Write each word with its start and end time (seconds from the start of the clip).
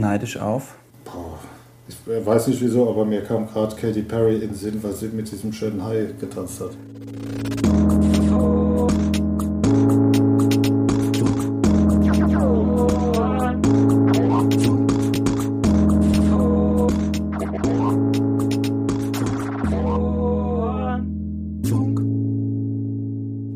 neidisch 0.00 0.38
auf? 0.38 0.76
Boah, 1.04 1.38
ich 1.88 2.26
weiß 2.26 2.48
nicht 2.48 2.60
wieso, 2.60 2.88
aber 2.88 3.04
mir 3.04 3.22
kam 3.22 3.46
gerade 3.46 3.76
Katy 3.76 4.02
Perry 4.02 4.36
in 4.36 4.40
den 4.40 4.54
Sinn, 4.54 4.82
weil 4.82 4.92
sie 4.92 5.08
mit 5.08 5.30
diesem 5.30 5.52
schönen 5.52 5.84
Hai 5.84 6.08
getanzt 6.18 6.60
hat. 6.60 6.76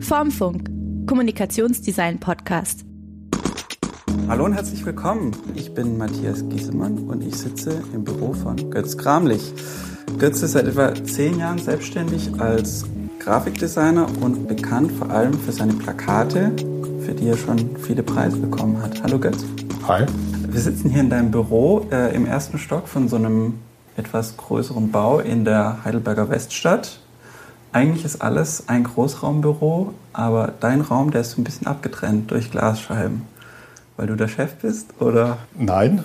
Formfunk, 0.01 0.71
Kommunikationsdesign 1.09 2.21
Podcast. 2.21 2.85
Hallo 4.27 4.47
und 4.47 4.55
herzlich 4.55 4.87
willkommen. 4.87 5.33
Ich 5.55 5.75
bin 5.75 5.99
Matthias 5.99 6.49
Giesemann 6.49 6.97
und 7.09 7.23
ich 7.23 7.37
sitze 7.37 7.83
im 7.93 8.05
Büro 8.05 8.33
von 8.33 8.71
Götz 8.71 8.97
Kramlich. 8.97 9.53
Götz 10.19 10.43
ist 10.43 10.53
seit 10.53 10.67
etwa 10.67 10.95
zehn 10.95 11.39
Jahren 11.39 11.59
selbstständig 11.59 12.41
als 12.41 12.87
Grafikdesigner 13.19 14.07
und 14.23 14.49
bekannt 14.49 14.93
vor 14.93 15.11
allem 15.11 15.35
für 15.35 15.53
seine 15.53 15.75
Plakate, 15.75 16.53
für 17.05 17.13
die 17.13 17.29
er 17.29 17.37
schon 17.37 17.77
viele 17.77 18.03
Preise 18.03 18.39
bekommen 18.39 18.81
hat. 18.83 19.03
Hallo 19.03 19.19
Götz. 19.19 19.45
Hi. 19.87 20.07
Wir 20.49 20.61
sitzen 20.61 20.89
hier 20.89 21.03
in 21.03 21.11
deinem 21.11 21.31
Büro 21.31 21.87
äh, 21.93 22.15
im 22.17 22.25
ersten 22.25 22.57
Stock 22.57 22.89
von 22.89 23.09
so 23.09 23.17
einem 23.17 23.59
etwas 23.99 24.39
größeren 24.39 24.91
Bau 24.91 25.21
in 25.21 25.45
der 25.45 25.85
Heidelberger 25.85 26.31
Weststadt. 26.31 26.99
Eigentlich 27.73 28.07
ist 28.07 28.23
alles 28.23 28.69
ein 28.69 28.85
Großraumbüro, 28.85 29.93
aber 30.15 30.55
dein 30.61 30.81
Raum, 30.81 31.11
der 31.11 31.21
ist 31.21 31.33
so 31.33 31.41
ein 31.43 31.45
bisschen 31.45 31.67
abgetrennt 31.67 32.31
durch 32.31 32.51
Glasscheiben. 32.51 33.34
Weil 33.97 34.07
du 34.09 34.17
der 34.17 34.29
Chef 34.29 34.55
bist, 34.57 35.01
oder? 35.01 35.39
Nein. 35.57 36.05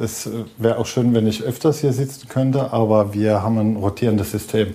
Es 0.00 0.30
wäre 0.58 0.78
auch 0.78 0.86
schön, 0.86 1.12
wenn 1.12 1.26
ich 1.26 1.42
öfters 1.42 1.80
hier 1.80 1.92
sitzen 1.92 2.28
könnte, 2.28 2.72
aber 2.72 3.14
wir 3.14 3.42
haben 3.42 3.58
ein 3.58 3.76
rotierendes 3.76 4.30
System. 4.30 4.74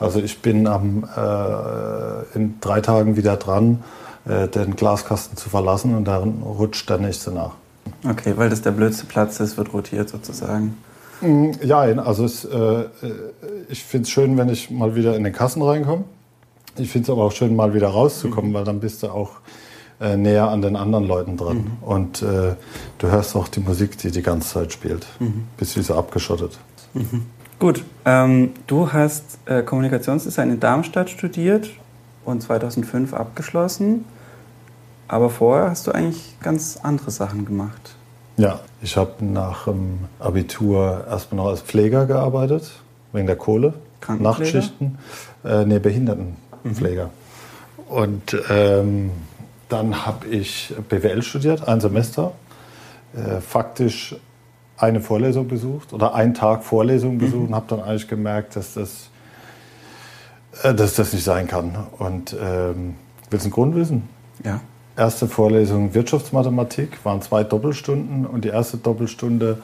Also 0.00 0.18
ich 0.18 0.40
bin 0.40 0.66
am, 0.66 1.04
äh, 1.16 2.36
in 2.36 2.56
drei 2.60 2.80
Tagen 2.80 3.16
wieder 3.16 3.36
dran, 3.36 3.84
äh, 4.26 4.48
den 4.48 4.74
Glaskasten 4.74 5.36
zu 5.36 5.48
verlassen 5.48 5.94
und 5.96 6.06
dann 6.06 6.42
rutscht 6.42 6.90
der 6.90 6.98
nächste 6.98 7.30
nach. 7.30 7.52
Okay, 8.08 8.32
weil 8.36 8.50
das 8.50 8.62
der 8.62 8.72
blödste 8.72 9.06
Platz 9.06 9.38
ist, 9.38 9.56
wird 9.56 9.72
rotiert 9.72 10.08
sozusagen. 10.08 10.76
Mm, 11.20 11.52
Ja, 11.62 11.80
also 11.82 12.24
es, 12.24 12.44
äh, 12.44 12.84
ich 13.68 13.84
finde 13.84 14.04
es 14.06 14.10
schön, 14.10 14.36
wenn 14.36 14.48
ich 14.48 14.70
mal 14.70 14.96
wieder 14.96 15.14
in 15.16 15.22
den 15.22 15.32
Kassen 15.32 15.62
reinkomme. 15.62 16.04
Ich 16.76 16.90
finde 16.90 17.04
es 17.04 17.10
aber 17.10 17.22
auch 17.24 17.32
schön, 17.32 17.54
mal 17.54 17.74
wieder 17.74 17.88
rauszukommen, 17.88 18.52
weil 18.52 18.64
dann 18.64 18.80
bist 18.80 19.04
du 19.04 19.08
auch 19.08 19.30
äh, 20.00 20.16
näher 20.16 20.48
an 20.48 20.62
den 20.62 20.76
anderen 20.76 21.06
Leuten 21.06 21.36
dran. 21.36 21.78
Und 21.80 22.22
äh, 22.22 22.54
du 22.98 23.08
hörst 23.08 23.36
auch 23.36 23.48
die 23.48 23.60
Musik, 23.60 23.98
die 23.98 24.10
die 24.10 24.22
ganze 24.22 24.48
Zeit 24.48 24.72
spielt. 24.72 25.06
Bist 25.56 25.76
wie 25.76 25.82
so 25.82 25.94
abgeschottet. 25.94 26.58
Gut, 27.58 27.84
ähm, 28.04 28.50
du 28.66 28.92
hast 28.92 29.38
äh, 29.46 29.62
Kommunikationsdesign 29.62 30.50
in 30.50 30.60
Darmstadt 30.60 31.10
studiert 31.10 31.70
und 32.24 32.42
2005 32.42 33.14
abgeschlossen. 33.14 34.04
Aber 35.08 35.30
vorher 35.30 35.70
hast 35.70 35.86
du 35.86 35.92
eigentlich 35.92 36.36
ganz 36.40 36.78
andere 36.82 37.10
Sachen 37.10 37.44
gemacht. 37.44 37.94
Ja, 38.36 38.60
ich 38.82 38.96
habe 38.96 39.24
nach 39.24 39.64
dem 39.64 40.00
Abitur 40.18 41.04
erstmal 41.08 41.44
noch 41.44 41.50
als 41.50 41.60
Pfleger 41.60 42.06
gearbeitet, 42.06 42.72
wegen 43.12 43.26
der 43.26 43.36
Kohle. 43.36 43.74
Nachtschichten. 44.18 44.98
Äh, 45.44 45.64
nee, 45.64 45.78
Behindertenpfleger. 45.78 47.10
Und 47.88 48.36
ähm, 48.50 49.10
dann 49.74 50.06
habe 50.06 50.28
ich 50.28 50.72
BWL 50.88 51.22
studiert, 51.22 51.66
ein 51.66 51.80
Semester. 51.80 52.32
Äh, 53.14 53.40
faktisch 53.40 54.14
eine 54.76 55.00
Vorlesung 55.00 55.48
besucht 55.48 55.92
oder 55.92 56.14
einen 56.14 56.34
Tag 56.34 56.64
Vorlesung 56.64 57.18
besucht 57.18 57.48
und 57.48 57.54
habe 57.54 57.66
dann 57.68 57.80
eigentlich 57.80 58.08
gemerkt, 58.08 58.56
dass 58.56 58.74
das, 58.74 59.08
äh, 60.62 60.74
dass 60.74 60.94
das 60.94 61.12
nicht 61.12 61.24
sein 61.24 61.46
kann. 61.48 61.76
Und 61.98 62.36
ähm, 62.40 62.96
willst 63.30 63.44
du 63.44 63.48
einen 63.48 63.52
Grund 63.52 63.74
wissen? 63.74 64.08
Ja. 64.44 64.60
Erste 64.96 65.26
Vorlesung 65.26 65.92
Wirtschaftsmathematik 65.94 67.04
waren 67.04 67.20
zwei 67.20 67.42
Doppelstunden 67.42 68.26
und 68.26 68.44
die 68.44 68.50
erste 68.50 68.76
Doppelstunde 68.76 69.58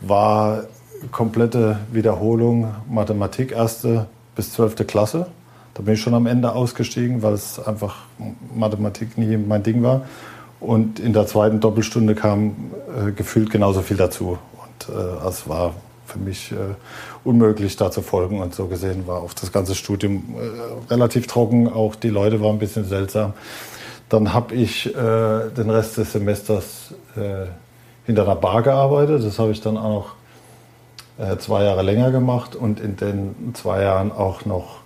war 0.00 0.64
komplette 1.10 1.78
Wiederholung 1.92 2.72
Mathematik, 2.88 3.52
erste 3.52 4.06
bis 4.36 4.52
zwölfte 4.52 4.84
Klasse. 4.84 5.26
Da 5.76 5.82
bin 5.82 5.92
ich 5.92 6.00
schon 6.00 6.14
am 6.14 6.26
Ende 6.26 6.52
ausgestiegen, 6.52 7.22
weil 7.22 7.34
es 7.34 7.58
einfach 7.58 7.96
Mathematik 8.54 9.18
nie 9.18 9.36
mein 9.36 9.62
Ding 9.62 9.82
war. 9.82 10.06
Und 10.58 10.98
in 10.98 11.12
der 11.12 11.26
zweiten 11.26 11.60
Doppelstunde 11.60 12.14
kam 12.14 12.72
äh, 12.96 13.12
gefühlt 13.12 13.50
genauso 13.50 13.82
viel 13.82 13.98
dazu. 13.98 14.38
Und 14.54 14.94
äh, 14.94 15.28
es 15.28 15.46
war 15.46 15.74
für 16.06 16.18
mich 16.18 16.50
äh, 16.52 16.54
unmöglich, 17.24 17.76
da 17.76 17.90
zu 17.90 18.00
folgen. 18.00 18.40
Und 18.40 18.54
so 18.54 18.68
gesehen 18.68 19.06
war 19.06 19.20
auch 19.20 19.34
das 19.34 19.52
ganze 19.52 19.74
Studium 19.74 20.24
äh, 20.38 20.90
relativ 20.90 21.26
trocken. 21.26 21.70
Auch 21.70 21.94
die 21.94 22.08
Leute 22.08 22.40
waren 22.40 22.56
ein 22.56 22.58
bisschen 22.58 22.86
seltsam. 22.86 23.34
Dann 24.08 24.32
habe 24.32 24.54
ich 24.54 24.86
äh, 24.86 25.50
den 25.50 25.68
Rest 25.68 25.98
des 25.98 26.12
Semesters 26.12 26.94
äh, 27.16 27.48
hinter 28.06 28.22
einer 28.22 28.36
Bar 28.36 28.62
gearbeitet. 28.62 29.22
Das 29.22 29.38
habe 29.38 29.52
ich 29.52 29.60
dann 29.60 29.76
auch 29.76 30.06
noch 31.18 31.38
zwei 31.38 31.64
Jahre 31.64 31.80
länger 31.80 32.10
gemacht 32.10 32.54
und 32.54 32.78
in 32.78 32.96
den 32.96 33.54
zwei 33.54 33.82
Jahren 33.82 34.12
auch 34.12 34.44
noch 34.44 34.80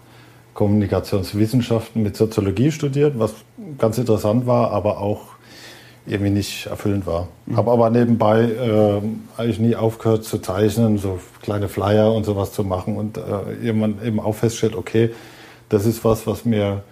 Kommunikationswissenschaften 0.61 2.03
mit 2.03 2.19
Soziologie 2.19 2.71
studiert, 2.71 3.19
was 3.19 3.33
ganz 3.79 3.97
interessant 3.97 4.47
war, 4.47 4.73
aber 4.73 5.01
auch 5.01 5.21
irgendwie 6.07 6.29
nicht 6.29 6.67
erfüllend 6.67 7.07
war. 7.07 7.29
Habe 7.57 7.71
aber 7.71 7.89
nebenbei 7.89 8.43
äh, 8.43 9.01
eigentlich 9.41 9.59
nie 9.59 9.75
aufgehört 9.75 10.25
zu 10.25 10.37
zeichnen, 10.37 10.99
so 10.99 11.19
kleine 11.41 11.71
Flyer 11.71 12.13
und 12.13 12.25
sowas 12.25 12.53
zu 12.53 12.63
machen 12.63 12.99
und 12.99 13.17
äh, 13.17 13.21
irgendwann 13.63 14.05
eben 14.05 14.21
auch 14.21 14.35
festgestellt, 14.35 14.77
okay, 14.77 15.15
das 15.71 15.87
ist 15.87 16.05
was, 16.05 16.27
was 16.27 16.45
mir 16.45 16.83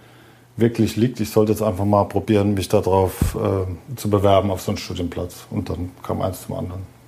wirklich 0.57 0.95
liegt. 0.95 1.19
Ich 1.19 1.29
sollte 1.29 1.51
jetzt 1.51 1.61
einfach 1.61 1.85
mal 1.85 2.05
probieren, 2.05 2.55
mich 2.55 2.69
darauf 2.69 3.35
äh, 3.35 3.95
zu 3.97 4.09
bewerben 4.09 4.49
auf 4.49 4.61
so 4.61 4.71
einen 4.71 4.79
Studienplatz. 4.79 5.45
Und 5.51 5.69
dann 5.69 5.91
kam 6.01 6.23
eins 6.23 6.41
zum 6.41 6.55
anderen. 6.55 6.98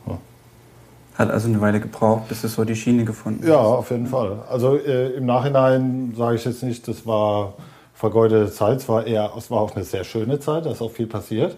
Ja. 1.13 1.19
Hat 1.19 1.31
also 1.31 1.47
eine 1.47 1.61
Weile 1.61 1.79
gebraucht, 1.79 2.27
bis 2.29 2.41
du 2.41 2.47
so 2.47 2.63
die 2.63 2.75
Schiene 2.75 3.05
gefunden 3.05 3.45
Ja, 3.47 3.59
hast. 3.59 3.65
auf 3.67 3.91
jeden 3.91 4.07
Fall. 4.07 4.39
Also 4.49 4.77
äh, 4.77 5.09
im 5.13 5.25
Nachhinein 5.25 6.13
sage 6.17 6.35
ich 6.35 6.45
jetzt 6.45 6.63
nicht, 6.63 6.87
das 6.87 7.05
war 7.05 7.53
vergeudete 7.93 8.51
Zeit. 8.51 8.77
Es 8.77 8.89
war 8.89 9.05
eher, 9.05 9.31
es 9.37 9.51
war 9.51 9.59
auch 9.61 9.75
eine 9.75 9.83
sehr 9.85 10.03
schöne 10.03 10.39
Zeit, 10.39 10.65
da 10.65 10.71
ist 10.71 10.81
auch 10.81 10.91
viel 10.91 11.07
passiert. 11.07 11.57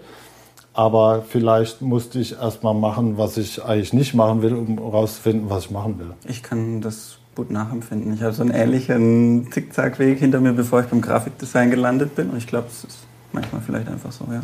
Aber 0.74 1.24
vielleicht 1.28 1.82
musste 1.82 2.20
ich 2.20 2.34
erst 2.34 2.64
mal 2.64 2.74
machen, 2.74 3.18
was 3.18 3.38
ich 3.38 3.64
eigentlich 3.64 3.94
nicht 3.94 4.16
machen 4.16 4.42
will, 4.42 4.54
um 4.56 4.78
herauszufinden, 4.80 5.50
was 5.50 5.66
ich 5.66 5.72
machen 5.72 6.00
will. 6.00 6.12
Ich 6.26 6.42
kann 6.42 6.82
das 6.82 7.18
gut 7.36 7.52
nachempfinden. 7.52 8.14
Ich 8.14 8.24
habe 8.24 8.34
so 8.34 8.42
einen 8.42 8.52
ähnlichen 8.52 9.52
Zickzackweg 9.52 10.18
hinter 10.20 10.40
mir, 10.40 10.54
bevor 10.54 10.82
ich 10.82 10.88
beim 10.88 11.02
Grafikdesign 11.02 11.70
gelandet 11.70 12.16
bin. 12.16 12.32
Und 12.32 12.38
ich 12.38 12.48
glaube, 12.48 12.68
es 12.70 12.84
ist 12.86 12.98
manchmal 13.32 13.62
vielleicht 13.62 13.88
einfach 13.88 14.12
so, 14.12 14.26
ja. 14.32 14.42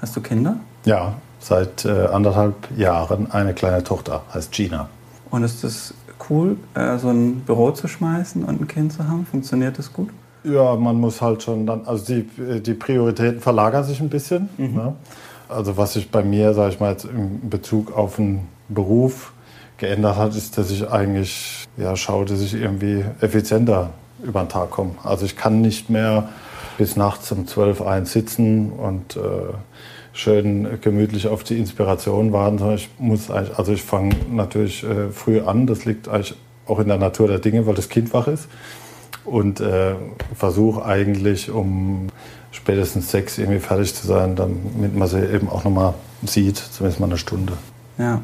Hast 0.00 0.14
du 0.14 0.20
Kinder? 0.20 0.56
Ja, 0.84 1.14
seit 1.42 1.84
äh, 1.84 2.06
anderthalb 2.06 2.54
Jahren 2.76 3.30
eine 3.30 3.54
kleine 3.54 3.82
Tochter, 3.82 4.22
heißt 4.32 4.52
Gina. 4.52 4.88
Und 5.30 5.42
ist 5.42 5.64
das 5.64 5.94
cool, 6.30 6.56
äh, 6.74 6.98
so 6.98 7.08
ein 7.08 7.40
Büro 7.40 7.70
zu 7.72 7.88
schmeißen 7.88 8.44
und 8.44 8.60
ein 8.60 8.68
Kind 8.68 8.92
zu 8.92 9.06
haben? 9.06 9.26
Funktioniert 9.26 9.78
das 9.78 9.92
gut? 9.92 10.10
Ja, 10.44 10.74
man 10.76 10.96
muss 10.96 11.20
halt 11.20 11.42
schon 11.42 11.66
dann, 11.66 11.86
also 11.86 12.04
die, 12.04 12.60
die 12.60 12.74
Prioritäten 12.74 13.40
verlagern 13.40 13.84
sich 13.84 14.00
ein 14.00 14.08
bisschen. 14.08 14.48
Ne? 14.56 14.94
Also 15.48 15.76
was 15.76 15.92
sich 15.92 16.10
bei 16.10 16.24
mir, 16.24 16.52
sage 16.54 16.72
ich 16.72 16.80
mal 16.80 16.92
jetzt 16.92 17.04
in 17.04 17.48
Bezug 17.48 17.96
auf 17.96 18.16
den 18.16 18.48
Beruf 18.68 19.32
geändert 19.78 20.16
hat, 20.16 20.34
ist, 20.34 20.58
dass 20.58 20.70
ich 20.70 20.90
eigentlich 20.90 21.64
ja, 21.76 21.94
schaue, 21.96 22.24
dass 22.24 22.40
ich 22.40 22.54
irgendwie 22.54 23.04
effizienter 23.20 23.90
über 24.22 24.40
den 24.40 24.48
Tag 24.48 24.70
komme. 24.70 24.92
Also 25.04 25.26
ich 25.26 25.36
kann 25.36 25.60
nicht 25.60 25.90
mehr 25.90 26.28
bis 26.78 26.96
nachts 26.96 27.30
um 27.32 27.46
12, 27.46 27.82
1 27.82 28.12
sitzen 28.12 28.72
und 28.72 29.16
äh, 29.16 29.20
schön 30.12 30.80
gemütlich 30.80 31.26
auf 31.28 31.44
die 31.44 31.58
Inspiration 31.58 32.32
warten, 32.32 32.58
sondern 32.58 32.76
ich 32.76 32.88
muss 32.98 33.30
eigentlich, 33.30 33.58
also 33.58 33.72
ich 33.72 33.82
fange 33.82 34.14
natürlich 34.30 34.84
äh, 34.84 35.10
früh 35.10 35.40
an, 35.40 35.66
das 35.66 35.84
liegt 35.84 36.08
eigentlich 36.08 36.34
auch 36.66 36.78
in 36.78 36.88
der 36.88 36.98
Natur 36.98 37.28
der 37.28 37.38
Dinge, 37.38 37.66
weil 37.66 37.74
das 37.74 37.88
Kind 37.88 38.12
wach 38.12 38.26
ist 38.26 38.48
und 39.24 39.60
äh, 39.60 39.94
versuche 40.36 40.84
eigentlich 40.84 41.50
um 41.50 42.08
spätestens 42.50 43.10
sechs 43.10 43.38
irgendwie 43.38 43.60
fertig 43.60 43.94
zu 43.94 44.06
sein, 44.06 44.36
damit 44.36 44.96
man 44.96 45.08
sie 45.08 45.24
eben 45.24 45.48
auch 45.48 45.64
nochmal 45.64 45.94
sieht, 46.22 46.56
zumindest 46.56 47.00
mal 47.00 47.06
eine 47.06 47.18
Stunde. 47.18 47.54
Ja. 47.98 48.20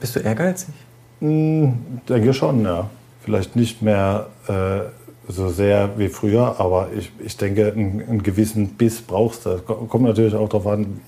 Bist 0.00 0.16
du 0.16 0.20
ehrgeizig? 0.20 0.74
Hm, 1.20 2.00
denke 2.08 2.34
schon, 2.34 2.64
ja. 2.64 2.90
Vielleicht 3.24 3.56
nicht 3.56 3.82
mehr 3.82 4.26
äh, 4.46 4.80
so 5.28 5.48
sehr 5.48 5.98
wie 5.98 6.08
früher, 6.08 6.60
aber 6.60 6.88
ich, 6.96 7.10
ich 7.24 7.36
denke, 7.36 7.72
einen, 7.72 8.02
einen 8.08 8.22
gewissen 8.22 8.70
Biss 8.70 9.00
brauchst 9.00 9.46
du. 9.46 9.58
Kommt 9.58 10.04
natürlich 10.04 10.34
auch 10.34 10.48
darauf 10.48 10.66
an, 10.66 11.00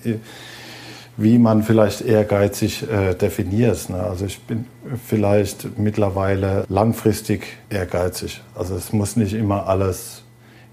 wie 1.17 1.37
man 1.37 1.63
vielleicht 1.63 2.01
ehrgeizig 2.01 2.89
äh, 2.89 3.13
definiert. 3.13 3.89
Ne? 3.89 4.01
Also 4.01 4.25
ich 4.25 4.41
bin 4.41 4.65
vielleicht 5.05 5.77
mittlerweile 5.77 6.65
langfristig 6.69 7.45
ehrgeizig. 7.69 8.41
Also 8.55 8.75
es 8.75 8.93
muss 8.93 9.15
nicht 9.15 9.33
immer 9.33 9.67
alles 9.67 10.23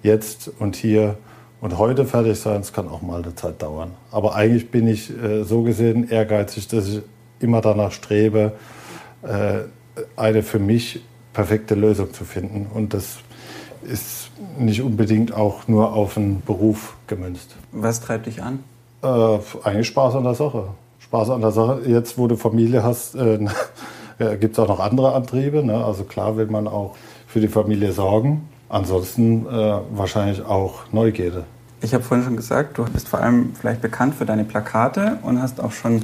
jetzt 0.02 0.50
und 0.58 0.76
hier 0.76 1.16
und 1.60 1.78
heute 1.78 2.04
fertig 2.04 2.38
sein. 2.38 2.60
Es 2.60 2.72
kann 2.72 2.88
auch 2.88 3.02
mal 3.02 3.22
eine 3.22 3.34
Zeit 3.34 3.60
dauern. 3.62 3.93
Aber 4.10 4.37
eigentlich 4.37 4.70
bin 4.70 4.87
ich 4.87 5.10
äh, 5.10 5.43
so 5.43 5.62
gesehen 5.62 6.08
ehrgeizig, 6.08 6.69
dass 6.69 6.88
ich 6.88 7.02
immer 7.40 7.60
danach 7.60 7.93
strebe, 7.93 8.52
äh, 9.22 9.60
eine 10.16 10.43
für 10.43 10.58
mich 10.58 11.00
perfekte 11.32 11.75
Lösung 11.75 12.12
zu 12.12 12.25
finden. 12.25 12.66
Und 12.72 12.94
das 12.94 13.19
ist 13.87 14.31
nicht 14.59 14.83
unbedingt 14.83 15.33
auch 15.33 15.69
nur 15.69 15.93
auf 15.93 16.17
einen 16.17 16.43
Beruf 16.44 16.97
gemünzt. 17.06 17.56
Was 17.73 18.00
treibt 18.00 18.27
dich 18.27 18.43
an? 18.43 18.61
Äh, 19.03 19.38
eigentlich 19.65 19.87
Spaß 19.87 20.17
an 20.17 20.25
der 20.25 20.35
Sache. 20.35 20.69
Spaß 20.99 21.31
an 21.31 21.41
der 21.41 21.53
Sache. 21.53 21.83
Jetzt, 21.87 22.19
wo 22.19 22.27
du 22.27 22.37
Familie 22.37 22.83
hast, 22.83 23.15
äh, 23.15 23.38
gibt 24.41 24.55
es 24.55 24.59
auch 24.59 24.69
noch 24.69 24.81
andere 24.81 25.15
Antriebe. 25.15 25.65
Ne? 25.65 25.85
Also 25.85 26.05
klar 26.05 26.37
will 26.37 26.47
man 26.47 26.67
auch 26.67 26.97
für 27.27 27.41
die 27.41 27.49
Familie 27.49 27.93
sorgen. 27.93 28.49
Ansonsten 28.69 29.47
äh, 29.47 29.79
wahrscheinlich 29.93 30.44
auch 30.44 30.93
Neugierde. 30.93 31.44
Ich 31.81 31.94
habe 31.94 32.03
vorhin 32.03 32.25
schon 32.25 32.37
gesagt, 32.37 32.79
du 32.79 32.85
bist 32.85 33.06
vor 33.09 33.21
allem 33.21 33.55
vielleicht 33.55 33.82
bekannt 33.82 34.15
für 34.15 34.25
deine 34.25 34.44
Plakate 34.44 35.19
und 35.23 35.41
hast 35.41 35.61
auch 35.61 35.73
schon 35.73 36.03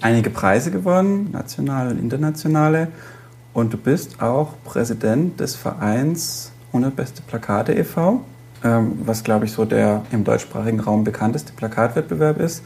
einige 0.00 0.28
Preise 0.28 0.70
gewonnen, 0.70 1.30
nationale 1.32 1.90
und 1.90 1.98
internationale. 1.98 2.88
Und 3.54 3.72
du 3.72 3.78
bist 3.78 4.20
auch 4.20 4.54
Präsident 4.64 5.38
des 5.40 5.54
Vereins 5.54 6.50
100 6.74 6.96
Beste 6.96 7.22
Plakate 7.22 7.72
e.V., 7.72 8.22
ähm, 8.64 8.98
was 9.04 9.22
glaube 9.22 9.44
ich 9.44 9.52
so 9.52 9.64
der 9.64 10.02
im 10.10 10.24
deutschsprachigen 10.24 10.80
Raum 10.80 11.04
bekannteste 11.04 11.52
Plakatwettbewerb 11.52 12.40
ist. 12.40 12.64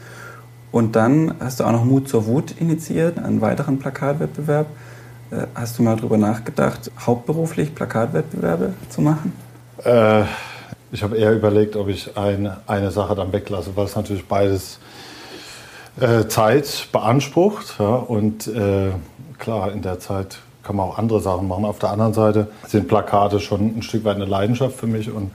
Und 0.71 0.95
dann 0.95 1.35
hast 1.39 1.59
du 1.59 1.63
auch 1.63 1.71
noch 1.71 1.85
Mut 1.85 2.09
zur 2.09 2.25
Wut 2.25 2.51
initiiert, 2.59 3.19
einen 3.19 3.41
weiteren 3.41 3.79
Plakatwettbewerb. 3.79 4.67
Äh, 5.31 5.45
hast 5.53 5.77
du 5.77 5.83
mal 5.83 5.95
darüber 5.95 6.17
nachgedacht, 6.17 6.91
hauptberuflich 7.05 7.75
Plakatwettbewerbe 7.75 8.73
zu 8.89 9.01
machen? 9.01 9.33
Äh, 9.83 10.23
ich 10.91 11.03
habe 11.03 11.15
eher 11.15 11.33
überlegt, 11.33 11.75
ob 11.75 11.87
ich 11.87 12.17
ein, 12.17 12.51
eine 12.65 12.89
Sache 12.89 13.13
dann 13.13 13.31
weglasse, 13.31 13.75
weil 13.75 13.85
es 13.85 13.95
natürlich 13.95 14.27
beides 14.27 14.79
äh, 15.99 16.27
Zeit 16.27 16.87
beansprucht. 16.91 17.75
Ja, 17.77 17.95
und 17.95 18.47
äh, 18.47 18.91
klar, 19.37 19.71
in 19.71 19.83
der 19.83 19.99
Zeit 19.99 20.39
kann 20.69 20.75
man 20.75 20.85
auch 20.85 20.99
andere 20.99 21.19
Sachen 21.19 21.47
machen. 21.47 21.65
Auf 21.65 21.79
der 21.79 21.89
anderen 21.89 22.13
Seite 22.13 22.47
sind 22.67 22.87
Plakate 22.87 23.39
schon 23.39 23.75
ein 23.75 23.81
Stück 23.81 24.05
weit 24.05 24.17
eine 24.17 24.25
Leidenschaft 24.25 24.77
für 24.77 24.85
mich 24.85 25.11
und 25.11 25.31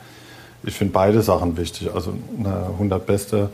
ich 0.63 0.75
finde 0.75 0.93
beide 0.93 1.23
Sachen 1.23 1.57
wichtig. 1.57 1.93
Also 1.93 2.13
eine 2.39 2.67
100 2.75 3.05
Beste 3.05 3.51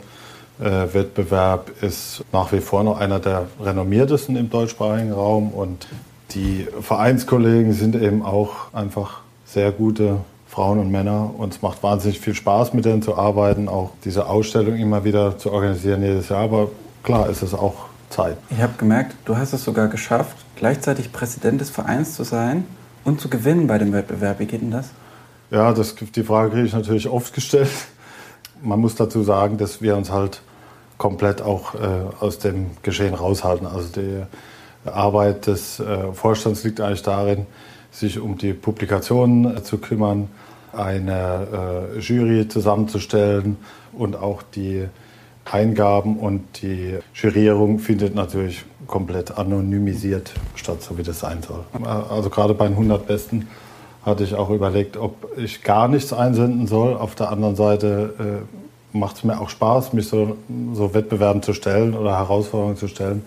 äh, 0.59 0.93
Wettbewerb 0.93 1.71
ist 1.81 2.23
nach 2.31 2.51
wie 2.51 2.59
vor 2.59 2.83
noch 2.83 2.99
einer 2.99 3.19
der 3.19 3.47
renommiertesten 3.59 4.35
im 4.35 4.51
deutschsprachigen 4.51 5.11
Raum 5.11 5.49
und 5.49 5.87
die 6.35 6.67
Vereinskollegen 6.81 7.73
sind 7.73 7.95
eben 7.95 8.23
auch 8.23 8.71
einfach 8.73 9.21
sehr 9.47 9.71
gute 9.71 10.17
Frauen 10.47 10.77
und 10.77 10.91
Männer 10.91 11.31
und 11.35 11.55
es 11.55 11.63
macht 11.63 11.81
wahnsinnig 11.81 12.19
viel 12.19 12.35
Spaß 12.35 12.75
mit 12.75 12.85
denen 12.85 13.01
zu 13.01 13.17
arbeiten, 13.17 13.67
auch 13.67 13.89
diese 14.05 14.27
Ausstellung 14.27 14.75
immer 14.75 15.03
wieder 15.03 15.39
zu 15.39 15.51
organisieren 15.51 16.03
jedes 16.03 16.29
Jahr, 16.29 16.41
aber 16.41 16.69
klar 17.01 17.27
ist 17.27 17.41
es 17.41 17.55
auch 17.55 17.73
Zeit. 18.11 18.37
Ich 18.51 18.61
habe 18.61 18.73
gemerkt, 18.77 19.15
du 19.25 19.35
hast 19.35 19.53
es 19.53 19.63
sogar 19.63 19.87
geschafft, 19.87 20.37
gleichzeitig 20.61 21.11
Präsident 21.11 21.59
des 21.59 21.71
Vereins 21.71 22.13
zu 22.13 22.23
sein 22.23 22.65
und 23.03 23.19
zu 23.19 23.29
gewinnen 23.29 23.65
bei 23.65 23.79
dem 23.79 23.93
Wettbewerb. 23.93 24.39
Wie 24.39 24.45
geht 24.45 24.61
denn 24.61 24.69
das? 24.69 24.91
Ja, 25.49 25.73
das, 25.73 25.95
die 25.95 26.23
Frage 26.23 26.51
kriege 26.51 26.67
ich 26.67 26.73
natürlich 26.73 27.09
oft 27.09 27.33
gestellt. 27.33 27.71
Man 28.61 28.79
muss 28.79 28.93
dazu 28.93 29.23
sagen, 29.23 29.57
dass 29.57 29.81
wir 29.81 29.97
uns 29.97 30.11
halt 30.11 30.43
komplett 30.99 31.41
auch 31.41 31.73
äh, 31.73 31.79
aus 32.19 32.37
dem 32.37 32.77
Geschehen 32.83 33.15
raushalten. 33.15 33.65
Also 33.65 33.87
die 33.99 34.21
Arbeit 34.87 35.47
des 35.47 35.79
äh, 35.79 36.13
Vorstands 36.13 36.63
liegt 36.63 36.79
eigentlich 36.79 37.01
darin, 37.01 37.47
sich 37.89 38.19
um 38.19 38.37
die 38.37 38.53
Publikationen 38.53 39.57
äh, 39.57 39.63
zu 39.63 39.79
kümmern, 39.79 40.29
eine 40.73 41.89
äh, 41.95 41.99
Jury 41.99 42.47
zusammenzustellen 42.47 43.57
und 43.93 44.15
auch 44.15 44.43
die 44.43 44.87
Eingaben 45.51 46.17
und 46.17 46.61
die 46.61 46.97
Jurierung 47.13 47.79
findet 47.79 48.15
natürlich 48.15 48.63
komplett 48.87 49.37
anonymisiert 49.37 50.33
statt, 50.55 50.81
so 50.81 50.97
wie 50.97 51.03
das 51.03 51.19
sein 51.19 51.41
soll. 51.41 51.63
Also 52.09 52.29
gerade 52.29 52.53
bei 52.53 52.67
den 52.67 52.73
100 52.73 53.07
Besten 53.07 53.47
hatte 54.05 54.23
ich 54.23 54.35
auch 54.35 54.49
überlegt, 54.49 54.97
ob 54.97 55.37
ich 55.37 55.63
gar 55.63 55.87
nichts 55.87 56.11
einsenden 56.11 56.67
soll. 56.67 56.95
Auf 56.95 57.15
der 57.15 57.31
anderen 57.31 57.55
Seite 57.55 58.43
äh, 58.93 58.97
macht 58.97 59.17
es 59.17 59.23
mir 59.23 59.39
auch 59.39 59.49
Spaß, 59.49 59.93
mich 59.93 60.07
so, 60.07 60.37
so 60.73 60.93
Wettbewerben 60.93 61.41
zu 61.43 61.53
stellen 61.53 61.95
oder 61.95 62.17
Herausforderungen 62.17 62.77
zu 62.77 62.87
stellen. 62.87 63.23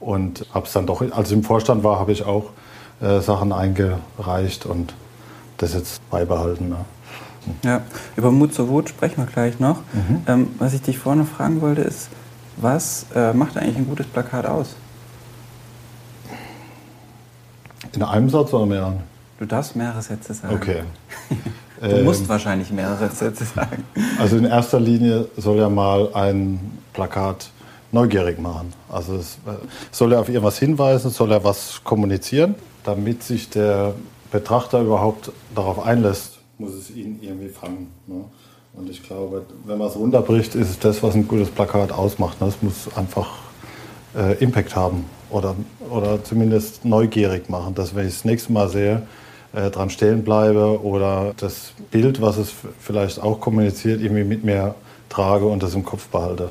Und 0.00 0.46
habe 0.52 0.66
es 0.66 0.72
dann 0.72 0.86
doch, 0.86 1.02
als 1.12 1.30
ich 1.30 1.36
im 1.36 1.42
Vorstand 1.42 1.84
war, 1.84 1.98
habe 1.98 2.12
ich 2.12 2.24
auch 2.24 2.50
äh, 3.00 3.20
Sachen 3.20 3.52
eingereicht 3.52 4.66
und 4.66 4.94
das 5.58 5.74
jetzt 5.74 6.08
beibehalten. 6.10 6.70
Ne? 6.70 6.76
Ja, 7.64 7.82
über 8.16 8.30
Mut 8.30 8.54
zur 8.54 8.68
Wut 8.68 8.88
sprechen 8.88 9.18
wir 9.18 9.26
gleich 9.26 9.60
noch. 9.60 9.78
Mhm. 9.92 10.22
Ähm, 10.26 10.48
was 10.58 10.74
ich 10.74 10.82
dich 10.82 10.98
vorne 10.98 11.24
fragen 11.24 11.60
wollte, 11.60 11.82
ist, 11.82 12.08
was 12.56 13.06
äh, 13.14 13.32
macht 13.32 13.56
eigentlich 13.56 13.76
ein 13.76 13.88
gutes 13.88 14.06
Plakat 14.06 14.46
aus? 14.46 14.76
In 17.94 18.02
einem 18.02 18.28
Satz 18.28 18.52
oder 18.52 18.66
mehreren? 18.66 19.00
Du 19.38 19.44
darfst 19.44 19.76
mehrere 19.76 20.02
Sätze 20.02 20.34
sagen. 20.34 20.54
Okay. 20.54 20.82
du 21.80 22.04
musst 22.04 22.22
ähm, 22.22 22.28
wahrscheinlich 22.28 22.70
mehrere 22.70 23.10
Sätze 23.10 23.44
sagen. 23.44 23.84
Also 24.18 24.38
in 24.38 24.44
erster 24.44 24.80
Linie 24.80 25.28
soll 25.36 25.58
ja 25.58 25.68
mal 25.68 26.12
ein 26.14 26.78
Plakat 26.92 27.50
neugierig 27.92 28.38
machen. 28.38 28.72
Also 28.88 29.16
es 29.16 29.38
äh, 29.46 29.52
soll 29.90 30.12
ja 30.12 30.20
auf 30.20 30.28
irgendwas 30.28 30.58
hinweisen, 30.58 31.10
soll 31.10 31.30
ja 31.30 31.44
was 31.44 31.82
kommunizieren, 31.84 32.54
damit 32.84 33.22
sich 33.22 33.50
der 33.50 33.94
Betrachter 34.30 34.80
überhaupt 34.80 35.30
darauf 35.54 35.84
einlässt, 35.84 36.35
muss 36.58 36.74
es 36.74 36.90
ihn 36.90 37.18
irgendwie 37.22 37.48
fangen. 37.48 37.90
Ne? 38.06 38.24
Und 38.74 38.90
ich 38.90 39.02
glaube, 39.02 39.46
wenn 39.64 39.78
man 39.78 39.88
es 39.88 39.96
runterbricht, 39.96 40.54
ist 40.54 40.70
es 40.70 40.78
das, 40.78 41.02
was 41.02 41.14
ein 41.14 41.26
gutes 41.26 41.50
Plakat 41.50 41.92
ausmacht. 41.92 42.40
Ne? 42.40 42.48
Es 42.48 42.62
muss 42.62 42.94
einfach 42.96 43.28
äh, 44.14 44.34
Impact 44.42 44.76
haben 44.76 45.06
oder, 45.30 45.56
oder 45.90 46.22
zumindest 46.22 46.84
neugierig 46.84 47.48
machen, 47.48 47.74
dass 47.74 47.94
wenn 47.94 48.06
ich 48.06 48.14
das 48.14 48.24
nächste 48.24 48.52
Mal 48.52 48.68
sehe, 48.68 49.02
äh, 49.52 49.70
dran 49.70 49.90
stehen 49.90 50.22
bleibe 50.24 50.82
oder 50.82 51.32
das 51.36 51.72
Bild, 51.90 52.20
was 52.20 52.36
es 52.36 52.52
vielleicht 52.78 53.22
auch 53.22 53.40
kommuniziert, 53.40 54.00
irgendwie 54.00 54.24
mit 54.24 54.44
mir 54.44 54.74
trage 55.08 55.46
und 55.46 55.62
das 55.62 55.74
im 55.74 55.84
Kopf 55.84 56.08
behalte. 56.08 56.50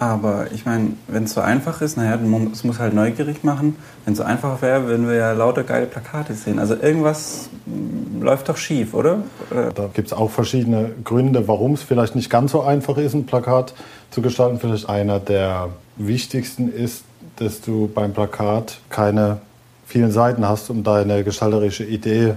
Aber 0.00 0.46
ich 0.50 0.64
meine, 0.64 0.92
wenn 1.08 1.24
es 1.24 1.34
so 1.34 1.42
einfach 1.42 1.82
ist, 1.82 1.98
naja, 1.98 2.18
es 2.50 2.64
muss 2.64 2.78
halt 2.78 2.94
neugierig 2.94 3.44
machen. 3.44 3.76
Wenn 4.06 4.14
es 4.14 4.18
so 4.18 4.24
einfach 4.24 4.62
wäre, 4.62 4.86
würden 4.86 5.06
wir 5.06 5.14
ja 5.14 5.32
lauter 5.32 5.62
geile 5.62 5.84
Plakate 5.84 6.32
sehen. 6.32 6.58
Also 6.58 6.74
irgendwas 6.74 7.50
mm, 7.66 8.22
läuft 8.22 8.48
doch 8.48 8.56
schief, 8.56 8.94
oder? 8.94 9.18
Da 9.50 9.90
gibt 9.92 10.08
es 10.08 10.14
auch 10.14 10.30
verschiedene 10.30 10.92
Gründe, 11.04 11.46
warum 11.48 11.74
es 11.74 11.82
vielleicht 11.82 12.16
nicht 12.16 12.30
ganz 12.30 12.52
so 12.52 12.62
einfach 12.62 12.96
ist, 12.96 13.12
ein 13.12 13.26
Plakat 13.26 13.74
zu 14.10 14.22
gestalten. 14.22 14.58
Vielleicht 14.58 14.88
einer 14.88 15.20
der 15.20 15.68
wichtigsten 15.98 16.72
ist, 16.72 17.04
dass 17.36 17.60
du 17.60 17.90
beim 17.94 18.14
Plakat 18.14 18.78
keine 18.88 19.42
vielen 19.86 20.12
Seiten 20.12 20.48
hast, 20.48 20.70
um 20.70 20.82
deine 20.82 21.24
gestalterische 21.24 21.84
Idee 21.84 22.36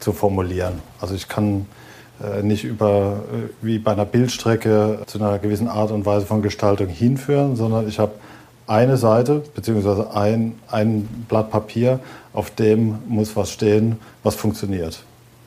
zu 0.00 0.14
formulieren. 0.14 0.80
Also 0.98 1.14
ich 1.14 1.28
kann 1.28 1.66
nicht 2.42 2.64
über, 2.64 3.20
äh, 3.32 3.64
wie 3.64 3.78
bei 3.78 3.92
einer 3.92 4.04
Bildstrecke 4.04 5.00
zu 5.06 5.18
einer 5.18 5.38
gewissen 5.38 5.68
Art 5.68 5.90
und 5.90 6.06
Weise 6.06 6.26
von 6.26 6.42
Gestaltung 6.42 6.88
hinführen, 6.88 7.56
sondern 7.56 7.88
ich 7.88 7.98
habe 7.98 8.12
eine 8.66 8.96
Seite 8.96 9.42
bzw. 9.54 10.10
Ein, 10.14 10.58
ein 10.70 11.02
Blatt 11.28 11.50
Papier, 11.50 12.00
auf 12.32 12.50
dem 12.50 12.98
muss 13.06 13.36
was 13.36 13.50
stehen, 13.50 13.96
was 14.22 14.34
funktioniert. 14.34 15.02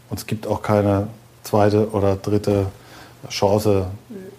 Und 0.10 0.20
es 0.20 0.26
gibt 0.26 0.48
auch 0.48 0.62
keine 0.62 1.08
zweite 1.44 1.90
oder 1.92 2.16
dritte 2.16 2.68
Chance, 3.30 3.88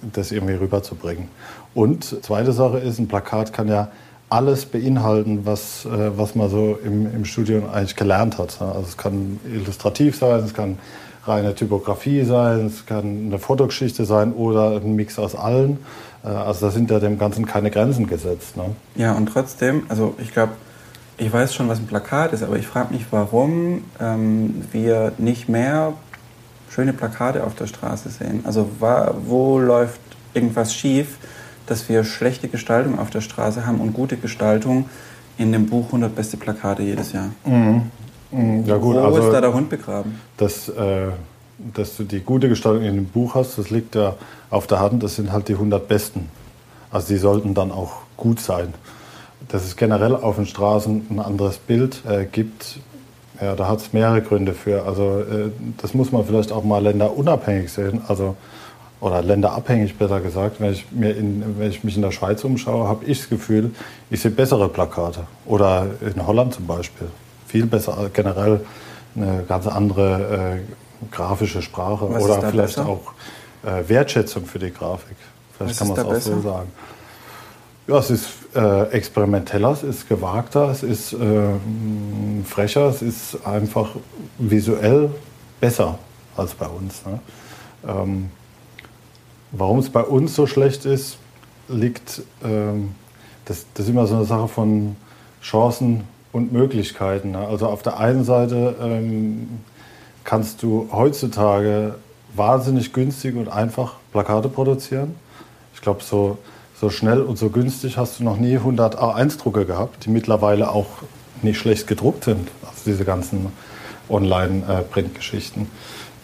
das 0.00 0.32
irgendwie 0.32 0.54
rüberzubringen. 0.54 1.28
Und 1.74 2.22
zweite 2.24 2.52
Sache 2.52 2.78
ist, 2.78 2.98
ein 2.98 3.08
Plakat 3.08 3.52
kann 3.52 3.68
ja 3.68 3.90
alles 4.28 4.64
beinhalten, 4.64 5.44
was, 5.44 5.84
äh, 5.84 6.16
was 6.16 6.34
man 6.34 6.48
so 6.48 6.78
im, 6.82 7.12
im 7.12 7.24
Studium 7.24 7.68
eigentlich 7.68 7.96
gelernt 7.96 8.38
hat. 8.38 8.60
Also 8.62 8.86
es 8.88 8.96
kann 8.96 9.40
illustrativ 9.44 10.16
sein, 10.16 10.40
es 10.44 10.54
kann 10.54 10.78
reine 11.24 11.54
Typografie 11.54 12.24
sein, 12.24 12.66
es 12.66 12.86
kann 12.86 13.26
eine 13.26 13.38
Fotogeschichte 13.38 14.04
sein 14.04 14.32
oder 14.32 14.76
ein 14.76 14.94
Mix 14.96 15.18
aus 15.18 15.34
allen. 15.34 15.78
Äh, 16.24 16.28
also 16.28 16.66
da 16.66 16.72
sind 16.72 16.90
ja 16.90 16.98
dem 16.98 17.18
Ganzen 17.18 17.46
keine 17.46 17.70
Grenzen 17.70 18.06
gesetzt. 18.06 18.56
Ne? 18.56 18.64
Ja, 18.96 19.12
und 19.12 19.26
trotzdem, 19.26 19.84
also 19.88 20.14
ich 20.18 20.32
glaube, 20.32 20.52
ich 21.18 21.32
weiß 21.32 21.54
schon, 21.54 21.68
was 21.68 21.78
ein 21.78 21.86
Plakat 21.86 22.32
ist, 22.32 22.42
aber 22.42 22.56
ich 22.56 22.66
frage 22.66 22.94
mich, 22.94 23.04
warum 23.10 23.84
ähm, 24.00 24.64
wir 24.72 25.12
nicht 25.18 25.48
mehr 25.48 25.92
schöne 26.70 26.92
Plakate 26.92 27.44
auf 27.44 27.54
der 27.54 27.66
Straße 27.66 28.08
sehen. 28.08 28.40
Also 28.44 28.70
wo 29.26 29.58
läuft 29.58 30.00
irgendwas 30.32 30.72
schief, 30.74 31.18
dass 31.66 31.88
wir 31.88 32.04
schlechte 32.04 32.48
Gestaltung 32.48 32.98
auf 32.98 33.10
der 33.10 33.20
Straße 33.20 33.66
haben 33.66 33.80
und 33.80 33.92
gute 33.92 34.16
Gestaltung 34.16 34.88
in 35.36 35.52
dem 35.52 35.66
Buch 35.66 35.86
100 35.86 36.14
beste 36.14 36.36
Plakate 36.36 36.82
jedes 36.82 37.12
Jahr. 37.12 37.30
Mhm. 37.44 37.90
Mm, 38.30 38.64
ja, 38.64 38.76
gut, 38.76 38.96
Wo 38.96 39.00
also, 39.00 39.18
ist 39.18 39.32
da 39.32 39.40
der 39.40 39.52
Hund 39.52 39.68
begraben? 39.68 40.20
Dass, 40.36 40.68
äh, 40.68 41.08
dass 41.74 41.96
du 41.96 42.04
die 42.04 42.20
gute 42.20 42.48
Gestaltung 42.48 42.84
in 42.84 42.94
dem 42.94 43.06
Buch 43.06 43.34
hast, 43.34 43.58
das 43.58 43.70
liegt 43.70 43.94
ja 43.94 44.14
auf 44.50 44.66
der 44.66 44.80
Hand. 44.80 45.02
Das 45.02 45.16
sind 45.16 45.32
halt 45.32 45.48
die 45.48 45.54
100 45.54 45.86
Besten. 45.86 46.28
Also 46.90 47.08
die 47.08 47.18
sollten 47.18 47.54
dann 47.54 47.70
auch 47.70 48.02
gut 48.16 48.40
sein. 48.40 48.74
Dass 49.48 49.64
es 49.64 49.76
generell 49.76 50.14
auf 50.14 50.36
den 50.36 50.46
Straßen 50.46 51.06
ein 51.10 51.18
anderes 51.18 51.58
Bild 51.58 52.02
äh, 52.08 52.24
gibt, 52.24 52.78
ja, 53.40 53.56
da 53.56 53.68
hat 53.68 53.78
es 53.78 53.92
mehrere 53.92 54.20
Gründe 54.20 54.52
für. 54.52 54.84
Also 54.84 55.20
äh, 55.20 55.50
das 55.78 55.94
muss 55.94 56.12
man 56.12 56.24
vielleicht 56.24 56.52
auch 56.52 56.62
mal 56.62 56.82
länderunabhängig 56.82 57.72
sehen. 57.72 58.02
Also 58.06 58.36
oder 59.00 59.22
länderabhängig 59.22 59.96
besser 59.96 60.20
gesagt, 60.20 60.60
wenn 60.60 60.72
ich, 60.72 60.92
mir 60.92 61.16
in, 61.16 61.58
wenn 61.58 61.70
ich 61.70 61.82
mich 61.82 61.96
in 61.96 62.02
der 62.02 62.10
Schweiz 62.10 62.44
umschaue, 62.44 62.86
habe 62.86 63.06
ich 63.06 63.20
das 63.20 63.30
Gefühl, 63.30 63.70
ich 64.10 64.20
sehe 64.20 64.30
bessere 64.30 64.68
Plakate. 64.68 65.20
Oder 65.46 65.86
in 66.14 66.26
Holland 66.26 66.54
zum 66.54 66.66
Beispiel. 66.66 67.08
Viel 67.50 67.66
besser, 67.66 68.10
generell 68.12 68.60
eine 69.16 69.42
ganz 69.48 69.66
andere 69.66 70.60
äh, 70.60 71.06
grafische 71.10 71.62
Sprache. 71.62 72.08
Was 72.08 72.22
oder 72.22 72.40
vielleicht 72.42 72.76
besser? 72.76 72.86
auch 72.86 73.12
äh, 73.64 73.88
Wertschätzung 73.88 74.46
für 74.46 74.60
die 74.60 74.72
Grafik. 74.72 75.16
Vielleicht 75.56 75.80
Was 75.80 75.88
kann 75.88 75.88
man 75.88 75.98
es 75.98 76.04
auch 76.04 76.20
so 76.20 76.30
besser? 76.36 76.42
sagen. 76.42 76.72
Ja, 77.88 77.98
es 77.98 78.10
ist 78.10 78.28
äh, 78.54 78.82
experimenteller, 78.92 79.72
es 79.72 79.82
ist 79.82 80.08
gewagter, 80.08 80.70
es 80.70 80.84
ist 80.84 81.12
äh, 81.12 81.16
frecher, 82.44 82.86
es 82.86 83.02
ist 83.02 83.44
einfach 83.44 83.96
visuell 84.38 85.10
besser 85.60 85.98
als 86.36 86.54
bei 86.54 86.68
uns. 86.68 87.04
Ne? 87.04 87.18
Ähm, 87.88 88.30
warum 89.50 89.80
es 89.80 89.90
bei 89.90 90.02
uns 90.02 90.36
so 90.36 90.46
schlecht 90.46 90.84
ist, 90.84 91.18
liegt, 91.68 92.22
ähm, 92.44 92.94
das, 93.44 93.66
das 93.74 93.86
ist 93.86 93.90
immer 93.90 94.06
so 94.06 94.14
eine 94.14 94.24
Sache 94.24 94.46
von 94.46 94.94
Chancen 95.42 96.04
und 96.32 96.52
Möglichkeiten. 96.52 97.32
Ne? 97.32 97.38
Also 97.38 97.66
auf 97.66 97.82
der 97.82 97.98
einen 97.98 98.24
Seite 98.24 98.76
ähm, 98.80 99.60
kannst 100.24 100.62
du 100.62 100.88
heutzutage 100.92 101.94
wahnsinnig 102.34 102.92
günstig 102.92 103.36
und 103.36 103.48
einfach 103.48 103.94
Plakate 104.12 104.48
produzieren. 104.48 105.16
Ich 105.74 105.80
glaube, 105.80 106.02
so, 106.02 106.38
so 106.80 106.90
schnell 106.90 107.22
und 107.22 107.38
so 107.38 107.50
günstig 107.50 107.96
hast 107.96 108.20
du 108.20 108.24
noch 108.24 108.36
nie 108.36 108.56
100 108.56 108.98
A1-Drucker 108.98 109.64
gehabt, 109.64 110.04
die 110.04 110.10
mittlerweile 110.10 110.70
auch 110.70 110.86
nicht 111.42 111.58
schlecht 111.58 111.86
gedruckt 111.86 112.24
sind. 112.24 112.48
Also 112.62 112.82
diese 112.86 113.04
ganzen 113.04 113.46
Online-Print-Geschichten. 114.08 115.68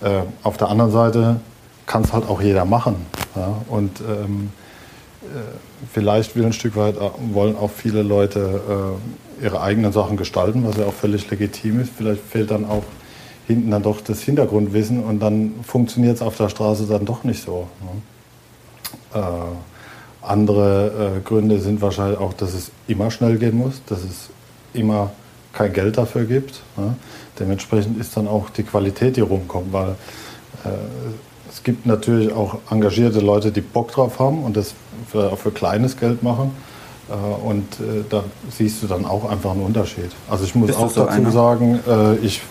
Äh, 0.03 0.21
auf 0.43 0.57
der 0.57 0.69
anderen 0.69 0.93
Seite 0.93 1.41
kann 1.87 2.03
es 2.03 2.13
halt 2.13 2.29
auch 2.29 2.41
jeder 2.41 2.65
machen. 2.65 3.07
Ja? 3.35 3.63
Und 3.69 4.01
ähm, 4.01 4.51
äh, 4.51 4.66
vielleicht 5.93 6.37
will 6.37 6.45
ein 6.45 6.53
Stück 6.53 6.77
weit 6.77 6.97
äh, 6.97 7.11
wollen 7.33 7.57
auch 7.57 7.71
viele 7.71 8.03
Leute 8.03 8.97
äh, 9.41 9.45
ihre 9.45 9.61
eigenen 9.61 9.93
Sachen 9.93 10.17
gestalten, 10.17 10.65
was 10.67 10.77
ja 10.77 10.87
auch 10.87 10.95
völlig 10.95 11.29
legitim 11.31 11.81
ist. 11.81 11.93
Vielleicht 11.97 12.23
fehlt 12.23 12.51
dann 12.51 12.65
auch 12.65 12.85
hinten 13.47 13.71
dann 13.71 13.83
doch 13.83 14.01
das 14.01 14.23
Hintergrundwissen 14.23 15.05
und 15.05 15.21
dann 15.21 15.55
funktioniert 15.63 16.17
es 16.17 16.23
auf 16.23 16.37
der 16.37 16.49
Straße 16.49 16.87
dann 16.87 17.05
doch 17.05 17.25
nicht 17.25 17.43
so. 17.45 17.69
Ne? 19.13 19.21
Äh, 19.21 20.27
andere 20.27 21.19
äh, 21.19 21.21
Gründe 21.21 21.61
sind 21.61 21.81
wahrscheinlich 21.81 22.19
auch, 22.19 22.33
dass 22.33 22.55
es 22.55 22.73
immer 22.89 23.11
schnell 23.11 23.39
gehen 23.39 23.57
muss, 23.57 23.83
dass 23.87 24.03
es 24.03 24.31
immer 24.73 25.13
kein 25.53 25.73
Geld 25.73 25.97
dafür 25.97 26.25
gibt. 26.25 26.63
Ne? 26.77 26.97
Dementsprechend 27.39 28.01
ist 28.01 28.17
dann 28.17 28.27
auch 28.27 28.51
die 28.51 28.65
Qualität, 28.65 29.17
die 29.17 29.21
rumkommt, 29.21 29.73
weil 29.73 29.91
äh, 30.65 30.69
es 31.57 31.63
gibt 31.63 31.87
natürlich 31.87 32.35
auch 32.35 32.59
engagierte 32.71 33.21
Leute, 33.21 33.51
die 33.51 33.63
Bock 33.63 33.91
drauf 33.91 34.19
haben 34.19 34.45
und 34.45 34.59
das 34.59 34.75
vielleicht 35.09 35.33
auch 35.33 35.39
für 35.39 35.51
kleines 35.51 35.97
Geld 35.97 36.23
machen. 36.23 36.51
Äh, 37.09 37.15
und 37.15 37.81
äh, 37.81 38.05
da 38.11 38.25
siehst 38.51 38.83
du 38.83 38.87
dann 38.87 39.07
auch 39.07 39.25
einfach 39.31 39.53
einen 39.53 39.63
Unterschied. 39.63 40.11
Also 40.29 40.45
ich 40.45 40.55
muss 40.55 40.67
Bist 40.67 40.79
auch 40.79 40.91
so 40.91 41.07
dazu 41.07 41.17
einer? 41.17 41.31
sagen, 41.31 41.81
äh, 41.89 42.17
ich, 42.17 42.43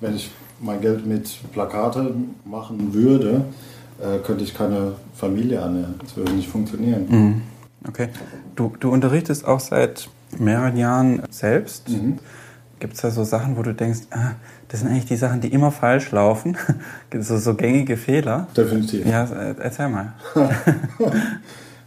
wenn 0.00 0.16
ich 0.16 0.32
mein 0.60 0.80
Geld 0.80 1.06
mit 1.06 1.30
Plakate 1.52 2.12
machen 2.44 2.92
würde, 2.92 3.44
könnte 4.24 4.42
ich 4.42 4.54
keine 4.54 4.94
Familie 5.14 5.58
ernähren. 5.58 5.94
Das 6.00 6.16
würde 6.16 6.32
nicht 6.32 6.48
funktionieren. 6.48 7.06
Mhm. 7.08 7.42
Okay. 7.86 8.08
Du, 8.56 8.72
du 8.80 8.90
unterrichtest 8.90 9.44
auch 9.44 9.60
seit 9.60 10.08
mehreren 10.36 10.76
Jahren 10.76 11.22
selbst. 11.30 11.88
Mhm. 11.88 12.18
Gibt 12.80 12.94
es 12.94 13.02
da 13.02 13.10
so 13.10 13.22
Sachen, 13.22 13.56
wo 13.56 13.62
du 13.62 13.72
denkst, 13.72 14.00
ah, 14.10 14.32
das 14.74 14.80
sind 14.80 14.90
eigentlich 14.90 15.06
die 15.06 15.14
Sachen, 15.14 15.40
die 15.40 15.52
immer 15.52 15.70
falsch 15.70 16.10
laufen? 16.10 16.56
So, 17.20 17.38
so 17.38 17.54
gängige 17.54 17.96
Fehler? 17.96 18.48
Definitiv. 18.56 19.06
Ja, 19.06 19.22
äh, 19.24 19.54
erzähl 19.60 19.88
mal. 19.88 20.14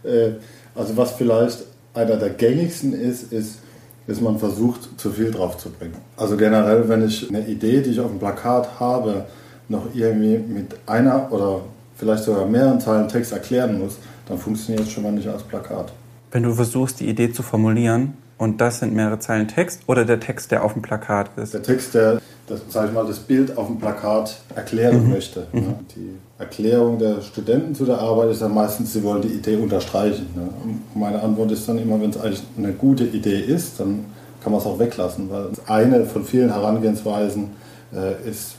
Äh, 0.04 0.30
Also 0.74 0.96
was 0.96 1.10
vielleicht 1.12 1.64
einer 1.92 2.16
der 2.16 2.30
gängigsten 2.30 2.94
ist, 2.94 3.30
ist, 3.30 3.58
dass 4.06 4.22
man 4.22 4.38
versucht, 4.38 4.88
zu 4.98 5.10
viel 5.10 5.30
drauf 5.30 5.58
zu 5.58 5.68
bringen. 5.68 5.96
Also 6.16 6.38
generell, 6.38 6.88
wenn 6.88 7.04
ich 7.06 7.28
eine 7.28 7.46
Idee, 7.46 7.82
die 7.82 7.90
ich 7.90 8.00
auf 8.00 8.08
dem 8.08 8.18
Plakat 8.18 8.80
habe, 8.80 9.26
noch 9.68 9.86
irgendwie 9.92 10.38
mit 10.38 10.74
einer 10.86 11.30
oder 11.30 11.60
vielleicht 11.96 12.24
sogar 12.24 12.46
mehreren 12.46 12.80
Zeilen 12.80 13.06
Text 13.06 13.32
erklären 13.32 13.78
muss, 13.78 13.98
dann 14.26 14.38
funktioniert 14.38 14.86
es 14.86 14.92
schon 14.92 15.02
mal 15.02 15.12
nicht 15.12 15.28
als 15.28 15.42
Plakat. 15.42 15.92
Wenn 16.30 16.44
du 16.44 16.54
versuchst, 16.54 17.00
die 17.00 17.08
Idee 17.08 17.30
zu 17.32 17.42
formulieren 17.42 18.14
und 18.38 18.60
das 18.60 18.78
sind 18.78 18.94
mehrere 18.94 19.18
Zeilen 19.18 19.48
Text 19.48 19.82
oder 19.86 20.04
der 20.04 20.20
Text, 20.20 20.50
der 20.50 20.64
auf 20.64 20.72
dem 20.72 20.82
Plakat 20.82 21.30
ist. 21.36 21.54
Der 21.54 21.62
Text, 21.62 21.94
der, 21.94 22.20
das, 22.46 22.60
sag 22.70 22.86
ich 22.88 22.92
mal, 22.94 23.06
das 23.06 23.18
Bild 23.18 23.56
auf 23.58 23.66
dem 23.66 23.78
Plakat 23.78 24.38
erklären 24.54 25.04
Mhm. 25.04 25.10
möchte. 25.10 25.46
Ne? 25.52 25.74
Die 25.96 26.16
Erklärung 26.38 26.98
der 26.98 27.20
Studenten 27.20 27.74
zu 27.74 27.84
der 27.84 27.98
Arbeit 27.98 28.30
ist 28.30 28.40
ja 28.40 28.48
meistens, 28.48 28.92
sie 28.92 29.02
wollen 29.02 29.22
die 29.22 29.28
Idee 29.28 29.56
unterstreichen. 29.56 30.26
Ne? 30.34 30.48
Und 30.64 30.82
meine 31.00 31.20
Antwort 31.20 31.50
ist 31.52 31.68
dann 31.68 31.78
immer, 31.78 32.00
wenn 32.00 32.10
es 32.10 32.20
eigentlich 32.20 32.42
eine 32.56 32.72
gute 32.72 33.04
Idee 33.04 33.40
ist, 33.40 33.80
dann 33.80 34.04
kann 34.42 34.52
man 34.52 34.60
es 34.60 34.66
auch 34.66 34.78
weglassen, 34.78 35.28
weil 35.30 35.48
eine 35.66 36.04
von 36.06 36.24
vielen 36.24 36.52
Herangehensweisen 36.52 37.50
äh, 37.92 38.28
ist 38.30 38.54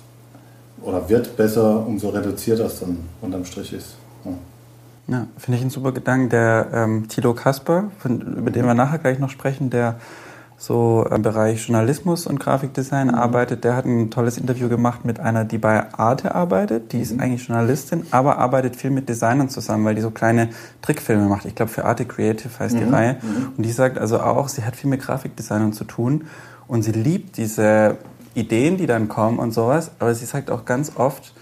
oder 0.81 1.07
wird 1.09 1.35
besser, 1.37 1.85
umso 1.87 2.09
reduzierter 2.09 2.65
es 2.65 2.79
dann 2.79 2.97
unterm 3.21 3.45
Strich 3.45 3.73
ist. 3.73 3.95
Ja. 5.09 5.27
Finde 5.37 5.57
ich 5.57 5.61
einen 5.61 5.71
super 5.71 5.91
Gedanken. 5.91 6.29
Der 6.29 6.67
ähm, 6.73 7.07
Thilo 7.07 7.33
Kasper, 7.33 7.91
von, 7.97 8.21
über 8.21 8.51
den 8.51 8.65
wir 8.65 8.73
nachher 8.73 8.99
gleich 8.99 9.19
noch 9.19 9.29
sprechen, 9.29 9.69
der 9.69 9.99
so 10.59 11.07
im 11.09 11.21
Bereich 11.21 11.67
Journalismus 11.67 12.27
und 12.27 12.37
Grafikdesign 12.37 13.09
arbeitet, 13.09 13.63
der 13.63 13.77
hat 13.77 13.85
ein 13.85 14.11
tolles 14.11 14.37
Interview 14.37 14.67
gemacht 14.67 15.05
mit 15.05 15.17
einer, 15.17 15.45
die 15.45 15.57
bei 15.57 15.93
Arte 15.93 16.35
arbeitet. 16.35 16.91
Die 16.91 16.99
ist 16.99 17.17
eigentlich 17.17 17.47
Journalistin, 17.47 18.03
aber 18.11 18.39
arbeitet 18.39 18.75
viel 18.75 18.91
mit 18.91 19.07
Designern 19.07 19.47
zusammen, 19.47 19.85
weil 19.85 19.95
die 19.95 20.01
so 20.01 20.11
kleine 20.11 20.49
Trickfilme 20.81 21.29
macht. 21.29 21.45
Ich 21.45 21.55
glaube, 21.55 21.71
für 21.71 21.85
Arte 21.85 22.03
Creative 22.03 22.51
heißt 22.59 22.77
die 22.77 22.83
Reihe. 22.83 23.17
Und 23.55 23.65
die 23.65 23.71
sagt 23.71 23.97
also 23.97 24.19
auch, 24.19 24.49
sie 24.49 24.65
hat 24.65 24.75
viel 24.75 24.89
mit 24.89 25.01
Grafikdesignern 25.01 25.71
zu 25.71 25.85
tun 25.85 26.25
und 26.67 26.83
sie 26.83 26.91
liebt 26.91 27.37
diese 27.37 27.95
Ideen, 28.35 28.75
die 28.75 28.85
dann 28.85 29.07
kommen 29.07 29.39
und 29.39 29.53
sowas. 29.53 29.91
Aber 29.99 30.13
sie 30.13 30.25
sagt 30.25 30.51
auch 30.51 30.65
ganz 30.65 30.91
oft, 30.97 31.33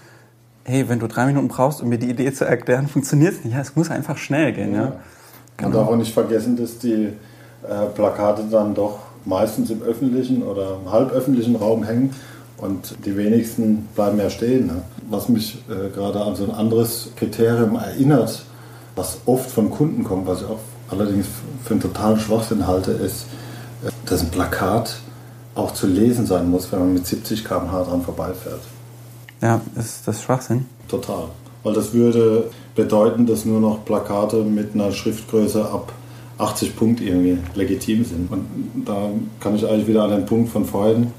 hey, 0.68 0.88
wenn 0.88 0.98
du 0.98 1.06
drei 1.06 1.26
Minuten 1.26 1.48
brauchst, 1.48 1.82
um 1.82 1.88
mir 1.88 1.98
die 1.98 2.10
Idee 2.10 2.32
zu 2.32 2.44
erklären, 2.44 2.86
funktioniert 2.92 3.34
es 3.34 3.44
nicht. 3.44 3.54
Ja, 3.54 3.60
es 3.60 3.74
muss 3.76 3.90
einfach 3.90 4.16
schnell 4.16 4.52
gehen. 4.52 4.74
Ja. 4.74 4.92
Man 5.60 5.72
darf 5.72 5.88
auch 5.88 5.96
nicht 5.96 6.14
vergessen, 6.14 6.56
dass 6.56 6.78
die 6.78 7.08
äh, 7.68 7.86
Plakate 7.94 8.44
dann 8.50 8.74
doch 8.74 9.00
meistens 9.24 9.70
im 9.70 9.82
öffentlichen 9.82 10.42
oder 10.42 10.78
im 10.82 10.92
halböffentlichen 10.92 11.56
Raum 11.56 11.82
hängen 11.82 12.14
und 12.58 12.94
die 13.04 13.16
wenigsten 13.16 13.88
bleiben 13.94 14.18
ja 14.18 14.30
stehen. 14.30 14.68
Ne? 14.68 14.82
Was 15.10 15.28
mich 15.28 15.62
äh, 15.68 15.90
gerade 15.90 16.20
an 16.20 16.36
so 16.36 16.44
ein 16.44 16.52
anderes 16.52 17.10
Kriterium 17.16 17.76
erinnert, 17.76 18.44
was 18.94 19.18
oft 19.26 19.50
von 19.50 19.70
Kunden 19.70 20.04
kommt, 20.04 20.26
was 20.26 20.42
ich 20.42 20.46
auch 20.46 20.60
allerdings 20.90 21.26
für 21.64 21.74
einen 21.74 21.80
totalen 21.80 22.20
Schwachsinn 22.20 22.66
halte, 22.66 22.92
ist, 22.92 23.26
äh, 23.84 23.90
dass 24.06 24.22
ein 24.22 24.30
Plakat 24.30 25.00
auch 25.56 25.72
zu 25.72 25.88
lesen 25.88 26.24
sein 26.26 26.48
muss, 26.48 26.70
wenn 26.70 26.78
man 26.78 26.94
mit 26.94 27.06
70 27.06 27.44
km/h 27.44 27.82
dran 27.82 28.02
vorbeifährt. 28.02 28.60
Ja, 29.40 29.60
ist 29.76 30.06
das 30.06 30.22
Schwachsinn? 30.22 30.66
Total. 30.88 31.28
Weil 31.62 31.74
das 31.74 31.92
würde 31.92 32.50
bedeuten, 32.74 33.26
dass 33.26 33.44
nur 33.44 33.60
noch 33.60 33.84
Plakate 33.84 34.42
mit 34.42 34.74
einer 34.74 34.92
Schriftgröße 34.92 35.64
ab 35.64 35.92
80 36.38 36.76
Punkt 36.76 37.00
irgendwie 37.00 37.38
legitim 37.54 38.04
sind. 38.04 38.30
Und 38.30 38.46
da 38.86 39.10
kann 39.40 39.56
ich 39.56 39.66
eigentlich 39.66 39.88
wieder 39.88 40.04
an 40.04 40.10
den 40.10 40.26
Punkt 40.26 40.50
von 40.50 40.64
vorhin 40.64 41.12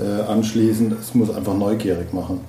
äh, 0.00 0.22
anschließen, 0.22 0.94
es 1.00 1.14
muss 1.14 1.30
einfach 1.34 1.54
neugierig 1.54 2.12
machen. 2.12 2.40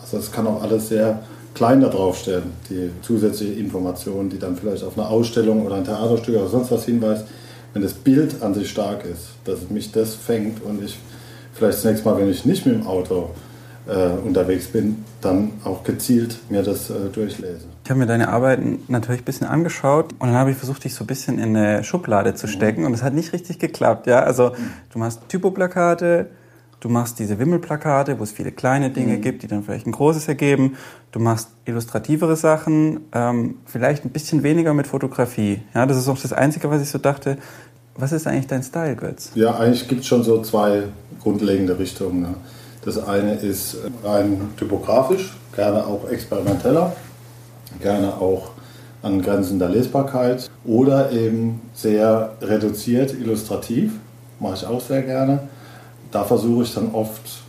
Also 0.00 0.18
es 0.18 0.30
kann 0.30 0.46
auch 0.46 0.62
alles 0.62 0.88
sehr 0.88 1.22
klein 1.54 1.80
da 1.80 1.88
draufstehen, 1.88 2.44
die 2.70 2.90
zusätzliche 3.02 3.54
Information, 3.54 4.28
die 4.28 4.38
dann 4.38 4.56
vielleicht 4.56 4.84
auf 4.84 4.96
eine 4.96 5.08
Ausstellung 5.08 5.66
oder 5.66 5.76
ein 5.76 5.84
Theaterstück 5.84 6.36
oder 6.36 6.48
sonst 6.48 6.70
was 6.70 6.84
hinweist. 6.84 7.26
Wenn 7.72 7.82
das 7.82 7.94
Bild 7.94 8.42
an 8.42 8.54
sich 8.54 8.70
stark 8.70 9.04
ist, 9.04 9.30
dass 9.44 9.68
mich 9.68 9.90
das 9.90 10.14
fängt 10.14 10.62
und 10.62 10.82
ich 10.84 10.96
vielleicht 11.52 11.78
das 11.78 11.84
nächste 11.84 12.08
Mal, 12.08 12.18
wenn 12.18 12.30
ich 12.30 12.44
nicht 12.44 12.64
mit 12.66 12.76
dem 12.76 12.86
Auto 12.86 13.30
äh, 13.88 14.08
unterwegs 14.26 14.66
bin, 14.66 15.04
dann 15.20 15.52
auch 15.64 15.84
gezielt 15.84 16.38
mir 16.50 16.62
das 16.62 16.90
äh, 16.90 17.08
durchlese. 17.12 17.66
Ich 17.84 17.90
habe 17.90 18.00
mir 18.00 18.06
deine 18.06 18.28
Arbeiten 18.28 18.80
natürlich 18.88 19.22
ein 19.22 19.24
bisschen 19.24 19.46
angeschaut 19.46 20.12
und 20.18 20.28
dann 20.28 20.34
habe 20.34 20.50
ich 20.50 20.56
versucht, 20.56 20.84
dich 20.84 20.94
so 20.94 21.04
ein 21.04 21.06
bisschen 21.06 21.38
in 21.38 21.56
eine 21.56 21.84
Schublade 21.84 22.34
zu 22.34 22.48
stecken 22.48 22.84
und 22.84 22.94
es 22.94 23.02
hat 23.02 23.14
nicht 23.14 23.32
richtig 23.32 23.58
geklappt. 23.58 24.06
Ja? 24.06 24.20
Also 24.20 24.52
du 24.92 24.98
machst 24.98 25.20
Typoplakate, 25.28 26.26
du 26.80 26.88
machst 26.88 27.18
diese 27.18 27.38
Wimmelplakate, 27.38 28.18
wo 28.18 28.24
es 28.24 28.32
viele 28.32 28.52
kleine 28.52 28.90
Dinge 28.90 29.18
gibt, 29.18 29.42
die 29.42 29.46
dann 29.46 29.62
vielleicht 29.62 29.86
ein 29.86 29.92
großes 29.92 30.26
ergeben. 30.28 30.76
Du 31.12 31.20
machst 31.20 31.50
illustrativere 31.64 32.36
Sachen, 32.36 33.00
ähm, 33.12 33.56
vielleicht 33.66 34.04
ein 34.04 34.10
bisschen 34.10 34.42
weniger 34.42 34.74
mit 34.74 34.86
Fotografie. 34.86 35.62
Ja, 35.74 35.86
das 35.86 35.96
ist 35.96 36.08
auch 36.08 36.18
das 36.18 36.32
Einzige, 36.32 36.70
was 36.70 36.82
ich 36.82 36.90
so 36.90 36.98
dachte. 36.98 37.38
Was 37.94 38.12
ist 38.12 38.26
eigentlich 38.26 38.46
dein 38.46 38.62
Style, 38.62 38.94
Götz? 38.94 39.30
Ja, 39.34 39.56
eigentlich 39.56 39.88
gibt 39.88 40.02
es 40.02 40.06
schon 40.06 40.22
so 40.22 40.42
zwei 40.42 40.82
grundlegende 41.22 41.78
Richtungen. 41.78 42.20
Ne? 42.20 42.34
Das 42.86 43.04
eine 43.04 43.34
ist 43.34 43.78
rein 44.04 44.50
typografisch, 44.56 45.36
gerne 45.56 45.84
auch 45.84 46.08
experimenteller, 46.08 46.94
gerne 47.82 48.14
auch 48.14 48.52
an 49.02 49.20
Grenzen 49.20 49.58
der 49.58 49.70
Lesbarkeit 49.70 50.48
oder 50.64 51.10
eben 51.10 51.60
sehr 51.74 52.34
reduziert 52.40 53.12
illustrativ, 53.12 53.90
mache 54.38 54.54
ich 54.54 54.66
auch 54.66 54.80
sehr 54.80 55.02
gerne. 55.02 55.48
Da 56.12 56.22
versuche 56.22 56.62
ich 56.62 56.74
dann 56.74 56.92
oft 56.92 57.42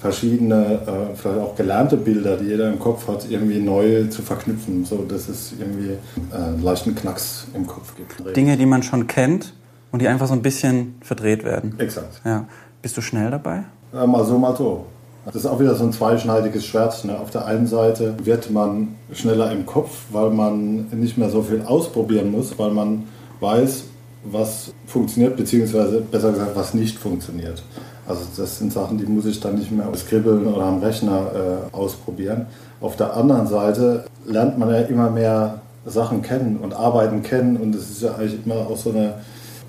verschiedene, 0.00 0.80
äh, 0.84 1.16
vielleicht 1.16 1.38
auch 1.38 1.54
gelernte 1.54 1.96
Bilder, 1.96 2.36
die 2.36 2.46
jeder 2.46 2.68
im 2.68 2.80
Kopf 2.80 3.06
hat, 3.06 3.30
irgendwie 3.30 3.60
neu 3.60 4.08
zu 4.08 4.20
verknüpfen, 4.22 4.84
so 4.84 5.04
dass 5.04 5.28
es 5.28 5.52
irgendwie 5.60 5.92
äh, 6.32 6.34
einen 6.34 6.60
leichten 6.60 6.96
Knacks 6.96 7.46
im 7.54 7.68
Kopf 7.68 7.94
gibt. 7.94 8.36
Dinge, 8.36 8.56
die 8.56 8.66
man 8.66 8.82
schon 8.82 9.06
kennt 9.06 9.54
und 9.92 10.02
die 10.02 10.08
einfach 10.08 10.26
so 10.26 10.34
ein 10.34 10.42
bisschen 10.42 10.96
verdreht 11.02 11.44
werden. 11.44 11.78
Exakt. 11.78 12.20
Ja. 12.24 12.48
Bist 12.82 12.96
du 12.96 13.00
schnell 13.00 13.30
dabei? 13.30 13.62
Ja, 13.92 14.06
mal 14.06 14.24
so, 14.24 14.38
mal 14.38 14.56
so. 14.56 14.86
Das 15.26 15.36
ist 15.36 15.46
auch 15.46 15.60
wieder 15.60 15.74
so 15.74 15.84
ein 15.84 15.92
zweischneidiges 15.92 16.64
Schwert. 16.64 17.04
Ne? 17.04 17.18
Auf 17.18 17.30
der 17.30 17.44
einen 17.44 17.66
Seite 17.66 18.14
wird 18.24 18.50
man 18.50 18.96
schneller 19.12 19.52
im 19.52 19.66
Kopf, 19.66 20.06
weil 20.10 20.30
man 20.30 20.88
nicht 20.92 21.18
mehr 21.18 21.28
so 21.28 21.42
viel 21.42 21.62
ausprobieren 21.62 22.30
muss, 22.30 22.58
weil 22.58 22.70
man 22.70 23.04
weiß, 23.40 23.84
was 24.24 24.72
funktioniert, 24.86 25.36
beziehungsweise 25.36 26.00
besser 26.00 26.32
gesagt, 26.32 26.56
was 26.56 26.74
nicht 26.74 26.98
funktioniert. 26.98 27.62
Also 28.06 28.22
das 28.36 28.58
sind 28.58 28.72
Sachen, 28.72 28.98
die 28.98 29.04
muss 29.04 29.26
ich 29.26 29.40
dann 29.40 29.56
nicht 29.56 29.70
mehr 29.70 29.86
skribbeln 29.94 30.46
oder 30.46 30.64
am 30.64 30.78
Rechner 30.78 31.30
äh, 31.72 31.76
ausprobieren. 31.76 32.46
Auf 32.80 32.96
der 32.96 33.14
anderen 33.14 33.46
Seite 33.46 34.04
lernt 34.26 34.58
man 34.58 34.70
ja 34.70 34.80
immer 34.80 35.10
mehr 35.10 35.60
Sachen 35.84 36.22
kennen 36.22 36.58
und 36.62 36.74
Arbeiten 36.74 37.22
kennen 37.22 37.56
und 37.56 37.74
es 37.74 37.90
ist 37.90 38.02
ja 38.02 38.14
eigentlich 38.14 38.44
immer 38.44 38.54
auch 38.54 38.76
so 38.76 38.90
eine 38.90 39.14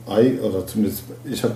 oder 0.06 0.66
zumindest 0.68 1.04
ich 1.24 1.44
habe 1.44 1.56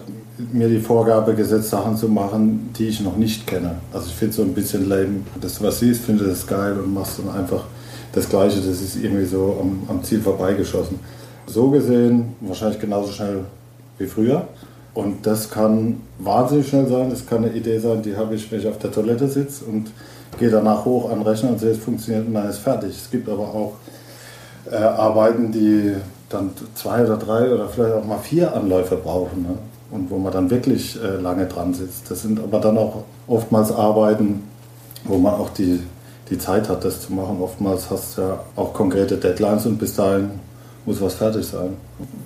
mir 0.53 0.69
die 0.69 0.79
Vorgabe 0.79 1.33
gesetzt, 1.33 1.69
Sachen 1.69 1.97
zu 1.97 2.07
machen, 2.07 2.69
die 2.77 2.87
ich 2.87 3.01
noch 3.01 3.17
nicht 3.17 3.45
kenne. 3.45 3.75
Also 3.91 4.07
ich 4.07 4.15
finde 4.15 4.35
so 4.35 4.41
ein 4.43 4.53
bisschen 4.53 4.87
lame, 4.87 5.21
dass 5.41 5.57
du 5.57 5.65
was 5.65 5.79
siehst, 5.79 6.05
finde 6.05 6.25
das 6.25 6.45
geil 6.45 6.73
und 6.79 6.93
machst 6.93 7.19
dann 7.19 7.35
einfach 7.35 7.65
das 8.13 8.29
Gleiche. 8.29 8.57
Das 8.57 8.81
ist 8.81 8.95
irgendwie 8.95 9.25
so 9.25 9.57
am, 9.61 9.83
am 9.89 10.03
Ziel 10.03 10.21
vorbeigeschossen. 10.21 10.99
So 11.47 11.69
gesehen 11.69 12.35
wahrscheinlich 12.41 12.79
genauso 12.79 13.11
schnell 13.11 13.41
wie 13.97 14.05
früher. 14.05 14.47
Und 14.93 15.25
das 15.25 15.49
kann 15.49 15.97
wahnsinnig 16.19 16.67
schnell 16.67 16.87
sein. 16.87 17.09
Das 17.09 17.25
kann 17.25 17.43
eine 17.43 17.53
Idee 17.53 17.79
sein, 17.79 18.01
die 18.01 18.15
habe 18.15 18.35
ich, 18.35 18.51
wenn 18.51 18.59
ich 18.59 18.67
auf 18.67 18.79
der 18.79 18.91
Toilette 18.91 19.27
sitze 19.27 19.65
und 19.65 19.91
gehe 20.39 20.49
danach 20.49 20.85
hoch 20.85 21.09
an 21.11 21.19
den 21.19 21.27
Rechner 21.27 21.49
und 21.49 21.59
sehe, 21.59 21.71
es 21.71 21.77
funktioniert 21.77 22.27
und 22.27 22.33
dann 22.33 22.49
ist 22.49 22.59
fertig. 22.59 22.91
Es 22.91 23.09
gibt 23.09 23.29
aber 23.29 23.43
auch 23.43 23.73
äh, 24.71 24.75
Arbeiten, 24.75 25.51
die 25.51 25.93
dann 26.29 26.51
zwei 26.75 27.03
oder 27.03 27.17
drei 27.17 27.53
oder 27.53 27.69
vielleicht 27.69 27.95
auch 27.95 28.05
mal 28.05 28.19
vier 28.19 28.53
Anläufe 28.55 28.95
brauchen. 28.95 29.43
Ne? 29.43 29.57
Und 29.91 30.09
wo 30.09 30.17
man 30.17 30.33
dann 30.33 30.49
wirklich 30.49 31.01
äh, 31.01 31.21
lange 31.21 31.45
dran 31.45 31.73
sitzt. 31.73 32.11
Das 32.11 32.21
sind 32.21 32.39
aber 32.39 32.59
dann 32.59 32.77
auch 32.77 33.03
oftmals 33.27 33.71
Arbeiten, 33.71 34.43
wo 35.05 35.17
man 35.17 35.33
auch 35.35 35.49
die, 35.49 35.81
die 36.29 36.37
Zeit 36.37 36.67
hat, 36.67 36.83
das 36.83 37.01
zu 37.01 37.13
machen. 37.13 37.37
Oftmals 37.41 37.89
hast 37.89 38.17
du 38.17 38.21
ja 38.21 38.39
auch 38.57 38.73
konkrete 38.73 39.15
Deadlines 39.15 39.65
und 39.65 39.77
bis 39.77 39.95
dahin 39.95 40.31
muss 40.85 41.01
was 41.01 41.15
fertig 41.15 41.45
sein. 41.45 41.77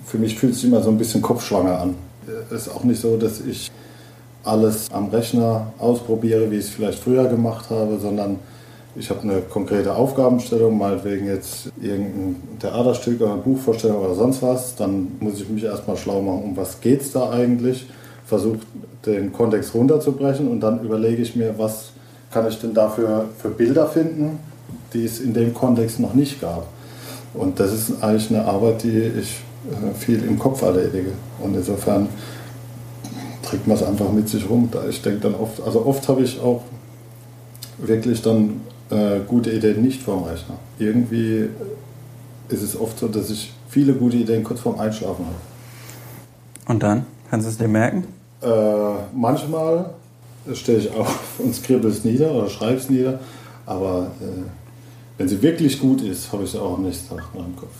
Für 0.06 0.18
mich 0.18 0.38
fühlt 0.38 0.54
es 0.54 0.60
sich 0.60 0.70
immer 0.70 0.82
so 0.82 0.90
ein 0.90 0.98
bisschen 0.98 1.22
kopfschwanger 1.22 1.80
an. 1.80 1.94
Es 2.50 2.66
ist 2.66 2.74
auch 2.74 2.84
nicht 2.84 3.00
so, 3.00 3.16
dass 3.16 3.40
ich 3.40 3.70
alles 4.44 4.86
am 4.92 5.08
Rechner 5.08 5.72
ausprobiere, 5.78 6.50
wie 6.50 6.56
ich 6.56 6.66
es 6.66 6.70
vielleicht 6.70 6.98
früher 6.98 7.26
gemacht 7.26 7.70
habe, 7.70 7.98
sondern 8.00 8.38
ich 8.94 9.08
habe 9.08 9.22
eine 9.22 9.40
konkrete 9.40 9.94
Aufgabenstellung, 9.94 10.76
meinetwegen 10.76 11.26
jetzt 11.26 11.72
irgendein 11.80 12.36
Theaterstück 12.60 13.20
oder 13.20 13.32
eine 13.32 13.42
Buchvorstellung 13.42 14.04
oder 14.04 14.14
sonst 14.14 14.42
was, 14.42 14.76
dann 14.76 15.12
muss 15.20 15.40
ich 15.40 15.48
mich 15.48 15.64
erstmal 15.64 15.96
schlau 15.96 16.20
machen, 16.20 16.42
um 16.44 16.56
was 16.56 16.80
geht 16.80 17.00
es 17.00 17.12
da 17.12 17.30
eigentlich, 17.30 17.86
versuche 18.26 18.58
den 19.06 19.32
Kontext 19.32 19.74
runterzubrechen 19.74 20.48
und 20.48 20.60
dann 20.60 20.84
überlege 20.84 21.22
ich 21.22 21.34
mir, 21.34 21.54
was 21.58 21.92
kann 22.30 22.46
ich 22.48 22.60
denn 22.60 22.74
dafür 22.74 23.26
für 23.38 23.48
Bilder 23.48 23.86
finden, 23.86 24.38
die 24.92 25.04
es 25.04 25.20
in 25.20 25.32
dem 25.32 25.54
Kontext 25.54 25.98
noch 25.98 26.14
nicht 26.14 26.40
gab. 26.40 26.66
Und 27.34 27.60
das 27.60 27.72
ist 27.72 28.02
eigentlich 28.02 28.30
eine 28.30 28.44
Arbeit, 28.44 28.82
die 28.82 29.10
ich 29.20 29.40
äh, 29.70 29.94
viel 29.98 30.22
im 30.22 30.38
Kopf 30.38 30.62
erledige. 30.62 31.12
Und 31.42 31.54
insofern 31.54 32.08
trägt 33.42 33.66
man 33.66 33.76
es 33.76 33.82
einfach 33.82 34.10
mit 34.12 34.28
sich 34.28 34.48
rum. 34.48 34.68
Ich 34.88 35.00
denke 35.02 35.20
dann 35.20 35.34
oft, 35.34 35.62
also 35.62 35.84
oft 35.86 36.06
habe 36.08 36.22
ich 36.22 36.40
auch 36.40 36.62
wirklich 37.78 38.22
dann 38.22 38.60
äh, 38.92 39.20
gute 39.26 39.50
Ideen 39.50 39.82
nicht 39.82 40.02
vorm 40.02 40.24
Rechner. 40.24 40.56
Irgendwie 40.78 41.48
ist 42.48 42.62
es 42.62 42.78
oft 42.78 42.98
so, 42.98 43.08
dass 43.08 43.30
ich 43.30 43.52
viele 43.68 43.94
gute 43.94 44.18
Ideen 44.18 44.44
kurz 44.44 44.60
vorm 44.60 44.78
Einschlafen 44.78 45.24
habe. 45.24 45.36
Und 46.66 46.82
dann? 46.82 47.06
Kannst 47.30 47.46
du 47.46 47.50
es 47.50 47.58
dir 47.58 47.68
merken? 47.68 48.04
Äh, 48.42 48.48
manchmal 49.14 49.94
stehe 50.52 50.78
ich 50.78 50.94
auf 50.94 51.18
und 51.38 51.54
skribbel 51.54 51.90
es 51.90 52.04
nieder 52.04 52.32
oder 52.32 52.48
schreibe 52.50 52.76
es 52.76 52.90
nieder, 52.90 53.20
aber 53.64 54.10
äh, 54.20 54.42
wenn 55.16 55.28
sie 55.28 55.40
wirklich 55.40 55.80
gut 55.80 56.02
ist, 56.02 56.32
habe 56.32 56.44
ich 56.44 56.50
sie 56.50 56.60
auch 56.60 56.76
am 56.76 56.82
nächsten 56.82 57.08
Tag 57.08 57.34
noch 57.34 57.46
im 57.46 57.56
Kopf. 57.56 57.74